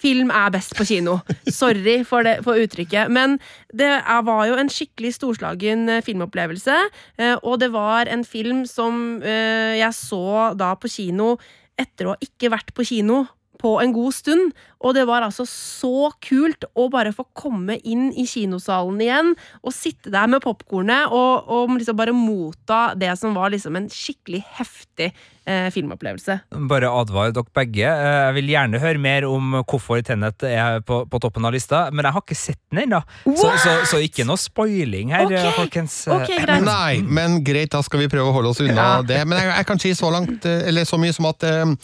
Film 0.00 0.30
er 0.32 0.48
best 0.48 0.72
på 0.78 0.86
kino. 0.88 1.18
Sorry 1.52 1.98
for, 2.08 2.24
det, 2.24 2.38
for 2.40 2.56
uttrykket. 2.56 3.10
Men 3.12 3.34
det 3.68 3.90
er, 3.98 4.22
var 4.24 4.46
jo 4.48 4.54
en 4.56 4.70
skikkelig 4.72 5.10
storslagen 5.18 5.82
eh, 5.92 6.00
filmopplevelse. 6.00 6.76
eh, 7.20 7.34
Og 7.42 7.58
det 7.60 7.68
var 7.74 8.08
en 8.08 8.24
film 8.24 8.62
som 8.64 9.20
eh, 9.20 9.76
jeg 9.76 9.92
så 9.98 10.54
da 10.56 10.70
på 10.80 10.88
kino 10.88 11.34
etter 11.76 12.08
å 12.08 12.14
ha 12.14 12.24
ikke 12.24 12.48
vært 12.54 12.72
på 12.72 12.86
kino 12.88 13.26
på 13.60 13.74
en 13.82 13.92
god 13.92 14.16
stund. 14.16 14.56
Og 14.80 14.94
det 14.96 15.02
var 15.08 15.26
altså 15.26 15.44
så 15.48 16.08
kult 16.24 16.64
å 16.78 16.86
bare 16.92 17.12
få 17.12 17.26
komme 17.36 17.76
inn 17.84 18.08
i 18.16 18.24
kinosalen 18.28 19.00
igjen 19.04 19.34
og 19.60 19.74
sitte 19.76 20.08
der 20.14 20.30
med 20.32 20.40
popkornet 20.44 21.12
og, 21.12 21.50
og 21.52 21.74
liksom 21.76 21.98
bare 21.98 22.14
motta 22.16 22.94
det 22.96 23.12
som 23.20 23.36
var 23.36 23.52
liksom 23.52 23.76
en 23.76 23.90
skikkelig 23.92 24.40
heftig 24.56 25.10
eh, 25.44 25.68
filmopplevelse. 25.74 26.38
Bare 26.70 26.88
advar 26.96 27.34
dere 27.36 27.44
begge. 27.60 27.84
Eh, 27.84 28.20
Jeg 28.30 28.36
vil 28.38 28.48
gjerne 28.54 28.80
høre 28.80 29.02
mer 29.04 29.26
om 29.28 29.58
hvorfor 29.60 30.00
Tenet 30.06 30.46
er 30.48 30.80
på, 30.86 31.02
på 31.12 31.20
toppen 31.20 31.44
av 31.44 31.52
lista, 31.52 31.82
men 31.92 32.08
jeg 32.08 32.16
har 32.16 32.24
ikke 32.24 32.38
sett 32.40 32.60
den 32.72 32.84
ennå. 32.86 33.02
Så, 33.26 33.50
så, 33.60 33.74
så 33.92 34.00
ikke 34.00 34.24
noe 34.28 34.40
spoiling 34.40 35.12
her, 35.12 35.26
okay. 35.28 35.52
folkens. 35.58 35.98
Okay, 36.08 36.40
greit. 36.46 36.64
Nei, 36.64 37.02
men 37.04 37.42
greit, 37.44 37.68
da 37.76 37.82
skal 37.84 38.00
vi 38.06 38.08
prøve 38.12 38.32
å 38.32 38.36
holde 38.38 38.54
oss 38.54 38.62
unna 38.64 38.78
Ja. 38.80 38.96
det. 39.04 39.20
Men 39.28 39.42
jeg, 39.42 39.52
jeg 39.58 39.68
kan 39.74 39.84
si 39.84 39.92
så 39.98 40.08
langt, 40.16 40.48
eh, 40.48 40.64
eller 40.72 40.88
så 40.88 40.96
mye 41.00 41.12
som 41.12 41.28
at 41.28 41.44
um, 41.50 41.76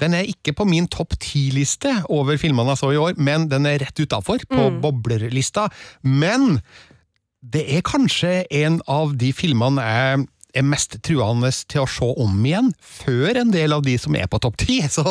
den 0.00 0.14
er 0.16 0.26
ikke 0.30 0.54
på 0.56 0.64
min 0.64 0.86
topp 0.90 1.14
ti-liste 1.20 1.92
over 2.08 2.39
filmene 2.40 2.72
jeg 2.74 2.80
så 2.82 2.90
i 2.94 3.00
år, 3.00 3.14
men 3.20 3.46
den 3.52 3.68
er 3.68 3.78
rett 3.84 4.00
utafor, 4.00 4.42
på 4.48 4.66
Mm. 4.70 4.80
boblerlista. 4.82 5.68
Men 6.02 6.60
det 7.44 7.66
er 7.76 7.82
kanskje 7.86 8.44
en 8.50 8.80
av 8.88 9.14
de 9.20 9.32
filmene 9.32 9.80
jeg 9.84 10.26
er 10.52 10.64
mest 10.66 10.96
truende 11.06 11.46
til 11.70 11.84
å 11.84 11.88
se 11.88 12.08
om 12.18 12.32
igjen, 12.44 12.72
før 12.82 13.38
en 13.38 13.52
del 13.54 13.72
av 13.72 13.84
de 13.86 13.94
som 14.02 14.16
er 14.18 14.26
på 14.26 14.40
topp 14.42 14.56
ti. 14.58 14.80
Så 14.90 15.04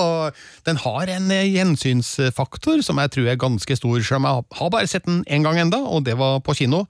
den 0.67 0.75
har 0.83 1.07
en 1.07 1.31
eh, 1.31 1.47
gjensynsfaktor 1.55 2.83
som 2.83 2.99
jeg 2.99 3.13
tror 3.15 3.29
er 3.31 3.39
ganske 3.39 3.77
stor, 3.79 3.99
selv 4.03 4.19
om 4.19 4.27
jeg 4.27 4.45
har 4.59 4.73
bare 4.75 4.89
sett 4.91 5.05
den 5.07 5.23
én 5.31 5.45
gang 5.47 5.61
enda, 5.63 5.79
og 5.79 6.03
det 6.09 6.17
var 6.19 6.41
på 6.43 6.57
kino. 6.59 6.83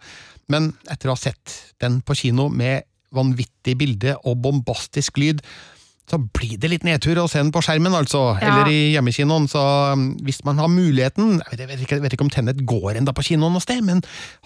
Men 0.49 0.71
etter 0.89 1.11
å 1.11 1.13
ha 1.13 1.21
sett 1.21 1.59
den 1.79 2.01
på 2.01 2.17
kino 2.17 2.49
med 2.49 2.87
vanvittig 3.13 3.77
bilde 3.77 4.15
og 4.25 4.41
bombastisk 4.41 5.17
lyd, 5.21 5.43
så 6.09 6.17
blir 6.17 6.57
det 6.61 6.71
litt 6.71 6.85
nedtur 6.87 7.19
å 7.21 7.27
se 7.29 7.41
den 7.41 7.51
på 7.53 7.61
skjermen, 7.65 7.93
altså. 7.93 8.35
Ja. 8.39 8.49
Eller 8.49 8.71
i 8.71 8.79
hjemmekinoen. 8.95 9.47
Så 9.51 9.61
um, 9.93 10.07
hvis 10.25 10.41
man 10.47 10.59
har 10.61 10.69
muligheten 10.71 11.39
Jeg 11.51 11.67
vet, 11.69 11.83
ikke, 11.83 11.99
jeg 11.99 12.05
vet 12.05 12.15
ikke 12.15 12.25
om 12.25 12.31
Tennet 12.33 12.63
går 12.67 12.97
enda 12.99 13.13
på 13.15 13.25
kinoen 13.27 13.53
noe 13.55 13.63
sted, 13.63 13.81
men 13.85 14.01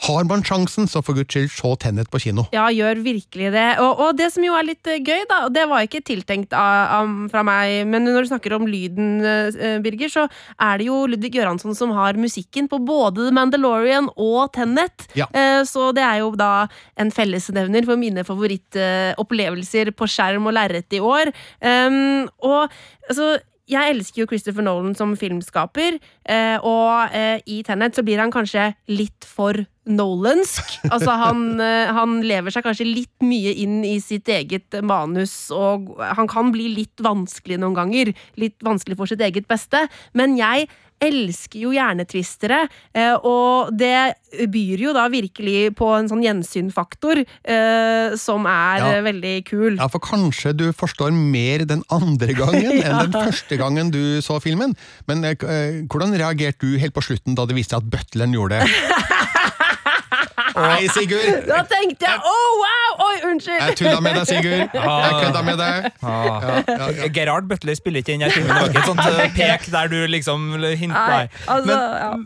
har 0.08 0.28
man 0.30 0.44
sjansen, 0.46 0.88
så 0.92 1.02
for 1.06 1.18
guds 1.18 1.34
skyld, 1.34 1.52
se 1.54 1.74
Tennet 1.84 2.12
på 2.12 2.22
kino. 2.24 2.46
Ja, 2.56 2.68
gjør 2.74 3.02
virkelig 3.06 3.52
det. 3.56 3.68
Og, 3.84 4.04
og 4.04 4.18
det 4.20 4.30
som 4.36 4.46
jo 4.46 4.56
er 4.58 4.68
litt 4.68 4.88
eh, 4.92 5.02
gøy, 5.02 5.26
da, 5.30 5.44
og 5.48 5.56
det 5.56 5.66
var 5.72 5.86
ikke 5.88 6.04
tiltenkt 6.06 6.56
av, 6.58 7.00
av, 7.00 7.14
fra 7.34 7.44
meg, 7.48 7.84
men 7.90 8.06
når 8.08 8.26
du 8.26 8.32
snakker 8.34 8.56
om 8.58 8.68
lyden, 8.70 9.16
eh, 9.24 9.78
Birger, 9.84 10.12
så 10.12 10.28
er 10.62 10.82
det 10.82 10.88
jo 10.90 11.04
Ludvig 11.10 11.34
Göransson 11.38 11.76
som 11.78 11.94
har 11.96 12.20
musikken 12.20 12.70
på 12.72 12.80
både 12.84 13.28
The 13.28 13.36
Mandalorian 13.36 14.10
og 14.14 14.52
Tenet. 14.56 15.08
Ja. 15.18 15.30
Eh, 15.32 15.62
Så 15.68 15.92
det 15.96 16.04
er 16.04 16.20
jo 16.22 16.34
da 16.38 16.68
en 17.00 17.12
fellesnevner 17.14 17.86
for 17.88 18.00
mine 18.00 18.24
favorittopplevelser 18.28 19.92
på 19.98 20.08
skjerm 20.10 20.48
og 20.50 20.56
lerret 20.58 20.94
i 20.94 21.02
år. 21.04 21.32
Um, 21.62 22.30
og 22.42 22.72
altså 23.10 23.36
jeg 23.72 23.94
elsker 23.94 24.24
jo 24.24 24.28
Christopher 24.28 24.66
Nolan 24.66 24.96
som 24.98 25.14
filmskaper, 25.16 25.96
eh, 26.28 26.58
og 26.60 27.14
eh, 27.16 27.40
i 27.48 27.62
Tenet 27.64 27.96
så 27.96 28.04
blir 28.04 28.20
han 28.20 28.34
kanskje 28.34 28.74
litt 28.92 29.28
for 29.28 29.56
Nolansk. 29.88 30.78
Altså 30.94 31.16
han, 31.20 31.46
eh, 31.64 31.92
han 31.96 32.20
lever 32.28 32.54
seg 32.54 32.66
kanskje 32.66 32.90
litt 32.90 33.24
mye 33.24 33.54
inn 33.64 33.82
i 33.88 33.96
sitt 34.04 34.28
eget 34.32 34.76
manus, 34.84 35.48
og 35.56 35.94
han 36.04 36.28
kan 36.32 36.52
bli 36.54 36.70
litt 36.76 37.04
vanskelig 37.04 37.62
noen 37.62 37.78
ganger. 37.78 38.14
Litt 38.40 38.60
vanskelig 38.64 39.00
for 39.00 39.10
sitt 39.10 39.24
eget 39.24 39.48
beste. 39.48 39.86
Men 40.12 40.36
jeg 40.40 40.68
elsker 41.02 41.60
jo 41.60 41.72
hjernetvistere, 41.76 42.68
eh, 42.96 43.14
og 43.26 43.72
det 43.78 44.14
byr 44.50 44.80
jo 44.86 44.94
da 44.96 45.08
virkelig 45.14 45.74
på 45.78 45.90
en 45.98 46.08
sånn 46.10 46.24
gjensynfaktor 46.24 47.22
eh, 47.24 48.16
som 48.18 48.46
er 48.50 48.78
Ja. 48.84 49.02
veldig 49.06 49.34
kul. 49.46 49.76
Ja, 49.78 49.88
for 49.88 50.00
kanskje 50.00 50.54
du 50.58 50.66
forstår 50.74 51.12
mer 51.14 51.66
den 51.66 51.84
andre 51.92 52.34
gangen 52.34 52.72
Ja. 52.80 52.86
enn 53.04 53.12
den 53.12 53.18
første 53.30 53.58
gangen 53.58 53.92
du 53.92 54.22
så 54.22 54.40
filmen. 54.42 54.76
Men 55.08 55.24
eh, 55.24 55.36
hvordan 55.88 56.16
reagerte 56.18 56.60
du 56.66 56.78
helt 56.80 56.94
på 56.94 57.04
slutten 57.04 57.36
da 57.36 57.46
det 57.46 57.56
viste 57.56 57.76
seg 57.76 57.84
at 57.84 57.90
butleren 57.94 58.34
gjorde 58.34 58.60
det? 58.64 58.70
Nei, 60.56 60.88
Sigurd! 60.94 61.46
Da 61.50 61.64
tenkte 61.70 62.06
jeg 62.08 62.18
oh 62.30 62.52
wow! 62.62 62.92
Oi, 63.08 63.16
unnskyld! 63.32 63.60
Jeg 63.62 63.76
tulla 63.80 64.00
med 64.06 64.14
deg, 64.20 64.26
Sigurd. 64.30 64.62
Jeg 64.74 65.12
kødda 65.24 65.42
med 65.48 65.58
deg. 65.62 65.78
Ah. 66.04 66.08
Gerard 67.16 67.46
Butler 67.50 67.76
spiller 67.78 68.00
ikke 68.04 68.14
inn 68.18 68.24
Jeg 68.26 68.32
filmen. 68.36 68.54
Det 68.54 68.58
var 68.62 68.68
ikke 68.70 68.82
et 68.84 68.92
sånt 68.92 69.06
eh, 69.08 69.12
pek 69.38 69.62
der 69.74 69.86
du 69.92 70.00
liksom 70.12 70.40
hint 70.78 70.94
Nei, 70.94 71.24
Nei. 71.24 71.28
altså, 71.56 71.74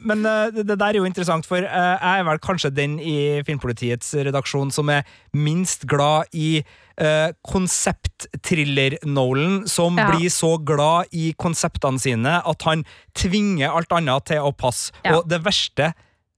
men 0.03 0.17
men 0.17 0.25
eh, 0.31 0.47
det, 0.63 0.75
der 0.75 0.87
er 0.89 0.95
jo 0.99 1.05
interessant, 1.07 1.43
for 1.47 1.57
eh, 1.63 1.67
jeg 1.67 2.13
er 2.19 2.23
vel 2.27 2.39
kanskje 2.43 2.69
den 2.75 2.93
i 2.99 3.15
Filmpolitiets 3.47 4.07
redaksjon 4.27 4.71
som 4.75 4.85
er 4.93 5.01
minst 5.37 5.81
glad 5.89 6.23
i 6.35 6.49
uh, 7.01 7.29
konseptthriller-Nolan, 7.47 9.67
som 9.69 9.97
Ja. 9.97 10.09
blir 10.11 10.29
så 10.29 10.57
glad 10.65 11.05
i 11.11 11.33
konseptene 11.37 11.99
sine 11.99 12.41
at 12.45 12.61
han 12.63 12.85
tvinger 13.15 13.69
alt 13.71 13.91
annet 13.91 14.25
til 14.25 14.37
å 14.39 14.51
passe. 14.51 14.91
Ja. 15.05 15.15
Og 15.17 15.27
det 15.29 15.43
verste 15.45 15.93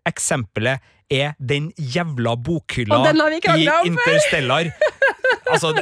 eksempelet 0.07 0.79
er 1.11 1.33
den 1.39 1.71
jævla 1.77 2.35
bokhylla 2.45 2.99
den 3.09 3.21
i. 3.57 3.67
Interstellar. 3.89 4.69
altså, 5.51 5.73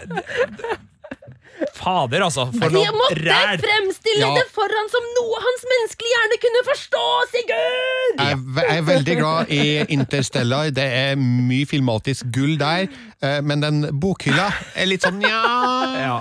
Fader, 1.78 2.22
altså. 2.24 2.46
For 2.54 2.70
De 2.70 2.76
noe 2.78 2.92
måtte 2.94 3.18
ræl! 3.26 3.58
fremstille 3.64 4.22
Ja. 4.22 4.30
det 4.38 4.46
foran 4.54 4.90
som 4.94 5.06
noe 5.18 5.40
hans 5.42 5.64
menneskelige 5.72 6.14
hjerne 6.14 6.38
kunne 6.44 6.62
forstå, 6.68 7.04
Sigurd! 7.34 8.22
Jeg 8.22 8.38
jeg 8.58 8.78
er 8.78 8.86
veldig 8.92 9.16
glad 9.22 9.54
i 9.58 9.62
Interstellar. 9.98 10.70
Det 10.78 10.86
er 11.02 11.16
mye 11.22 11.66
filmatisk 11.70 12.30
gull 12.36 12.58
der. 12.62 12.86
Eh, 13.22 13.40
Men 13.42 13.64
den 13.64 13.80
bokhylla 14.02 14.48
er 14.76 14.90
litt 14.90 15.06
sånn 15.06 15.22
ja, 15.24 15.42
Ja. 16.08 16.18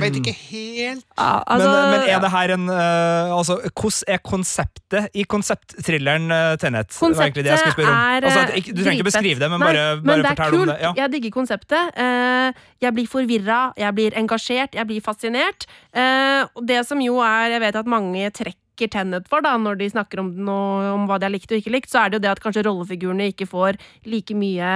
Vet 0.00 0.18
ikke 0.20 0.34
helt. 0.34 1.04
Ja, 1.16 1.42
Men, 1.46 1.54
altså, 1.54 1.70
men 1.92 2.06
er 2.08 2.22
det 2.24 2.30
her 2.32 2.54
en 2.56 2.68
uh, 2.70 3.34
Altså, 3.36 3.58
hvordan 3.70 4.14
er 4.14 4.22
konseptet 4.26 5.18
i 5.18 5.24
konseptthrilleren 5.24 6.26
uh, 6.32 6.54
Tenet? 6.60 6.90
Det 6.92 7.34
det 7.42 7.46
jeg 7.50 7.62
skulle 7.62 7.76
spørre 7.76 7.92
om. 7.92 8.00
er 8.16 8.28
Altså, 8.28 8.40
eh, 8.40 8.56
ikke- 8.60 8.74
du 8.74 8.82
trenger 8.82 9.00
ikke 9.00 9.10
beskrive 9.10 9.38
det, 9.38 9.50
men 9.50 9.60
Nei, 9.60 9.68
bare, 9.72 9.84
men 10.02 10.22
det 10.22 10.32
fortell 10.32 10.60
om 10.60 10.66
det. 10.72 10.78
Ja. 10.82 10.92
Jeg 10.96 11.12
digger 11.16 11.30
konseptet. 11.38 11.92
Uh, 11.96 12.52
jeg 12.82 12.94
blir 12.96 13.06
forvirra, 13.10 13.60
jeg 13.78 13.94
blir 13.94 14.16
engasjert, 14.18 14.74
jeg 14.74 14.86
blir 14.88 15.00
fascinert. 15.04 15.66
Eh, 15.94 16.44
det 16.64 16.82
som 16.88 17.00
jo 17.00 17.20
er 17.20 17.52
Jeg 17.52 17.60
vet 17.60 17.76
at 17.76 17.86
mange 17.86 18.30
trekker 18.32 18.88
Tenet 18.90 19.28
for, 19.30 19.44
da, 19.44 19.52
når 19.60 19.76
de 19.78 19.90
snakker 19.92 20.18
om, 20.22 20.30
noe, 20.46 20.88
om 20.96 21.04
hva 21.06 21.18
de 21.20 21.28
har 21.28 21.30
likt 21.34 21.52
og 21.52 21.60
ikke 21.60 21.70
likt, 21.74 21.90
så 21.92 22.00
er 22.02 22.10
det 22.10 22.18
jo 22.18 22.22
det 22.24 22.30
at 22.32 22.40
kanskje 22.42 22.64
rollefigurene 22.66 23.28
ikke 23.30 23.46
får 23.46 23.78
like 24.08 24.34
mye 24.34 24.70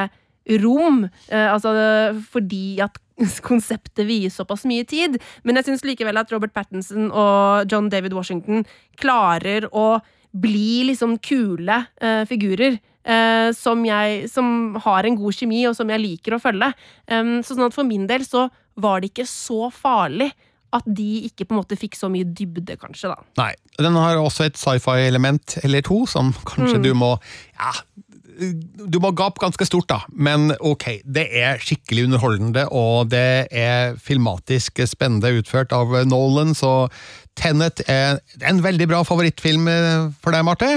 rom. 0.63 1.05
Eh, 1.29 1.53
altså 1.53 1.73
fordi 2.33 2.79
at 2.85 2.99
konseptet 3.49 4.07
vies 4.09 4.37
såpass 4.37 4.67
mye 4.69 4.85
tid. 4.89 5.17
Men 5.45 5.57
jeg 5.59 5.71
syns 5.71 5.87
likevel 5.87 6.21
at 6.21 6.33
Robert 6.35 6.53
Pattinson 6.57 7.09
og 7.11 7.71
John 7.73 7.89
David 7.93 8.13
Washington 8.17 8.67
klarer 9.01 9.69
å 9.73 9.97
bli 10.37 10.85
liksom 10.91 11.15
kule 11.25 11.79
uh, 12.03 12.25
figurer. 12.29 12.77
Uh, 13.07 13.53
som, 13.55 13.85
jeg, 13.87 14.27
som 14.29 14.75
har 14.83 15.07
en 15.07 15.15
god 15.17 15.37
kjemi, 15.39 15.63
og 15.69 15.77
som 15.79 15.89
jeg 15.95 16.03
liker 16.03 16.35
å 16.37 16.41
følge. 16.43 16.73
Um, 17.07 17.39
så 17.47 17.55
sånn 17.55 17.69
at 17.69 17.77
for 17.77 17.87
min 17.87 18.05
del 18.11 18.25
så 18.27 18.49
var 18.77 19.01
det 19.01 19.13
ikke 19.13 19.25
så 19.31 19.71
farlig 19.73 20.33
at 20.75 20.85
de 20.91 21.23
ikke 21.29 21.47
på 21.47 21.55
en 21.55 21.61
måte 21.63 21.79
fikk 21.79 21.95
så 21.97 22.11
mye 22.13 22.27
dybde, 22.27 22.75
kanskje, 22.83 23.13
da. 23.15 23.23
Nei. 23.39 23.53
Den 23.79 23.97
har 23.97 24.19
også 24.19 24.49
et 24.49 24.59
sci-fi-element 24.59 25.55
eller 25.63 25.87
to, 25.87 26.03
som 26.11 26.35
kanskje 26.51 26.81
Mm. 26.81 26.83
du 26.83 26.93
må 26.99 27.13
Ja, 27.55 27.71
du 28.37 28.99
må 29.01 29.13
gape 29.17 29.41
ganske 29.41 29.67
stort, 29.69 29.89
da, 29.91 30.01
men 30.13 30.51
ok. 30.61 31.01
Det 31.05 31.27
er 31.41 31.63
skikkelig 31.63 32.07
underholdende, 32.09 32.67
og 32.69 33.11
det 33.13 33.49
er 33.51 33.97
filmatisk 34.03 34.83
spennende 34.89 35.39
utført 35.41 35.73
av 35.77 35.95
Nolan, 36.09 36.55
så 36.57 36.89
Tenet 37.37 37.83
er 37.85 38.17
en 38.49 38.63
veldig 38.65 38.87
bra 38.89 39.03
favorittfilm 39.05 39.67
eh, 39.69 40.07
for 40.25 40.33
deg, 40.33 40.45
Marte. 40.49 40.71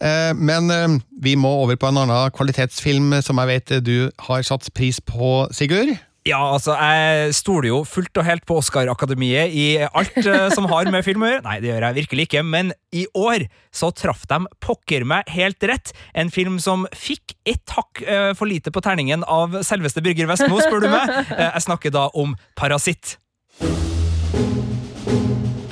Eh, 0.00 0.32
Men 0.32 0.72
eh, 0.72 0.96
vi 1.20 1.34
må 1.36 1.50
over 1.60 1.76
på 1.76 1.90
en 1.90 2.00
annen 2.06 2.32
kvalitetsfilm 2.32 3.18
som 3.20 3.42
jeg 3.42 3.52
vet 3.52 3.74
du 3.84 4.08
har 4.28 4.46
satt 4.46 4.70
pris 4.72 5.00
på, 5.04 5.44
Sigurd. 5.52 5.92
Ja, 6.25 6.37
altså, 6.53 6.75
jeg 6.77 7.31
stoler 7.33 7.71
jo 7.71 7.79
fullt 7.81 8.13
og 8.21 8.25
helt 8.27 8.43
på 8.45 8.59
Oscar-akademiet 8.59 9.49
i 9.57 9.63
alt 9.89 10.19
eh, 10.21 10.51
som 10.53 10.67
har 10.69 10.85
med 10.93 11.01
film 11.01 11.23
å 11.25 11.31
gjøre. 11.31 11.41
Nei, 11.47 11.55
det 11.63 11.71
gjør 11.71 11.85
jeg 11.87 11.97
virkelig 11.97 12.25
ikke, 12.27 12.43
men 12.45 12.69
i 12.93 13.07
år 13.17 13.47
så 13.73 13.89
traff 13.89 14.27
de 14.29 14.37
pokker 14.61 15.01
meg 15.09 15.25
helt 15.33 15.65
rett. 15.65 15.89
En 16.13 16.29
film 16.29 16.59
som 16.61 16.85
fikk 16.93 17.33
ett 17.49 17.73
hakk 17.73 18.03
eh, 18.05 18.29
for 18.37 18.45
lite 18.45 18.69
på 18.69 18.83
terningen 18.85 19.25
av 19.25 19.63
selveste 19.65 20.03
Birger 20.05 20.29
Vestmo, 20.29 20.61
spør 20.61 20.85
du 20.85 20.91
meg. 20.93 21.09
Eh, 21.33 21.47
jeg 21.55 21.65
snakker 21.65 21.89
da 21.97 22.05
om 22.13 22.37
Parasitt. 22.53 23.17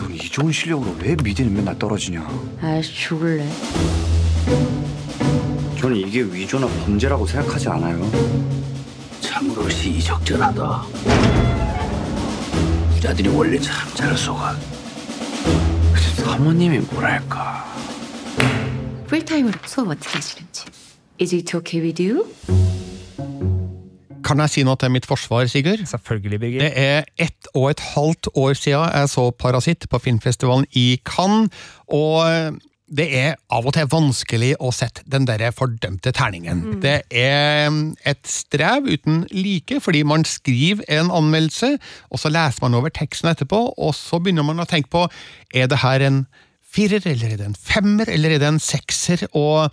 넌 0.02 0.10
이 0.14 0.18
좋은 0.18 0.52
실력으로 0.52 0.96
왜 1.04 1.16
미대는 1.16 1.54
맨날 1.54 1.78
떨어지냐? 1.78 2.26
아, 2.62 2.82
죽을래. 2.82 3.46
저는 5.80 5.96
이게 5.96 6.22
위조나 6.24 6.66
범죄라고 6.68 7.26
생각하지 7.28 7.70
않아요. 7.70 8.02
참으로 9.34 9.70
시적절하다. 9.70 10.82
부자들이 12.96 13.30
원래 13.30 13.58
참 13.60 13.96
잘 13.96 14.18
속아. 14.18 14.56
사모님이 16.18 16.80
뭐랄까. 16.80 17.66
풀타임으로 19.08 19.58
수업 19.66 19.90
어떻게 19.90 20.10
하시는지. 20.18 20.66
Is 21.20 21.34
it 21.36 21.56
okay 21.58 21.82
with 21.82 22.02
you? 22.02 22.26
Kan 24.24 24.40
jeg 24.40 24.50
si 24.50 24.64
noe 24.64 24.76
til 24.78 24.92
mitt 24.92 25.06
forsvar, 25.08 25.46
Sigurd? 25.48 25.86
Selvfølgelig, 25.86 26.40
Birger. 26.40 26.60
Det 26.60 26.72
er 26.76 27.04
ett 27.18 27.48
og 27.56 27.70
et 27.72 27.80
halvt 27.80 28.28
år 28.36 28.54
siden 28.54 28.90
jeg 28.94 29.10
så 29.10 29.32
Parasitt 29.32 29.90
på 29.90 29.98
filmfestivalen 29.98 30.66
i 30.72 31.00
Cannes, 31.06 31.50
og 31.88 32.22
det 32.95 33.07
er 33.19 33.35
av 33.53 33.67
og 33.67 33.75
til 33.75 33.89
vanskelig 33.91 34.53
å 34.63 34.71
sette 34.75 35.03
den 35.11 35.27
der 35.29 35.43
fordømte 35.55 36.13
terningen. 36.15 36.63
Det 36.85 37.01
er 37.11 37.75
et 38.07 38.23
strev 38.29 38.87
uten 38.87 39.25
like, 39.35 39.81
fordi 39.83 40.05
man 40.07 40.27
skriver 40.29 40.87
en 41.01 41.11
anmeldelse, 41.15 41.75
og 42.11 42.23
så 42.23 42.31
leser 42.33 42.63
man 42.65 42.79
over 42.79 42.95
teksten 42.95 43.33
etterpå, 43.33 43.61
og 43.75 43.95
så 43.99 44.23
begynner 44.23 44.47
man 44.47 44.63
å 44.63 44.69
tenke 44.71 44.93
på 44.95 45.07
er 45.55 45.71
det 45.71 45.83
her 45.83 46.07
en 46.07 46.25
firer, 46.75 47.03
eller 47.07 47.35
er 47.35 47.41
det 47.41 47.51
en 47.51 47.59
femmer, 47.59 48.11
eller 48.11 48.35
er 48.35 48.43
det 48.43 48.51
en 48.53 48.63
sekser? 48.63 49.27
Og 49.35 49.71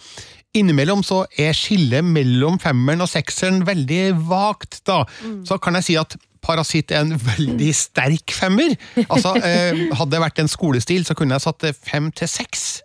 innimellom 0.57 1.05
så 1.05 1.23
er 1.39 1.55
skillet 1.57 2.05
mellom 2.05 2.60
femmeren 2.62 3.05
og 3.05 3.10
sekseren 3.12 3.63
veldig 3.67 4.03
vagt, 4.29 4.81
da. 4.89 5.03
Så 5.47 5.62
kan 5.62 5.77
jeg 5.79 5.89
si 5.91 6.01
at 6.01 6.17
Parasitt 6.41 6.89
er 6.89 7.03
en 7.05 7.13
veldig 7.21 7.69
sterk 7.77 8.34
femmer. 8.34 8.73
Altså, 9.03 9.36
eh, 9.38 9.84
Hadde 9.93 10.15
det 10.15 10.21
vært 10.23 10.39
en 10.41 10.49
skolestil, 10.49 11.05
så 11.05 11.13
kunne 11.13 11.38
jeg 11.38 11.45
satt 11.45 11.67
fem 11.86 12.10
til 12.17 12.27
seks. 12.27 12.81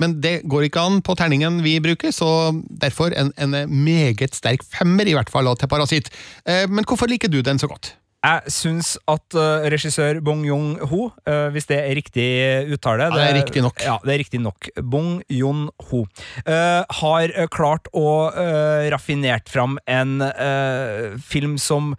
Men 0.00 0.18
det 0.24 0.40
går 0.50 0.68
ikke 0.68 0.82
an 0.82 1.00
på 1.04 1.16
terningen 1.18 1.60
vi 1.64 1.76
bruker, 1.82 2.14
så 2.14 2.50
derfor 2.82 3.14
en, 3.14 3.32
en 3.36 3.56
meget 3.70 4.36
sterk 4.36 4.64
femmer, 4.66 5.08
i 5.08 5.16
hvert 5.16 5.32
fall, 5.32 5.50
til 5.60 5.70
Parasitt. 5.70 6.12
Eh, 6.46 6.66
men 6.70 6.88
hvorfor 6.88 7.10
liker 7.10 7.30
du 7.32 7.40
den 7.44 7.60
så 7.60 7.70
godt? 7.70 7.94
Jeg 8.20 8.52
syns 8.52 8.88
at 9.08 9.32
eh, 9.32 9.66
regissør 9.72 10.18
Bong 10.20 10.42
Joon-ho, 10.44 11.06
eh, 11.24 11.46
hvis 11.54 11.70
det 11.70 11.78
er 11.80 11.94
riktig 11.96 12.26
uttale 12.74 13.06
Ja, 13.08 13.14
det 13.16 13.22
er 13.30 13.38
riktig 13.38 13.62
nok. 13.64 13.80
Ja, 13.80 13.96
det 14.04 14.12
er 14.12 14.20
riktig 14.20 14.40
nok. 14.44 14.68
Bong 14.92 15.22
eh, 15.24 16.82
har 17.00 17.32
klart 17.48 17.88
å 17.96 18.28
raffinert 18.92 19.48
fram 19.48 19.78
en 19.88 20.20
film 21.24 21.56
som 21.56 21.94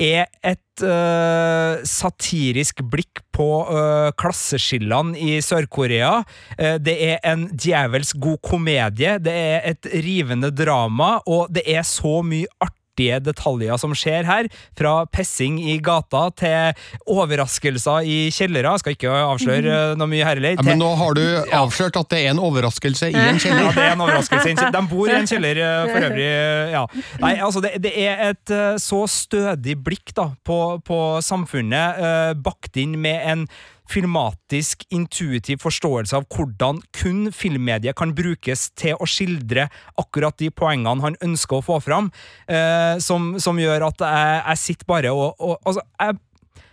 er 0.00 0.26
et 0.46 0.84
uh, 0.84 1.80
satirisk 1.86 2.82
blikk 2.90 3.22
på 3.36 3.48
uh, 3.68 4.10
klasseskillene 4.18 5.18
i 5.20 5.38
Sør-Korea. 5.44 6.20
Uh, 6.56 6.76
det 6.80 6.96
er 7.12 7.22
en 7.28 7.46
djevelsk 7.52 8.20
god 8.22 8.40
komedie, 8.46 9.18
det 9.22 9.36
er 9.36 9.70
et 9.74 9.90
rivende 10.04 10.52
drama, 10.54 11.18
og 11.28 11.52
det 11.52 11.66
er 11.68 11.84
så 11.86 12.20
mye 12.26 12.48
artig 12.58 12.79
detaljer 13.24 13.78
som 13.80 13.94
skjer 13.96 14.28
her. 14.28 14.48
Fra 14.78 14.92
pessing 15.10 15.56
i 15.62 15.78
gata 15.84 16.26
til 16.38 16.76
overraskelser 17.10 18.06
i 18.06 18.18
kjellere. 18.34 18.74
Jeg 18.76 18.82
skal 18.84 18.96
ikke 18.96 19.14
avsløre 19.14 19.72
eh, 19.74 19.94
noe 20.00 20.10
mye 20.10 20.26
herlig. 20.28 20.54
Ja, 20.58 20.66
men 20.66 20.80
nå 20.82 20.90
har 21.00 21.16
du 21.18 21.22
avslørt 21.60 21.98
at 22.00 22.10
det 22.12 22.22
er 22.26 22.32
en 22.34 22.42
overraskelse 22.42 23.10
i 23.12 23.16
en 23.18 23.40
kjeller. 23.40 23.58
Ja, 23.70 23.72
det 23.76 23.84
er 23.88 23.94
en 23.96 24.04
overraskelse. 24.04 24.70
De 24.74 24.82
bor 24.90 25.10
i 25.10 25.16
en 25.18 25.28
kjeller 25.30 25.60
eh, 25.64 25.82
for 25.92 26.06
øvrig. 26.10 26.28
eh, 26.28 26.72
Ja. 26.76 26.84
Nei, 27.22 27.34
altså 27.42 27.60
det, 27.64 27.74
det 27.84 27.92
er 28.04 28.22
et 28.30 28.52
så 28.82 29.02
stødig 29.10 29.76
blikk 29.84 30.12
da, 30.16 30.28
på, 30.46 30.58
på 30.86 30.98
samfunnet, 31.24 32.00
bakt 32.44 32.76
inn 32.80 32.96
med 33.00 33.20
en 33.32 33.44
filmatisk, 33.90 34.86
intuitiv 34.94 35.60
forståelse 35.64 36.20
av 36.20 36.26
hvordan 36.30 36.80
kun 36.96 37.28
filmmediet 37.34 37.98
kan 37.98 38.14
brukes 38.16 38.68
til 38.78 38.98
å 38.98 39.08
skildre 39.08 39.68
akkurat 40.00 40.36
de 40.40 40.50
poengene 40.54 41.04
han 41.04 41.18
ønsker 41.24 41.58
å 41.58 41.66
få 41.66 41.80
fram, 41.84 42.10
eh, 42.50 42.96
som, 43.02 43.34
som 43.42 43.58
gjør 43.60 43.90
at 43.90 44.06
jeg, 44.06 44.42
jeg 44.46 44.64
sitter 44.64 44.90
bare 44.90 45.14
og, 45.14 45.34
og 45.38 45.58
altså, 45.66 45.84
jeg 46.00 46.20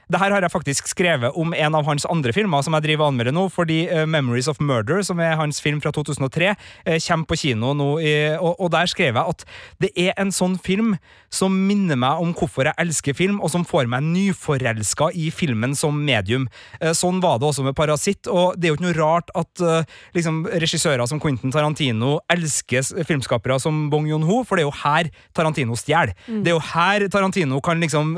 det 0.08 0.22
her 0.22 0.32
har 0.32 0.46
jeg 0.46 0.54
faktisk 0.54 0.88
skrevet 0.88 1.36
om 1.36 1.52
en 1.54 1.76
av 1.76 1.88
hans 1.88 2.06
andre 2.08 2.32
filmer 2.36 2.64
som 2.64 2.76
jeg 2.78 2.86
driver 2.86 3.10
anmelder 3.10 3.36
nå, 3.36 3.48
fordi 3.52 3.82
uh, 3.92 4.06
Memories 4.08 4.48
of 4.48 4.62
Murder, 4.64 5.02
som 5.04 5.20
er 5.20 5.36
hans 5.40 5.60
film 5.64 5.82
fra 5.84 5.92
2003, 5.96 6.54
uh, 6.88 6.96
kommer 6.96 7.28
på 7.28 7.40
kino 7.42 7.74
nå, 7.76 7.90
i, 8.00 8.14
og, 8.38 8.56
og 8.56 8.72
der 8.72 8.88
skrev 8.88 9.18
jeg 9.18 9.36
at 9.36 9.44
det 9.84 9.92
er 10.00 10.14
en 10.22 10.32
sånn 10.32 10.56
film 10.64 10.96
som 11.34 11.52
minner 11.68 12.00
meg 12.00 12.22
om 12.24 12.32
hvorfor 12.38 12.70
jeg 12.70 12.80
elsker 12.80 13.18
film, 13.18 13.42
og 13.44 13.52
som 13.52 13.66
får 13.68 13.90
meg 13.92 14.06
nyforelska 14.06 15.10
i 15.12 15.28
filmen 15.34 15.76
som 15.76 16.00
medium. 16.08 16.48
Uh, 16.80 16.94
sånn 16.96 17.20
var 17.24 17.42
det 17.42 17.50
også 17.50 17.68
med 17.68 17.76
Parasitt, 17.78 18.32
og 18.32 18.56
det 18.56 18.70
er 18.70 18.74
jo 18.74 18.80
ikke 18.80 18.88
noe 18.88 18.98
rart 18.98 19.34
at 19.38 19.62
eh, 19.62 19.98
liksom, 20.16 20.40
regissører 20.62 21.04
som 21.10 21.20
Quentin 21.22 21.52
Tarantino 21.54 22.18
elsker 22.32 22.86
filmskapere 23.08 23.58
som 23.62 23.88
Bong 23.92 24.08
Joon-ho, 24.10 24.40
for 24.48 24.58
det 24.58 24.64
er 24.64 24.68
jo 24.68 24.76
her 24.80 25.10
Tarantino 25.36 25.76
stjeler. 25.78 26.14
Mm. 26.28 26.42
Det 26.46 26.52
er 26.52 26.56
jo 26.56 26.64
her 26.72 27.06
Tarantino 27.14 27.60
kan 27.64 27.82
liksom 27.84 28.16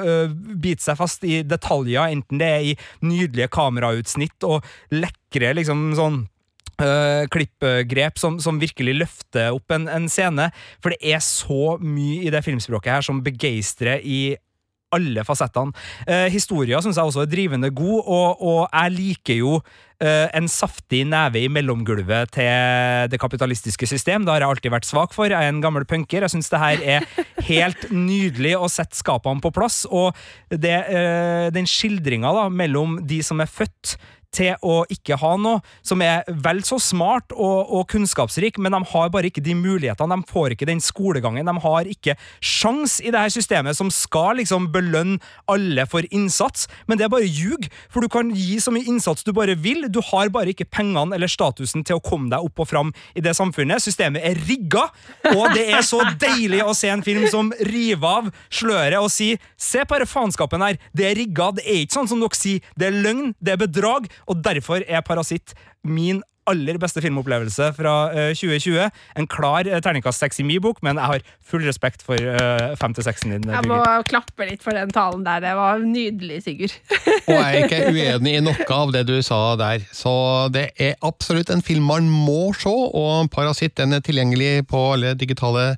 bite 0.62 0.84
seg 0.84 1.00
fast 1.00 1.26
i 1.28 1.42
detaljer, 1.48 1.79
enten 1.88 2.42
det 2.42 2.50
er 2.50 2.68
i 2.72 2.76
nydelige 3.06 3.50
kamerautsnitt 3.54 4.44
og 4.48 4.66
lekre 4.92 5.56
liksom 5.60 5.94
sånn 6.00 6.26
Uh, 6.80 7.26
klippgrep 7.28 8.16
som, 8.16 8.38
som 8.40 8.56
virkelig 8.56 8.94
løfter 9.02 9.50
opp 9.52 9.74
en, 9.76 9.90
en 9.92 10.06
scene. 10.08 10.46
For 10.80 10.96
det 10.96 11.12
er 11.12 11.20
så 11.20 11.74
mye 11.84 12.22
i 12.24 12.32
det 12.32 12.40
filmspråket 12.46 12.94
her 12.94 13.04
som 13.04 13.20
begeistrer 13.26 14.00
i 14.00 14.38
alle 14.96 15.26
fasettene. 15.28 15.76
Eh, 16.08 16.28
historia 16.34 16.82
syns 16.84 16.98
jeg 17.00 17.12
også 17.12 17.26
er 17.26 17.32
drivende 17.32 17.72
god, 17.76 18.02
og, 18.06 18.42
og 18.42 18.62
jeg 18.68 18.96
liker 18.96 19.40
jo 19.40 19.54
eh, 20.02 20.28
en 20.36 20.50
saftig 20.52 21.04
neve 21.10 21.44
i 21.44 21.52
mellomgulvet 21.52 22.34
til 22.36 23.10
det 23.12 23.20
kapitalistiske 23.22 23.90
system. 23.90 24.26
Det 24.26 24.34
har 24.34 24.46
jeg 24.46 24.54
alltid 24.54 24.76
vært 24.76 24.90
svak 24.90 25.16
for. 25.16 25.30
Jeg 25.30 25.38
er 25.38 25.54
en 25.54 25.64
gammel 25.64 25.86
punker. 25.90 26.26
Jeg 26.26 26.34
syns 26.34 26.52
det 26.52 26.64
her 26.64 26.86
er 26.98 27.10
helt 27.50 27.90
nydelig 27.94 28.56
å 28.58 28.70
sette 28.72 28.98
skapene 29.00 29.44
på 29.44 29.54
plass, 29.56 29.84
og 29.90 30.18
det, 30.50 30.78
eh, 30.90 31.50
den 31.54 31.70
skildringa 31.70 32.50
mellom 32.54 33.00
de 33.08 33.22
som 33.26 33.42
er 33.44 33.52
født 33.52 33.98
til 34.36 34.54
å 34.66 34.84
ikke 34.92 35.18
ha 35.20 35.34
noe, 35.42 35.62
som 35.86 36.02
er 36.06 36.28
vel 36.44 36.62
så 36.68 36.78
smart 36.82 37.34
og, 37.34 37.72
og 37.74 37.88
kunnskapsrik, 37.92 38.60
men 38.62 38.76
de 38.76 38.82
har 38.92 39.12
bare 39.14 39.30
ikke 39.30 39.44
de 39.44 39.56
mulighetene, 39.58 40.20
de 40.20 40.32
får 40.32 40.56
ikke 40.56 40.68
den 40.70 40.82
skolegangen, 40.84 41.48
de 41.50 41.64
har 41.64 41.90
ikke 41.90 42.16
sjans 42.44 43.00
i 43.02 43.14
det 43.14 43.24
her 43.24 43.34
systemet 43.34 43.78
som 43.78 43.90
skal 43.94 44.40
liksom 44.40 44.70
belønne 44.74 45.20
alle 45.50 45.86
for 45.90 46.06
innsats, 46.14 46.68
men 46.88 47.00
det 47.00 47.08
er 47.08 47.14
bare 47.14 47.28
ljug, 47.28 47.68
for 47.90 48.06
du 48.06 48.12
kan 48.12 48.30
gi 48.36 48.60
så 48.62 48.74
mye 48.74 48.88
innsats 48.90 49.26
du 49.26 49.34
bare 49.36 49.58
vil, 49.60 49.88
du 49.90 50.02
har 50.12 50.32
bare 50.34 50.54
ikke 50.54 50.70
pengene 50.70 51.18
eller 51.18 51.32
statusen 51.32 51.86
til 51.88 51.98
å 51.98 52.04
komme 52.04 52.30
deg 52.32 52.46
opp 52.46 52.64
og 52.64 52.70
fram 52.70 52.94
i 53.18 53.24
det 53.26 53.36
samfunnet, 53.38 53.82
systemet 53.84 54.26
er 54.26 54.40
rigga, 54.48 54.88
og 55.34 55.56
det 55.58 55.66
er 55.74 55.84
så 55.86 56.04
deilig 56.22 56.62
å 56.66 56.76
se 56.78 56.92
en 56.94 57.06
film 57.06 57.26
som 57.32 57.52
river 57.66 58.08
av 58.10 58.30
sløret 58.54 59.00
og 59.00 59.10
sier, 59.14 59.42
se 59.60 59.84
på 59.86 59.98
denne 59.98 60.10
faenskapen 60.10 60.64
her, 60.64 60.80
det 60.96 61.10
er 61.10 61.18
rigga, 61.20 61.50
det 61.58 61.66
er 61.66 61.84
ikke 61.84 61.98
sånn 62.00 62.10
som 62.12 62.22
dere 62.22 62.38
sier, 62.38 62.64
det 62.80 62.90
er 62.90 63.02
løgn, 63.04 63.34
det 63.44 63.56
er 63.56 63.62
bedrag, 63.62 64.08
og 64.28 64.44
derfor 64.44 64.84
er 64.88 65.06
Parasitt 65.06 65.56
min 65.84 66.24
aller 66.50 66.80
beste 66.82 67.02
filmopplevelse 67.04 67.72
fra 67.78 67.94
uh, 68.10 68.32
2020. 68.34 68.90
En 69.20 69.28
klar 69.30 69.68
uh, 69.70 69.78
terningkast 69.84 70.24
seks 70.24 70.42
i 70.42 70.46
min 70.48 70.62
bok, 70.64 70.82
men 70.86 71.00
jeg 71.00 71.14
har 71.14 71.26
full 71.52 71.66
respekt 71.68 72.04
for 72.06 72.18
uh, 72.18 72.76
fem 72.80 72.96
til 72.98 73.06
seksen 73.06 73.36
din. 73.36 73.50
Jeg 73.54 73.70
må 73.70 73.80
klappe 74.10 74.48
litt 74.50 74.66
for 74.66 74.76
den 74.76 74.94
talen 74.96 75.26
der. 75.28 75.44
Det 75.46 75.56
var 75.60 75.84
nydelig, 75.84 76.42
Sigurd. 76.46 76.76
Og 77.30 77.36
jeg 77.36 77.42
er 77.44 77.68
ikke 77.68 77.82
uenig 77.94 78.38
i 78.38 78.44
noe 78.46 78.70
av 78.80 78.94
det 78.96 79.06
du 79.10 79.18
sa 79.26 79.42
der. 79.60 79.86
Så 79.96 80.14
det 80.56 80.70
er 80.82 80.98
absolutt 81.06 81.54
en 81.54 81.66
film 81.66 81.90
man 81.90 82.10
må 82.10 82.52
se, 82.58 82.70
og 82.70 83.30
Parasitt 83.34 83.78
den 83.80 83.96
er 83.96 84.04
tilgjengelig 84.06 84.68
på 84.70 84.82
alle 84.94 85.14
digitale 85.18 85.76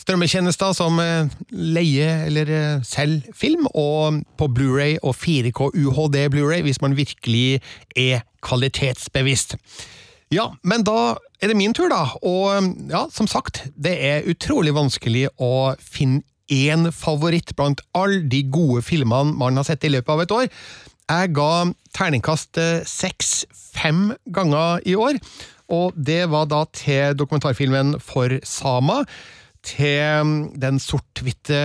strømmetjenester 0.00 0.74
som 0.76 1.00
leie 1.00 1.28
leier 1.50 2.26
eller 2.28 2.52
eh, 2.52 2.84
selger 2.86 3.34
film, 3.36 3.66
og 3.74 4.22
på 4.38 4.48
Blu-ray 4.52 4.98
og 5.02 5.16
4K 5.16 5.70
UHD 5.72 6.18
Blu-ray 6.34 6.64
hvis 6.66 6.82
man 6.84 6.96
virkelig 6.98 7.60
er 7.96 8.24
kvalitetsbevisst. 8.46 9.56
Ja, 10.34 10.50
men 10.66 10.82
da 10.86 11.16
er 11.40 11.52
det 11.52 11.58
min 11.58 11.74
tur, 11.76 11.88
da. 11.92 12.02
Og 12.26 12.72
ja, 12.90 13.06
som 13.14 13.28
sagt, 13.30 13.64
det 13.78 13.94
er 14.02 14.26
utrolig 14.30 14.74
vanskelig 14.74 15.28
å 15.38 15.76
finne 15.78 16.24
én 16.52 16.90
favoritt 16.94 17.54
blant 17.58 17.80
alle 17.96 18.22
de 18.30 18.44
gode 18.54 18.84
filmene 18.86 19.34
man 19.38 19.58
har 19.58 19.66
sett 19.66 19.86
i 19.86 19.90
løpet 19.90 20.12
av 20.12 20.22
et 20.22 20.34
år. 20.34 20.46
Jeg 21.06 21.32
ga 21.38 21.50
terningkast 21.94 22.58
eh, 22.58 22.82
seks 22.86 23.46
fem 23.76 24.10
ganger 24.34 24.82
i 24.86 24.96
år, 24.98 25.18
og 25.70 25.94
det 25.94 26.24
var 26.30 26.46
da 26.50 26.64
til 26.74 27.16
dokumentarfilmen 27.18 27.96
For 28.02 28.38
Sama. 28.46 29.04
Til 29.66 30.22
mm, 30.22 30.34
den 30.62 30.78
sort-hvitte, 30.78 31.58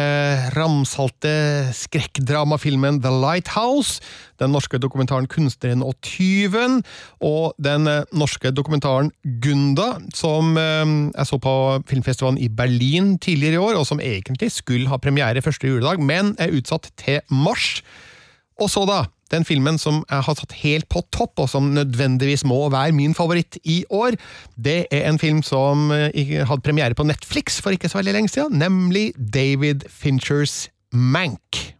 ramsalte 0.55 1.33
skrekkdramafilmen 1.77 2.97
The 3.03 3.11
Lighthouse, 3.13 4.01
den 4.41 4.55
norske 4.55 4.79
dokumentaren 4.81 5.29
Kunstneren 5.29 5.83
og 5.85 5.93
tyven, 6.05 6.79
og 7.21 7.53
den 7.61 7.85
eh, 7.91 8.07
norske 8.17 8.49
dokumentaren 8.57 9.11
Gunda, 9.43 9.93
som 10.17 10.57
eh, 10.57 10.95
jeg 11.13 11.29
så 11.29 11.41
på 11.41 11.55
filmfestivalen 11.91 12.41
i 12.41 12.49
Berlin 12.49 13.13
tidligere 13.21 13.59
i 13.59 13.63
år, 13.69 13.77
og 13.83 13.87
som 13.87 14.01
egentlig 14.01 14.49
skulle 14.55 14.89
ha 14.89 14.97
premiere 14.97 15.45
første 15.45 15.69
juledag, 15.69 16.01
men 16.01 16.33
er 16.41 16.57
utsatt 16.57 16.89
til 16.97 17.21
mars. 17.29 17.83
Og 18.61 18.69
så 18.69 18.85
da, 18.89 19.03
den 19.31 19.47
filmen 19.47 19.79
som 19.81 20.01
jeg 20.09 20.25
har 20.27 20.37
satt 20.37 20.55
helt 20.61 20.87
på 20.91 21.03
topp, 21.15 21.39
og 21.43 21.49
som 21.51 21.71
nødvendigvis 21.75 22.45
må 22.47 22.63
være 22.73 22.95
min 22.95 23.15
favoritt 23.17 23.57
i 23.63 23.81
år, 23.89 24.17
det 24.55 24.85
er 24.91 25.07
en 25.09 25.19
film 25.21 25.41
som 25.45 25.91
eh, 25.95 26.45
hadde 26.47 26.65
premiere 26.65 26.97
på 26.97 27.07
Netflix 27.07 27.61
for 27.63 27.75
ikke 27.75 27.89
så 27.91 28.01
veldig 28.01 28.17
lenge 28.19 28.33
siden, 28.33 28.59
nemlig 28.61 29.11
David 29.17 29.87
Finchers 29.89 30.69
Mank. 30.91 31.75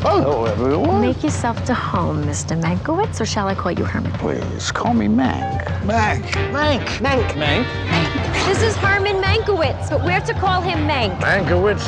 Hello, 0.00 0.46
everyone. 0.46 1.02
Make 1.02 1.22
yourself 1.22 1.62
to 1.66 1.74
home, 1.74 2.24
Mr. 2.24 2.56
Mankowitz, 2.56 3.20
or 3.20 3.26
shall 3.26 3.48
I 3.48 3.54
call 3.54 3.72
you 3.72 3.84
Herman? 3.84 4.12
Please 4.12 4.72
call 4.72 4.94
me 4.94 5.08
Mank. 5.08 5.62
Mank. 5.84 6.24
Mank. 6.52 6.86
Mank. 7.02 7.36
Mank. 7.36 7.66
This 8.46 8.62
is 8.62 8.74
Herman 8.76 9.20
Mankiewicz, 9.20 9.90
but 9.90 10.02
we're 10.02 10.20
to 10.20 10.32
call 10.32 10.62
him 10.62 10.88
Mank. 10.88 11.20
Mankiewicz. 11.20 11.84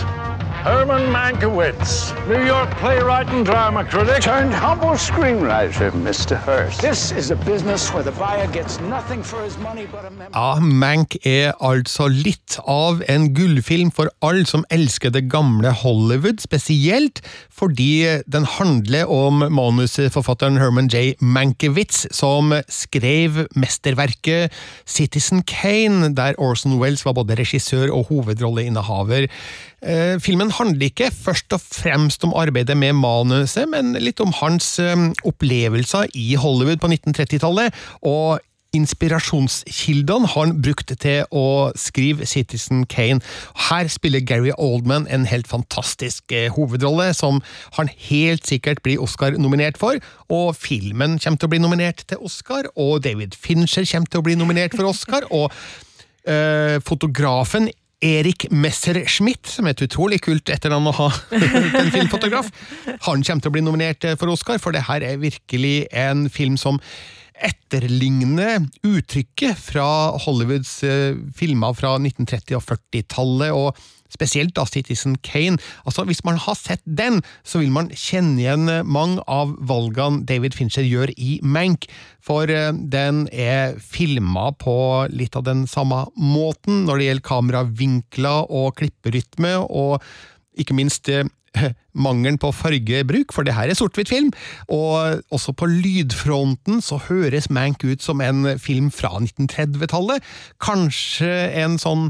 Herman 0.62 1.10
Mankiewicz, 1.10 2.14
New 2.28 2.46
York 2.46 2.70
playwright 2.78 3.28
and 3.30 3.44
drama 3.44 3.84
critic, 3.84 4.22
turned 4.22 4.54
humble 4.54 4.94
screenwriter, 4.94 5.90
Mr. 5.90 6.36
Hearst. 6.38 6.80
This 6.80 7.10
is 7.10 7.32
a 7.32 7.36
business 7.36 7.92
where 7.92 8.04
the 8.04 8.12
buyer 8.12 8.46
gets 8.52 8.78
nothing 8.80 9.24
for 9.24 9.42
his 9.42 9.58
money 9.58 9.86
but 9.86 10.04
a 10.04 10.10
memory. 10.10 10.30
Ja, 10.30 10.60
Mank 10.60 11.16
er 11.26 11.56
altså 11.58 12.06
litt 12.06 12.60
av 12.62 13.02
en 13.10 13.32
gullfilm 13.34 13.90
for 13.90 14.12
alle 14.22 14.46
som 14.46 14.62
elsker 14.70 15.10
det 15.10 15.24
gamle 15.32 15.72
Hollywood, 15.82 16.38
spesielt 16.38 17.24
fordi 17.50 18.22
den 18.30 18.46
handler 18.46 19.10
om 19.10 19.42
manusforfatteren 19.42 20.62
Herman 20.62 20.92
J. 20.94 21.16
Mankiewicz, 21.18 22.04
som 22.14 22.54
skrev 22.70 23.48
mesterverket 23.58 24.54
Citizen 24.86 25.42
Kane, 25.42 26.14
der 26.14 26.38
Orson 26.38 26.78
Wells 26.78 27.02
var 27.02 27.18
både 27.18 27.40
regissør 27.42 27.90
og 27.90 28.12
hovedrolleinnehaver. 28.14 29.26
Eh, 29.82 30.20
Filmen 30.22 30.52
handler 30.54 30.86
ikke 30.86 31.10
først 31.10 31.52
og 31.56 31.60
fremst 31.60 32.24
om 32.24 32.34
arbeidet 32.38 32.76
med 32.78 32.94
manuset, 32.94 33.66
men 33.70 33.96
litt 33.98 34.20
om 34.22 34.30
hans 34.38 34.76
eh, 34.78 35.08
opplevelser 35.26 36.12
i 36.14 36.34
Hollywood 36.38 36.78
på 36.78 36.90
1930-tallet, 36.92 37.74
og 38.06 38.38
inspirasjonskildene 38.72 40.30
han 40.32 40.54
brukte 40.64 40.94
til 40.96 41.26
å 41.34 41.72
skrive 41.76 42.24
Citizen 42.30 42.86
Kane. 42.88 43.20
Her 43.68 43.90
spiller 43.92 44.24
Gary 44.24 44.54
Oldman 44.54 45.08
en 45.12 45.26
helt 45.28 45.50
fantastisk 45.50 46.32
eh, 46.32 46.48
hovedrolle, 46.54 47.10
som 47.18 47.42
han 47.76 47.90
helt 48.08 48.46
sikkert 48.48 48.84
blir 48.86 49.02
Oscar-nominert 49.02 49.82
for. 49.82 49.98
Og 50.32 50.54
filmen 50.56 51.18
kommer 51.18 51.42
til 51.42 51.50
å 51.50 51.54
bli 51.56 51.62
nominert 51.64 52.06
til 52.06 52.22
Oscar, 52.22 52.70
og 52.76 53.02
David 53.04 53.34
Fincher 53.34 53.84
kommer 53.90 54.14
til 54.14 54.22
å 54.22 54.28
bli 54.30 54.38
nominert 54.38 54.78
for 54.78 54.94
Oscar. 54.94 55.26
og 55.30 55.50
eh, 56.22 56.78
fotografen 56.86 57.68
Erik 58.02 58.48
Messerschmidt, 58.50 59.46
som 59.46 59.68
er 59.68 59.76
et 59.76 59.84
utrolig 59.86 60.20
kult 60.24 60.50
etternavn 60.52 60.90
å 60.90 60.94
ha 60.98 61.08
en 61.80 61.92
filmfotograf, 61.94 62.50
han 63.06 63.22
kommer 63.22 63.44
til 63.44 63.52
å 63.52 63.56
bli 63.56 63.64
nominert 63.64 64.06
eh, 64.08 64.18
for 64.18 64.32
Oscar, 64.32 64.60
for 64.62 64.74
det 64.74 64.84
her 64.88 65.06
er 65.06 65.22
virkelig 65.22 65.86
en 65.94 66.26
film 66.32 66.58
som 66.60 66.80
etterligner 67.42 68.60
uttrykket 68.86 69.58
fra 69.58 69.86
Hollywoods 70.24 70.76
eh, 70.86 71.18
filmer 71.38 71.74
fra 71.78 71.96
1930- 71.98 72.58
og 72.58 72.66
40-tallet, 72.66 73.54
og 73.54 74.01
spesielt 74.12 74.54
da 74.58 74.66
Citizen 74.68 75.16
Kane. 75.22 75.58
Altså, 75.86 76.04
Hvis 76.04 76.24
man 76.24 76.36
har 76.36 76.54
sett 76.58 76.82
den, 76.84 77.22
så 77.44 77.62
vil 77.62 77.72
man 77.72 77.90
kjenne 77.90 78.40
igjen 78.42 78.68
eh, 78.68 78.84
mange 78.84 79.22
av 79.30 79.54
valgene 79.58 80.24
David 80.28 80.56
Fincher 80.58 80.86
gjør 80.86 81.12
i 81.16 81.38
Mank, 81.42 81.88
for 82.22 82.50
eh, 82.50 82.72
den 82.72 83.26
er 83.32 83.78
filma 83.80 84.50
på 84.58 84.76
litt 85.12 85.36
av 85.38 85.46
den 85.48 85.66
samme 85.70 86.04
måten 86.16 86.84
når 86.86 86.98
det 86.98 87.08
gjelder 87.08 87.28
kameravinkler 87.28 88.50
og 88.50 88.74
klipperytme, 88.80 89.56
og 89.66 90.02
ikke 90.60 90.76
minst 90.76 91.08
eh, 91.08 91.28
mangelen 91.92 92.38
på 92.40 92.52
fargebruk, 92.56 93.32
for 93.34 93.46
det 93.46 93.54
her 93.56 93.70
er 93.70 93.78
sort-hvitt-film. 93.78 94.30
Og 94.72 95.22
også 95.34 95.54
på 95.56 95.68
lydfronten 95.68 96.80
så 96.84 97.00
høres 97.08 97.50
Mank 97.52 97.84
ut 97.84 98.04
som 98.04 98.22
en 98.24 98.54
film 98.60 98.90
fra 98.94 99.12
1930-tallet. 99.20 100.24
Kanskje 100.62 101.32
en 101.62 101.78
sånn 101.82 102.08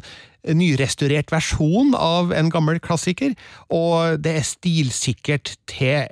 nyrestaurert 0.49 1.31
versjon 1.33 1.95
av 1.95 2.33
en 2.35 2.51
gammel 2.51 2.81
klassiker, 2.83 3.37
og 3.71 4.19
det 4.25 4.37
er 4.41 4.49
stilsikkert 4.49 5.55
til 5.71 6.11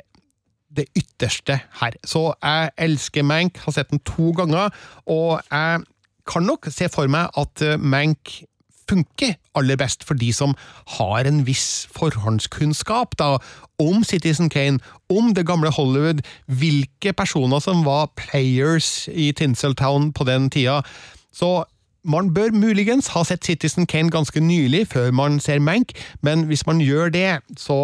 det 0.70 0.86
ytterste 0.94 1.58
her. 1.80 1.96
Så 2.06 2.30
jeg 2.38 2.70
elsker 2.78 3.26
Mank, 3.26 3.58
har 3.64 3.74
sett 3.74 3.90
den 3.90 4.02
to 4.06 4.30
ganger, 4.38 4.70
og 5.10 5.40
jeg 5.50 5.82
kan 6.30 6.46
nok 6.46 6.70
se 6.70 6.86
for 6.92 7.10
meg 7.10 7.32
at 7.40 7.64
eh, 7.66 7.80
Mank 7.80 8.38
funker 8.90 9.36
aller 9.54 9.78
best 9.78 10.02
for 10.06 10.18
de 10.18 10.32
som 10.34 10.54
har 10.96 11.26
en 11.28 11.44
viss 11.46 11.86
forhåndskunnskap 11.94 13.14
da, 13.20 13.36
om 13.82 14.04
Citizen 14.06 14.50
Kane, 14.50 14.80
om 15.10 15.32
det 15.34 15.46
gamle 15.46 15.70
Hollywood, 15.74 16.24
hvilke 16.46 17.14
personer 17.16 17.62
som 17.62 17.84
var 17.86 18.10
players 18.18 19.08
i 19.12 19.30
Tinseltown 19.36 20.10
på 20.12 20.26
den 20.26 20.50
tida. 20.50 20.80
Så 21.32 21.64
man 22.04 22.32
bør 22.34 22.54
muligens 22.56 23.10
ha 23.14 23.22
sett 23.26 23.44
Citizen 23.44 23.86
Kane 23.90 24.12
ganske 24.12 24.40
nylig, 24.40 24.86
før 24.92 25.10
man 25.12 25.40
ser 25.40 25.60
Mank, 25.60 25.92
men 26.22 26.46
hvis 26.48 26.66
man 26.66 26.80
gjør 26.80 27.12
det, 27.14 27.28
så 27.60 27.76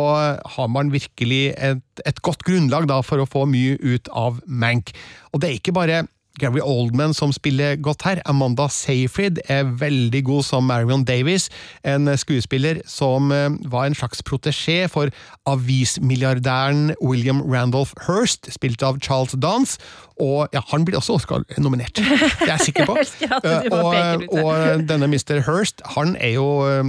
har 0.57 0.69
man 0.73 0.93
virkelig 0.93 1.55
et, 1.57 1.85
et 2.07 2.23
godt 2.23 2.45
grunnlag 2.47 2.89
da, 2.89 3.03
for 3.05 3.23
å 3.23 3.29
få 3.29 3.47
mye 3.51 3.77
ut 3.83 4.09
av 4.12 4.41
Mank. 4.47 4.95
Og 5.33 5.43
det 5.43 5.51
er 5.51 5.59
ikke 5.61 5.77
bare 5.77 6.05
Gary 6.41 6.61
Oldman 6.61 7.14
som 7.17 7.33
spiller 7.33 7.79
godt 7.81 8.05
her. 8.05 8.21
Amanda 8.29 8.69
Seyfried 8.73 9.41
er 9.49 9.64
veldig 9.81 10.23
god 10.25 10.45
som 10.45 10.69
Marion 10.69 11.05
Davies, 11.05 11.49
en 11.85 12.11
skuespiller 12.19 12.83
som 12.89 13.33
eh, 13.33 13.49
var 13.64 13.89
en 13.89 13.97
slags 13.97 14.23
protesjé 14.27 14.85
for 14.93 15.12
avismilliardæren 15.49 16.95
William 17.01 17.41
Randolph 17.41 17.97
Hearst, 18.07 18.51
spilt 18.53 18.85
av 18.85 19.01
Charles 19.01 19.37
Dance. 19.41 19.81
Og 20.23 20.49
ja, 20.55 20.62
han 20.71 20.85
blir 20.87 20.97
også 20.97 21.19
Oscar-nominert, 21.19 21.99
det 21.99 22.07
er 22.47 22.53
jeg 22.55 22.71
sikker 22.71 22.87
på. 22.89 22.97
Jeg 23.27 23.71
bare 23.71 24.14
og, 24.14 24.21
det. 24.21 24.29
og 24.41 24.89
denne 24.89 25.09
Mr. 25.11 25.43
Hearst, 25.45 25.83
han 25.97 26.14
er 26.21 26.37
jo, 26.37 26.47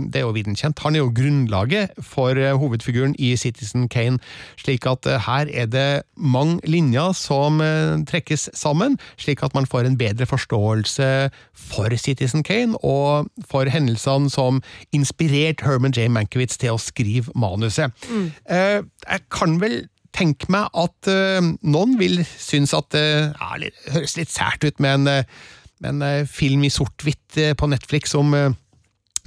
det 0.08 0.22
er 0.22 0.26
jo 0.26 0.32
viden 0.36 0.56
kjent, 0.56 0.80
han 0.84 0.96
er 0.96 1.02
jo 1.02 1.12
grunnlaget 1.16 1.98
for 2.04 2.40
eh, 2.40 2.56
hovedfiguren 2.56 3.16
i 3.20 3.34
Citizen 3.40 3.88
Kane, 3.92 4.20
slik 4.60 4.88
at 4.88 5.08
eh, 5.10 5.20
her 5.28 5.52
er 5.52 5.68
det 5.72 5.88
mange 6.16 6.60
linjer 6.64 7.12
som 7.18 7.62
eh, 7.64 7.98
trekkes 8.08 8.50
sammen, 8.56 8.98
slik 9.20 9.44
at 9.44 9.56
man 9.58 9.68
får 9.68 9.90
en 9.90 10.00
bedre 10.00 10.26
forståelse 10.30 11.10
for 11.52 11.98
Citizen 11.98 12.44
Kane, 12.48 12.80
og 12.84 13.28
for 13.50 13.68
hendelsene 13.72 14.32
som 14.32 14.62
inspirerte 14.96 15.68
Herman 15.68 15.96
J. 15.96 16.08
Mankiewicz 16.12 16.60
til 16.62 16.76
å 16.76 16.82
skrive 16.82 17.34
manuset. 17.36 17.92
Mm. 18.08 18.32
Eh, 18.50 18.82
jeg 19.08 19.28
kan 19.34 19.60
vel 19.62 19.82
tenke 20.18 20.50
meg 20.54 20.70
at 20.78 21.10
eh, 21.12 21.52
noen 21.68 21.98
vil 22.00 22.22
synes 22.26 22.74
at 22.78 22.90
det 22.96 23.06
ja, 23.34 23.72
høres 23.94 24.18
litt 24.18 24.34
sært 24.34 24.66
ut 24.66 24.82
med 24.84 25.02
en, 25.02 25.12
eh, 25.12 25.50
med 25.84 25.96
en 25.96 26.06
eh, 26.08 26.30
film 26.30 26.66
i 26.66 26.74
sort-hvitt 26.74 27.38
eh, 27.42 27.54
på 27.58 27.70
Netflix 27.70 28.16
om 28.18 28.34
eh, 28.38 28.50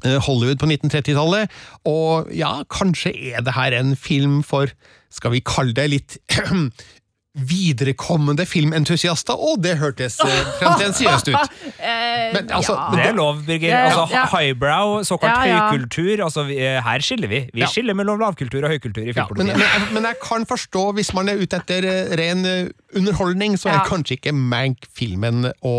eh, 0.05 0.19
Hollywood 0.27 0.61
på 0.63 0.71
1930-tallet. 0.71 1.61
Og 1.91 2.33
ja, 2.37 2.57
kanskje 2.73 3.15
er 3.33 3.47
det 3.47 3.57
her 3.57 3.77
en 3.79 3.95
film 3.99 4.41
for, 4.47 4.73
skal 5.15 5.35
vi 5.37 5.45
kalle 5.47 5.77
det 5.77 5.89
litt 5.95 6.19
viderekommende 7.39 8.43
filmentusiaster? 8.49 9.39
Å, 9.39 9.53
det 9.63 9.77
hørtes 9.79 10.17
eh, 10.25 10.41
pretensiøst 10.61 11.31
ut! 11.33 11.37
Eh, 11.81 12.35
Men, 12.35 12.51
altså, 12.53 12.75
ja. 12.77 12.89
Det 12.93 13.05
er 13.09 13.15
lov, 13.17 13.39
Birger. 13.47 13.73
Altså, 13.87 14.03
ja. 14.13 14.25
Highbrow, 14.29 14.91
såkalt 15.09 15.33
Ja, 15.33 15.47
ja. 15.49 15.61
høykultur. 15.71 16.21
Altså, 16.27 16.43
her 16.85 17.03
skiller 17.05 17.31
vi. 17.31 17.39
Vi 17.57 17.65
skiller 17.73 17.97
mellom 17.97 18.21
lavkultur 18.21 18.67
og 18.67 18.75
høykultur 18.75 19.09
i 19.09 19.15
Ja, 19.17 19.25
men, 19.39 19.49
men, 19.57 19.87
men 19.97 20.07
jeg 20.11 20.19
kan 20.23 20.45
forstå, 20.47 20.83
hvis 20.99 21.11
man 21.17 21.33
er 21.33 21.41
ute 21.41 21.57
etter 21.63 21.87
eh, 21.89 22.13
ren 22.21 22.45
eh, 22.47 22.69
underholdning, 23.01 23.57
så 23.59 23.71
er 23.73 23.79
Ja. 23.81 23.87
kanskje 23.89 24.19
ikke 24.19 24.35
Mank-filmen 24.37 25.49
å 25.67 25.75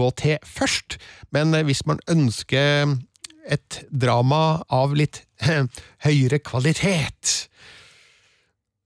gå 0.00 0.08
til 0.22 0.38
først. 0.48 0.96
Men 1.36 1.52
eh, 1.54 1.66
hvis 1.68 1.84
man 1.90 2.00
ønsker 2.10 2.96
et 3.50 3.82
drama 3.92 4.62
av 4.72 4.96
litt 4.96 5.22
høyere 5.44 6.40
kvalitet 6.44 7.36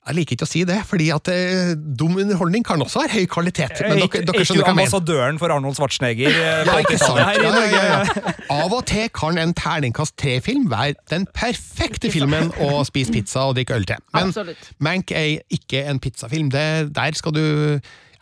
Jeg 0.05 0.17
liker 0.19 0.37
ikke 0.37 0.45
å 0.45 0.49
si 0.51 0.61
det, 0.69 0.75
fordi 0.85 1.07
at 1.15 1.29
eh, 1.33 1.71
dum 1.97 2.19
underholdning 2.21 2.65
kan 2.67 2.83
også 2.85 3.01
være 3.07 3.15
høy 3.23 3.29
kvalitet. 3.33 3.79
Men 3.87 4.03
dere, 4.03 4.21
dere 4.29 4.43
Er 4.43 4.45
skjønner 4.45 4.45
ikke 4.45 4.45
hva 4.45 4.53
jeg 4.53 4.59
mener. 4.61 4.71
ambassadøren 4.75 5.39
for 5.41 5.55
Arnold 5.55 5.79
Schwarzenegger 5.79 6.29
eh, 6.29 6.61
Ja, 6.69 6.75
ikke 6.85 6.99
sant? 7.01 7.23
her 7.25 7.41
i 7.41 7.47
Norge? 7.47 7.71
ja, 7.73 7.85
ja. 8.05 8.35
Av 8.59 8.75
og 8.77 8.85
til 8.91 9.09
kan 9.17 9.41
en 9.41 9.55
terningkast 9.57 10.17
tre-film 10.21 10.67
være 10.69 10.99
den 11.09 11.25
perfekte 11.33 12.11
filmen 12.13 12.53
å 12.61 12.83
spise 12.85 13.17
pizza 13.17 13.47
og 13.49 13.57
drikke 13.57 13.79
øl 13.81 13.89
til. 13.89 14.05
Men 14.13 14.29
Absolutt. 14.35 14.69
Mank 14.85 15.15
er 15.17 15.39
ikke 15.57 15.87
en 15.89 16.03
pizzafilm. 16.05 16.53
Det, 16.53 16.67
der 17.01 17.17
skal 17.17 17.33
du 17.41 17.45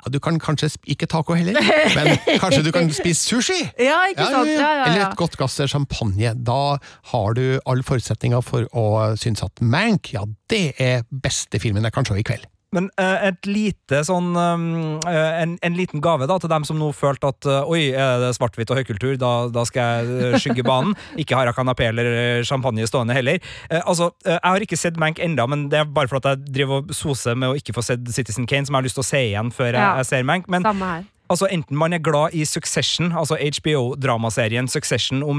ja, 0.04 0.10
Du 0.10 0.18
kan 0.20 0.38
kanskje 0.42 0.70
ikke 0.86 1.06
taco 1.06 1.34
heller, 1.38 1.58
men 1.96 2.16
kanskje 2.42 2.62
du 2.66 2.72
kan 2.74 2.90
spise 2.92 3.22
sushi? 3.22 3.58
Ja, 3.88 4.02
ikke 4.10 4.26
sant? 4.28 4.50
Ja, 4.50 4.60
ja, 4.60 4.72
ja. 4.82 4.86
Eller 4.90 5.06
et 5.08 5.16
godt 5.16 5.36
glass 5.38 5.60
champagne. 5.70 6.34
Da 6.34 6.76
har 7.12 7.34
du 7.38 7.44
alle 7.66 7.82
forutsetninger 7.86 8.42
for 8.44 8.66
å 8.72 8.86
synes 9.16 9.42
at 9.46 9.62
Mank 9.62 10.12
ja, 10.14 10.24
det 10.50 10.74
er 10.82 11.06
beste 11.10 11.60
filmen 11.62 11.84
jeg 11.86 11.94
kan 11.94 12.06
se 12.08 12.18
i 12.18 12.26
kveld. 12.26 12.46
Men 12.72 12.88
eh, 13.00 13.26
et 13.28 13.48
lite 13.48 14.00
sånn 14.08 14.30
um, 14.32 14.64
eh, 15.08 15.42
en, 15.42 15.58
en 15.60 15.76
liten 15.76 16.00
gave 16.04 16.24
da 16.30 16.38
til 16.40 16.48
dem 16.52 16.64
som 16.64 16.78
nå 16.80 16.88
følte 16.96 17.28
at 17.28 17.48
eh, 17.48 17.68
oi, 17.68 17.82
er 17.92 18.22
det 18.22 18.30
svart-hvitt 18.38 18.72
og 18.72 18.80
høykultur, 18.80 19.18
da, 19.20 19.32
da 19.52 19.64
skal 19.68 20.08
jeg 20.08 20.40
skygge 20.40 20.64
banen. 20.66 20.96
Ikke 21.20 21.36
har 21.36 21.50
jeg 21.50 21.58
kanapé 21.58 21.90
eller 21.90 22.40
champagne 22.48 22.88
stående 22.88 23.16
heller. 23.16 23.38
Altså, 23.82 24.10
Jeg 24.24 24.40
har 24.44 24.64
ikke 24.64 24.78
sett 24.80 24.96
Mank 25.00 25.20
enda, 25.22 25.44
men 25.50 25.66
det 25.72 25.82
er 25.82 25.88
bare 25.88 26.08
for 26.08 26.20
at 26.22 26.30
jeg 26.32 26.54
driver 26.56 26.80
og 26.82 26.92
soser 26.96 27.36
med 27.36 27.52
å 27.52 27.56
ikke 27.58 27.74
få 27.76 27.84
sett 27.84 28.08
Citizen 28.14 28.46
Kane, 28.48 28.64
som 28.66 28.74
jeg 28.74 28.80
har 28.80 28.88
lyst 28.88 28.96
til 28.98 29.04
å 29.04 29.10
se 29.12 29.20
igjen 29.30 29.52
før 29.54 29.74
Ja. 29.76 29.96
jeg 30.00 30.08
ser 30.08 30.24
Mank. 30.28 30.48
Men 30.48 30.64
Samme 30.64 30.88
her. 30.96 31.08
Altså 31.32 31.46
Enten 31.48 31.78
man 31.80 31.94
er 31.96 32.02
glad 32.04 32.34
i 32.36 32.44
Succession, 32.44 33.12
altså 33.16 33.38
HBO-dramaserien 33.40 34.66
Succession 34.68 35.22
om 35.24 35.38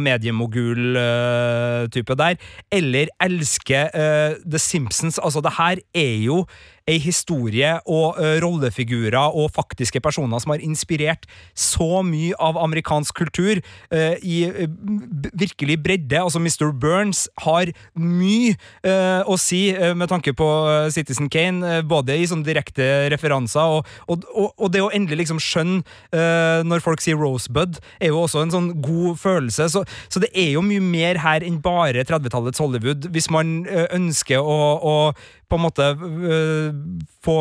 mediemogul-type 1.04 2.16
der, 2.18 2.40
eller 2.74 3.12
elsker 3.22 3.92
uh, 3.94 4.34
The 4.50 4.60
Simpsons. 4.60 5.20
Altså 5.22 5.42
Det 5.46 5.54
her 5.58 5.78
er 5.94 6.16
jo 6.26 6.46
ei 6.90 7.00
historie 7.00 7.78
og 7.88 8.18
uh, 8.20 8.36
rollefigurer 8.44 9.36
og 9.38 9.52
faktiske 9.56 10.02
personer 10.04 10.42
som 10.44 10.52
har 10.54 10.64
inspirert 10.64 11.28
så 11.56 12.02
mye 12.04 12.36
av 12.44 12.60
amerikansk 12.60 13.16
kultur 13.22 13.62
uh, 13.62 14.16
i 14.20 14.44
uh, 14.50 14.68
virkelig 15.32 15.78
bredde. 15.84 16.20
Altså 16.20 16.42
Mr. 16.44 16.74
Burns 16.76 17.26
har 17.46 17.72
mye 17.96 18.56
å 19.30 19.36
si 19.40 19.72
med 19.96 20.10
tanke 20.12 20.34
på 20.36 20.46
Citizen 20.94 21.30
Kane, 21.32 21.82
både 21.88 22.16
i 22.20 22.26
sånne 22.28 22.46
direkte 22.46 22.86
referanser 23.12 23.78
og, 23.78 23.90
og, 24.12 24.26
og, 24.32 24.50
og 24.58 24.72
det 24.74 24.82
å 24.84 24.90
endelig 24.94 25.24
liksom 25.24 25.40
skjønne 25.42 25.84
når 26.68 26.84
folk 26.84 27.02
sier 27.04 27.20
Rosebud, 27.20 27.80
er 28.00 28.12
jo 28.12 28.24
også 28.24 28.44
en 28.44 28.54
sånn 28.54 28.70
god 28.84 29.20
følelse. 29.22 29.70
Så, 29.74 29.84
så 30.12 30.24
det 30.24 30.32
er 30.36 30.54
jo 30.56 30.66
mye 30.66 30.84
mer 30.84 31.22
her 31.24 31.46
enn 31.46 31.62
bare 31.64 32.06
30-tallets 32.08 32.62
Hollywood, 32.62 33.10
hvis 33.14 33.30
man 33.34 33.64
ønsker 33.70 34.44
å, 34.44 34.60
å 34.78 34.96
på 35.54 35.60
en 35.60 35.68
måte 35.68 35.92
øh, 35.94 36.74
få 37.24 37.38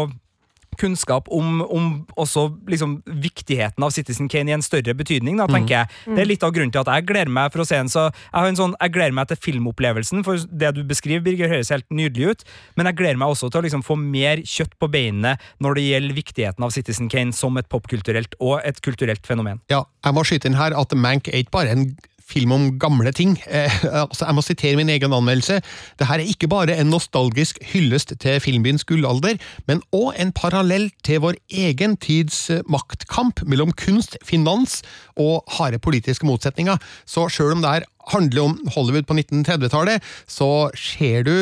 kunnskap 0.80 1.28
om, 1.32 1.60
om 1.62 1.88
også 2.16 2.46
liksom 2.70 2.96
viktigheten 3.04 3.84
av 3.84 3.92
Citizen 3.94 4.28
Kane 4.32 4.52
i 4.52 4.56
en 4.56 4.64
større 4.64 4.94
betydning, 4.96 5.36
da, 5.40 5.46
tenker 5.50 5.74
jeg. 5.76 5.90
Mm. 6.06 6.14
Det 6.16 6.22
er 6.22 6.28
litt 6.30 6.46
av 6.46 6.54
grunnen 6.56 6.72
til 6.72 6.82
at 6.82 6.90
jeg 6.94 7.06
gleder 7.10 7.32
meg 7.32 7.52
for 7.52 7.64
å 7.64 7.66
se 7.68 7.78
den. 7.78 7.90
Så 7.92 8.06
jeg 8.08 8.38
har 8.38 8.48
en 8.48 8.58
sånn, 8.58 8.76
jeg 8.78 8.94
gleder 8.94 9.16
meg 9.16 9.28
til 9.30 9.40
filmopplevelsen, 9.48 10.24
for 10.26 10.40
det 10.48 10.72
du 10.78 10.82
beskriver, 10.88 11.24
Birger, 11.26 11.52
høres 11.52 11.72
helt 11.74 11.88
nydelig 11.92 12.32
ut. 12.32 12.46
Men 12.78 12.88
jeg 12.90 13.00
gleder 13.02 13.20
meg 13.20 13.34
også 13.34 13.50
til 13.52 13.60
å 13.60 13.66
liksom 13.66 13.84
få 13.86 13.98
mer 14.00 14.42
kjøtt 14.48 14.78
på 14.80 14.88
beinene 14.92 15.36
når 15.62 15.78
det 15.78 15.88
gjelder 15.90 16.18
viktigheten 16.22 16.66
av 16.66 16.72
Citizen 16.74 17.12
Kane 17.12 17.36
som 17.36 17.60
et 17.60 17.68
popkulturelt 17.72 18.38
og 18.40 18.58
et 18.64 18.80
kulturelt 18.84 19.28
fenomen. 19.28 19.60
Ja, 19.72 19.84
jeg 20.06 20.16
må 20.16 20.24
skyte 20.26 20.48
inn 20.50 20.58
her 20.58 20.76
at 20.78 20.96
Mank 20.96 21.28
er 21.28 21.44
ikke 21.44 21.58
bare 21.60 21.76
en 21.76 21.90
film 22.28 22.54
om 22.54 22.66
gamle 22.80 23.12
ting. 23.16 23.36
Eh, 23.46 23.72
altså, 24.04 24.26
jeg 24.26 24.36
må 24.36 24.44
sitere 24.44 24.78
min 24.80 24.92
egen 24.92 25.12
anmeldelse. 25.12 25.60
Det 25.98 26.08
her 26.08 26.20
er 26.20 26.30
ikke 26.32 26.50
bare 26.50 26.76
en 26.78 26.92
nostalgisk 26.92 27.58
hyllest 27.72 28.14
til 28.22 28.40
filmbyens 28.42 28.86
gullalder, 28.88 29.38
men 29.68 29.82
òg 29.94 30.12
en 30.20 30.32
parallell 30.36 30.90
til 31.04 31.22
vår 31.24 31.38
egen 31.50 31.96
tids 31.96 32.44
eh, 32.50 32.62
maktkamp 32.70 33.44
mellom 33.46 33.72
kunst, 33.72 34.18
finans 34.24 34.80
og 35.20 35.42
harde 35.58 35.80
politiske 35.82 36.26
motsetninger. 36.26 36.78
Så 37.06 37.28
sjøl 37.32 37.56
om 37.56 37.64
det 37.64 37.76
her 37.76 37.88
handler 38.10 38.42
om 38.42 38.56
Hollywood 38.74 39.06
på 39.06 39.14
1930-tallet, 39.14 40.02
så 40.26 40.70
ser 40.78 41.22
du 41.26 41.36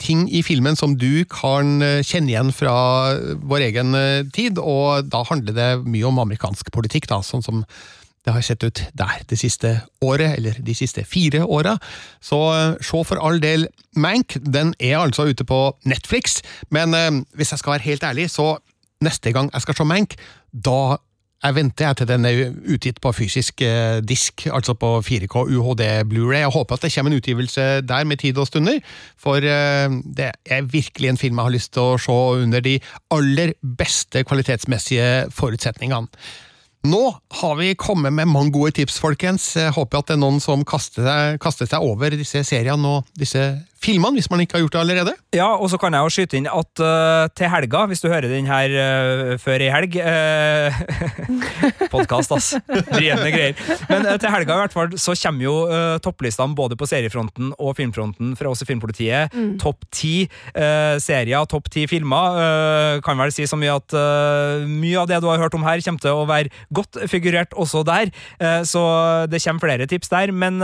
ting 0.00 0.26
i 0.32 0.42
filmen 0.46 0.76
som 0.78 0.96
du 0.98 1.24
kan 1.28 1.82
eh, 1.84 2.00
kjenne 2.06 2.32
igjen 2.32 2.52
fra 2.54 2.74
vår 3.44 3.68
egen 3.68 3.94
eh, 3.98 4.24
tid, 4.34 4.60
og 4.62 5.10
da 5.12 5.24
handler 5.28 5.56
det 5.56 5.70
mye 5.84 6.08
om 6.08 6.22
amerikansk 6.24 6.72
politikk, 6.74 7.10
da, 7.10 7.20
sånn 7.24 7.44
som 7.44 7.64
det 8.28 8.36
har 8.36 8.44
sett 8.44 8.64
ut 8.64 8.84
der 8.98 9.24
det 9.30 9.40
siste 9.40 9.74
året, 10.04 10.36
eller 10.36 10.60
de 10.60 10.76
siste 10.76 11.04
fire 11.08 11.44
åra. 11.46 11.78
Så 12.20 12.38
eh, 12.52 12.76
se 12.84 13.02
for 13.08 13.24
all 13.24 13.40
del 13.40 13.68
Mank. 13.96 14.36
Den 14.44 14.74
er 14.78 15.00
altså 15.00 15.28
ute 15.30 15.46
på 15.48 15.72
Netflix, 15.88 16.42
men 16.70 16.94
eh, 16.94 17.10
hvis 17.34 17.54
jeg 17.54 17.62
skal 17.62 17.78
være 17.78 17.88
helt 17.88 18.04
ærlig, 18.04 18.30
så 18.30 18.56
neste 19.04 19.32
gang 19.32 19.50
jeg 19.54 19.64
skal 19.64 19.78
se 19.78 19.86
Mank, 19.88 20.16
da 20.52 20.98
jeg 21.38 21.54
venter 21.54 21.86
jeg 21.86 21.96
til 22.00 22.08
den 22.10 22.26
er 22.26 22.38
utgitt 22.74 22.96
på 23.00 23.12
fysisk 23.14 23.62
eh, 23.62 24.00
disk, 24.02 24.48
altså 24.50 24.74
på 24.74 24.90
4K 25.06 25.44
UHD 25.54 25.84
Blu-ray. 26.10 26.42
Jeg 26.42 26.52
håper 26.52 26.74
at 26.74 26.82
det 26.82 26.90
kommer 26.96 27.14
en 27.14 27.20
utgivelse 27.22 27.66
der 27.86 28.08
med 28.10 28.18
tid 28.20 28.38
og 28.42 28.50
stunder, 28.50 28.80
for 29.16 29.40
det 29.40 30.32
er 30.44 30.66
virkelig 30.72 31.08
en 31.08 31.20
film 31.22 31.38
jeg 31.38 31.48
har 31.48 31.54
lyst 31.54 31.72
til 31.78 31.94
å 31.94 32.02
se 32.02 32.18
under 32.42 32.60
de 32.60 32.74
aller 33.14 33.54
beste 33.62 34.26
kvalitetsmessige 34.26 35.30
forutsetningene. 35.30 36.10
Nå 36.88 37.04
har 37.40 37.56
vi 37.58 37.74
kommet 37.76 38.14
med 38.16 38.30
mange 38.30 38.52
gode 38.54 38.70
tips, 38.78 38.96
folkens. 39.02 39.44
Jeg 39.58 39.74
håper 39.76 40.00
at 40.00 40.08
det 40.08 40.14
er 40.16 40.22
noen 40.22 40.38
som 40.40 40.62
kaster 40.64 41.04
seg, 41.04 41.40
kaster 41.42 41.68
seg 41.68 41.84
over 41.84 42.14
disse 42.16 42.40
seriene 42.48 42.92
og 42.94 43.10
disse 43.18 43.42
filmene, 43.78 44.18
hvis 44.18 44.28
man 44.30 44.42
ikke 44.42 44.56
har 44.56 44.64
gjort 44.64 44.74
det 44.74 44.80
allerede. 44.80 45.12
Ja, 45.34 45.48
og 45.54 45.70
så 45.70 45.78
kan 45.80 45.94
jeg 45.94 46.02
jo 46.02 46.12
skyte 46.12 46.38
inn 46.38 46.48
at 46.50 46.82
uh, 46.82 47.28
til 47.36 47.50
helga, 47.52 47.84
hvis 47.90 48.02
du 48.02 48.08
hører 48.10 48.26
den 48.30 48.48
her 48.48 48.72
uh, 48.74 49.34
før 49.38 49.62
i 49.62 49.70
helg 49.70 49.98
uh, 50.02 50.78
Podkast, 51.92 52.34
ass. 52.34 52.48
Rene 52.68 53.30
greier. 53.30 53.54
Men 53.90 54.08
uh, 54.08 54.16
til 54.18 54.32
helga 54.34 54.56
i 54.56 54.62
hvert 54.64 54.74
fall, 54.74 54.96
så 54.98 55.14
kommer 55.22 55.46
jo 55.46 55.54
uh, 55.70 55.98
topplistene 56.02 56.58
både 56.58 56.78
på 56.80 56.88
seriefronten 56.90 57.52
og 57.54 57.76
filmfronten 57.78 58.34
fra 58.38 58.50
oss 58.50 58.64
i 58.64 58.68
Filmpolitiet. 58.68 59.34
Mm. 59.36 59.54
Topp 59.62 59.86
ti 59.94 60.14
serier, 61.02 61.46
topp 61.48 61.68
ti 61.72 61.84
filmer. 61.88 62.98
kan 63.04 63.18
vel 63.20 63.30
si 63.32 63.46
så 63.48 63.56
mye 63.58 63.76
at 63.78 63.94
mye 64.68 64.98
av 65.00 65.08
det 65.10 65.20
du 65.22 65.28
har 65.30 65.40
hørt 65.40 65.54
om 65.56 65.64
her, 65.66 65.80
kommer 65.84 66.02
til 66.02 66.18
å 66.18 66.26
være 66.28 66.50
godt 66.74 66.98
figurert 67.10 67.54
også 67.54 67.84
der. 67.86 68.10
så 68.66 68.82
det 69.30 69.40
kommer 69.44 69.64
flere 69.64 69.86
tips 69.90 70.10
der. 70.12 70.32
Men 70.32 70.60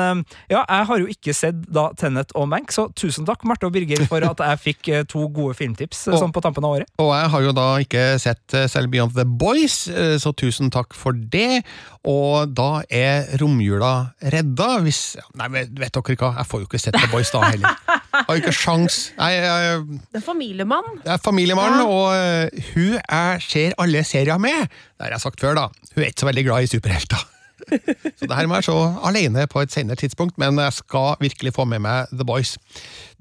ja, 0.50 0.62
jeg 0.62 0.88
har 0.90 1.02
jo 1.02 1.10
ikke 1.10 1.36
sett 1.36 1.62
da 1.70 1.88
Tennet 1.98 2.34
og 2.34 2.48
Mank, 2.50 2.74
så 2.74 2.88
tusen 2.92 3.03
takk, 3.12 3.44
Marte 3.44 3.66
og 3.68 3.72
Birger, 3.74 4.05
for 4.09 4.24
at 4.24 4.38
jeg 4.40 4.59
fikk 4.62 4.88
eh, 4.88 5.02
to 5.05 5.28
gode 5.28 5.55
filmtips 5.59 6.07
eh, 6.09 6.14
Og- 6.14 6.20
sånn 6.22 6.32
på 6.32 6.40
tampen 6.42 6.64
av 6.64 6.70
året. 6.78 6.86
Og 6.98 7.12
jeg 7.14 7.30
har 7.30 7.42
jo 7.42 7.52
da 7.52 7.66
ikke 7.84 8.05
sett 8.22 8.55
eh, 8.55 8.66
selv 8.66 8.90
Beyond 8.90 9.14
the 9.14 9.24
Boys, 9.24 9.88
så 10.18 10.32
tusen 10.36 10.70
takk 10.70 10.94
for 10.94 11.12
det. 11.12 11.62
Og 12.05 12.48
da 12.55 12.82
er 12.92 13.36
romjula 13.40 14.12
redda, 14.20 14.80
hvis 14.84 15.16
Nei, 15.36 15.48
vet 15.48 15.70
vet 15.78 15.92
dere 15.96 16.16
hva, 16.20 16.32
jeg 16.38 16.46
får 16.50 16.61
jo 16.61 16.66
ikke 16.68 16.80
sett 16.82 16.94
The 17.00 17.09
Boys 17.12 17.30
da 17.32 17.40
heller. 17.48 17.76
Jeg 18.14 18.24
har 18.28 18.36
jo 18.36 18.42
ikke 18.44 18.52
sjans. 18.57 18.98
Jeg, 19.18 19.42
jeg, 19.42 20.00
Det 20.12 20.20
er 20.20 20.24
familiemann. 20.24 20.90
Det 21.05 21.12
er 21.16 21.22
familiemann, 21.24 21.80
og 21.84 22.12
eh, 22.14 22.64
hun 22.74 22.98
jeg 22.98 23.42
ser 23.48 23.74
alle 23.80 24.05
serier 24.05 24.38
med. 24.38 24.68
Det 24.96 25.07
har 25.09 25.16
jeg 25.16 25.24
sagt 25.24 25.40
før, 25.40 25.55
da. 25.59 25.68
Hun 25.94 26.05
er 26.05 26.11
ikke 26.12 26.24
så 26.24 26.30
veldig 26.30 26.44
glad 26.46 26.62
i 26.68 26.70
superhelter. 26.76 27.24
Så 28.18 28.28
det 28.28 28.36
her 28.36 28.48
må 28.50 28.58
jeg 28.58 28.68
se 28.68 28.76
alene 29.08 29.46
på 29.50 29.62
et 29.64 29.74
senere 29.74 29.98
tidspunkt, 30.00 30.38
men 30.40 30.58
jeg 30.60 30.78
skal 30.80 31.14
virkelig 31.22 31.54
få 31.56 31.66
med 31.68 31.84
meg 31.84 32.12
The 32.12 32.26
Boys. 32.26 32.56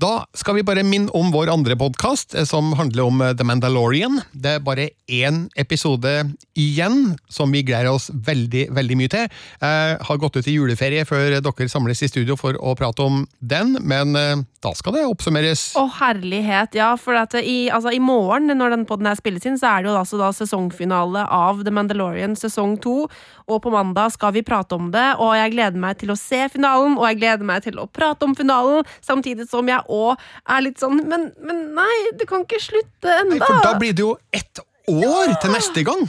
Da 0.01 0.25
skal 0.37 0.57
vi 0.57 0.65
bare 0.65 0.83
minne 0.85 1.13
om 1.15 1.29
vår 1.33 1.51
andre 1.53 1.77
podkast, 1.79 2.35
som 2.49 2.73
handler 2.79 3.05
om 3.07 3.21
eh, 3.21 3.33
The 3.37 3.45
Mandalorian. 3.47 4.21
Det 4.33 4.57
er 4.57 4.65
bare 4.65 4.89
én 5.07 5.45
episode 5.59 6.11
igjen, 6.59 7.13
som 7.31 7.53
vi 7.53 7.63
gleder 7.65 7.91
oss 7.93 8.09
veldig 8.13 8.67
veldig 8.73 8.97
mye 8.99 9.11
til. 9.13 9.29
Jeg 9.61 9.99
har 10.07 10.21
gått 10.21 10.39
ut 10.39 10.49
i 10.49 10.55
juleferie 10.55 11.05
før 11.07 11.37
dere 11.37 11.69
samles 11.71 12.01
i 12.03 12.09
studio 12.11 12.37
for 12.39 12.57
å 12.57 12.73
prate 12.79 13.05
om 13.05 13.23
den, 13.39 13.77
men 13.81 14.17
eh, 14.19 14.43
da 14.63 14.73
skal 14.77 14.97
det 14.97 15.05
oppsummeres. 15.09 15.71
Å, 15.79 15.85
herlighet. 15.99 16.77
Ja, 16.79 16.93
for 16.99 17.17
i, 17.39 17.69
altså, 17.73 17.93
i 17.93 18.01
morgen, 18.03 18.51
når 18.57 18.77
den 18.77 18.87
podden 18.89 19.09
her 19.09 19.19
spilles 19.19 19.45
inn, 19.47 19.59
så 19.59 19.75
er 19.75 19.83
det 19.83 19.91
jo 19.91 19.99
altså 19.99 20.19
da 20.21 20.31
sesongfinale 20.35 21.25
av 21.27 21.63
The 21.65 21.73
Mandalorian 21.73 22.37
sesong 22.39 22.77
to. 22.83 23.03
Og 23.51 23.59
på 23.63 23.73
mandag 23.73 24.13
skal 24.15 24.32
vi 24.35 24.43
prate 24.45 24.77
om 24.77 24.89
det, 24.93 25.05
og 25.21 25.35
jeg 25.37 25.53
gleder 25.55 25.83
meg 25.85 25.99
til 26.01 26.13
å 26.13 26.17
se 26.19 26.41
finalen, 26.53 26.97
og 26.99 27.07
jeg 27.09 27.21
gleder 27.21 27.47
meg 27.47 27.63
til 27.65 27.79
å 27.81 27.87
prate 27.89 28.27
om 28.27 28.35
finalen, 28.37 28.87
samtidig 29.05 29.47
som 29.51 29.69
jeg 29.69 29.83
òg 29.91 30.17
er 30.49 30.65
litt 30.65 30.81
sånn 30.81 30.99
Men, 31.09 31.29
men 31.43 31.63
nei, 31.75 31.95
det 32.19 32.27
kan 32.29 32.43
ikke 32.45 32.61
slutte 32.61 33.15
enda. 33.21 33.39
For 33.43 33.63
da 33.65 33.73
blir 33.81 33.95
det 33.95 34.05
jo 34.05 34.13
ett 34.33 34.61
år 34.89 35.33
til 35.41 35.53
neste 35.55 35.85
gang! 35.87 36.05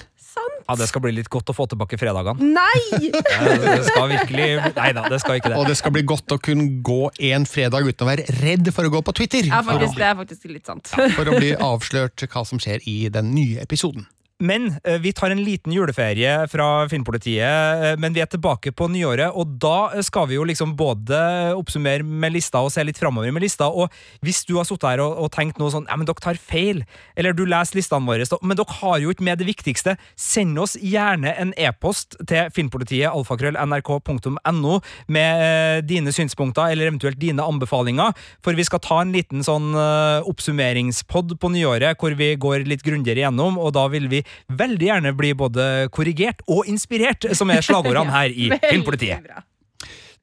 Ja, 0.64 0.75
Det 0.75 0.87
skal 0.89 1.03
bli 1.05 1.12
litt 1.14 1.29
godt 1.33 1.51
å 1.53 1.55
få 1.57 1.66
tilbake 1.70 1.99
fredagene. 2.01 2.49
Nei! 2.57 3.11
Det 3.64 3.85
skal 3.87 4.09
virkelig 4.11 4.49
Nei 4.75 4.89
da, 4.97 5.05
det 5.12 5.20
skal 5.22 5.39
ikke 5.39 5.53
det. 5.53 5.59
Og 5.61 5.68
det 5.68 5.77
skal 5.79 5.95
bli 5.95 6.05
godt 6.09 6.35
å 6.35 6.39
kunne 6.43 6.81
gå 6.85 7.11
en 7.31 7.47
fredag 7.49 7.87
uten 7.87 8.07
å 8.07 8.09
være 8.09 8.27
redd 8.41 8.70
for 8.75 8.89
å 8.89 8.93
gå 8.97 9.03
på 9.05 9.14
Twitter. 9.20 9.47
Ja, 9.51 9.61
faktisk, 9.66 9.99
det 10.01 10.09
er 10.09 10.18
faktisk 10.18 10.49
litt 10.51 10.70
sant. 10.70 10.91
for 10.91 11.31
å 11.31 11.37
bli 11.37 11.53
avslørt 11.55 12.27
hva 12.33 12.45
som 12.49 12.61
skjer 12.62 12.85
i 12.91 12.97
den 13.12 13.33
nye 13.37 13.61
episoden. 13.64 14.09
Men 14.43 14.72
eh, 14.85 14.99
vi 14.99 15.12
tar 15.12 15.30
en 15.30 15.45
liten 15.45 15.72
juleferie 15.72 16.32
fra 16.51 16.89
Filmpolitiet, 16.91 17.85
eh, 17.87 17.93
men 18.03 18.16
vi 18.16 18.22
er 18.24 18.26
tilbake 18.26 18.72
på 18.74 18.89
nyåret, 18.91 19.30
og 19.30 19.53
da 19.62 20.03
skal 20.03 20.26
vi 20.26 20.35
jo 20.35 20.47
liksom 20.49 20.72
både 20.74 21.20
oppsummere 21.55 22.03
med 22.03 22.35
lista 22.35 22.59
og 22.64 22.72
se 22.74 22.82
litt 22.82 22.99
framover 22.99 23.30
med 23.30 23.45
lista. 23.45 23.68
Og 23.70 23.93
hvis 24.26 24.43
du 24.49 24.57
har 24.59 24.66
sittet 24.66 24.89
her 24.89 25.05
og, 25.05 25.20
og 25.22 25.30
tenkt 25.35 25.61
noe 25.62 25.70
sånn 25.70 25.87
ja, 25.87 25.95
men 25.95 26.09
dere 26.09 26.18
tar 26.18 26.41
feil, 26.41 26.82
eller 27.14 27.37
du 27.37 27.45
leser 27.47 27.78
listene 27.78 28.11
våre, 28.11 28.26
men 28.43 28.59
dere 28.59 28.78
har 28.80 29.05
jo 29.05 29.14
ikke 29.14 29.28
med 29.28 29.39
det 29.39 29.47
viktigste, 29.53 29.95
send 30.18 30.59
oss 30.59 30.74
gjerne 30.82 31.37
en 31.39 31.55
e-post 31.55 32.18
til 32.26 32.51
filmpolitiet 32.59 33.14
alfakrøll.nrk.no 33.14 34.80
med 35.14 35.47
eh, 35.47 35.78
dine 35.87 36.11
synspunkter 36.16 36.74
eller 36.74 36.91
eventuelt 36.91 37.22
dine 37.22 37.47
anbefalinger, 37.47 38.11
for 38.43 38.59
vi 38.59 38.66
skal 38.66 38.82
ta 38.82 38.99
en 39.05 39.14
liten 39.14 39.47
sånn 39.47 39.70
oppsummeringspod 40.26 41.37
på 41.39 41.55
nyåret 41.55 42.01
hvor 42.01 42.18
vi 42.18 42.32
går 42.41 42.66
litt 42.66 42.82
grundigere 42.82 43.22
gjennom, 43.28 43.62
og 43.62 43.70
da 43.78 43.87
vil 43.93 44.11
vi 44.11 44.24
veldig 44.49 44.91
gjerne 44.91 45.16
bli 45.16 45.33
både 45.39 45.89
korrigert 45.95 46.45
og 46.49 46.68
inspirert, 46.70 47.31
som 47.37 47.51
er 47.51 47.64
slagordene 47.64 48.14
her 48.18 48.31
i 48.31 48.53
Filmpolitiet. 48.68 49.35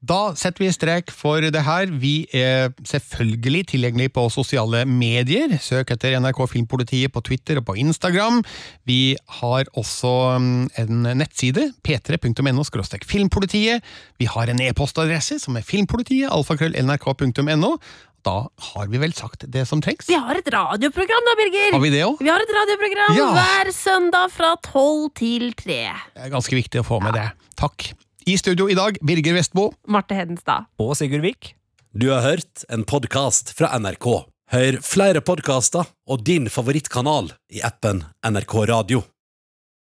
Da 0.02 0.32
setter 0.34 0.64
vi 0.64 0.70
strek 0.74 1.12
for 1.14 1.44
det 1.54 1.60
her. 1.62 1.90
Vi 2.02 2.26
er 2.34 2.72
selvfølgelig 2.82 3.60
tilgjengelig 3.70 4.08
på 4.16 4.24
sosiale 4.34 4.82
medier. 4.82 5.54
Søk 5.62 5.92
etter 5.94 6.16
NRK 6.18 6.40
Filmpolitiet 6.50 7.12
på 7.14 7.22
Twitter 7.22 7.60
og 7.60 7.68
på 7.68 7.76
Instagram. 7.78 8.40
Vi 8.82 9.14
har 9.38 9.70
også 9.78 10.14
mm, 10.42 10.64
en 10.82 11.06
nettside, 11.22 11.68
p3.no 11.86 12.66
filmpolitiet. 13.06 13.84
Vi 14.18 14.26
har 14.26 14.50
en 14.50 14.60
e-postadresse 14.60 15.38
som 15.38 15.56
er 15.56 15.62
filmpolitiet, 15.62 16.32
alfakrøll.nrk.no. 16.34 17.76
Da 18.22 18.46
har 18.72 18.86
vi 18.86 19.00
vel 19.02 19.12
sagt 19.18 19.44
det 19.50 19.64
som 19.66 19.80
trengs. 19.82 20.06
Vi 20.06 20.14
har 20.14 20.38
et 20.38 20.46
radioprogram 20.54 21.24
da, 21.26 21.34
Birger! 21.40 21.72
Har 21.74 21.82
vi 21.82 21.90
det 21.90 22.02
også? 22.06 22.22
Vi 22.22 22.30
har 22.30 22.44
et 22.44 22.52
radioprogram 22.54 23.16
Ja. 23.18 23.30
hver 23.34 23.72
søndag 23.74 24.30
fra 24.30 24.52
tolv 24.62 25.08
til 25.18 25.52
tre. 25.58 25.80
Det 26.14 26.22
er 26.28 26.30
ganske 26.30 26.54
viktig 26.54 26.80
å 26.80 26.86
få 26.86 27.00
med 27.02 27.14
det. 27.18 27.28
Takk. 27.58 27.92
I 28.26 28.36
studio 28.38 28.68
i 28.70 28.74
dag, 28.78 28.98
Birger 29.02 29.34
Vestmo. 29.34 29.72
Marte 29.88 30.14
Hedenstad. 30.14 30.66
Og 30.78 30.94
Sigurd 30.96 31.22
Vik. 31.26 31.54
Du 31.92 32.10
har 32.14 32.22
hørt 32.22 32.62
en 32.70 32.84
podkast 32.84 33.52
fra 33.58 33.72
NRK. 33.76 34.24
Hør 34.52 34.78
flere 34.84 35.20
podkaster 35.24 35.86
og 36.06 36.22
din 36.24 36.46
favorittkanal 36.46 37.32
i 37.50 37.60
appen 37.64 38.04
NRK 38.22 38.54
Radio. 38.68 39.02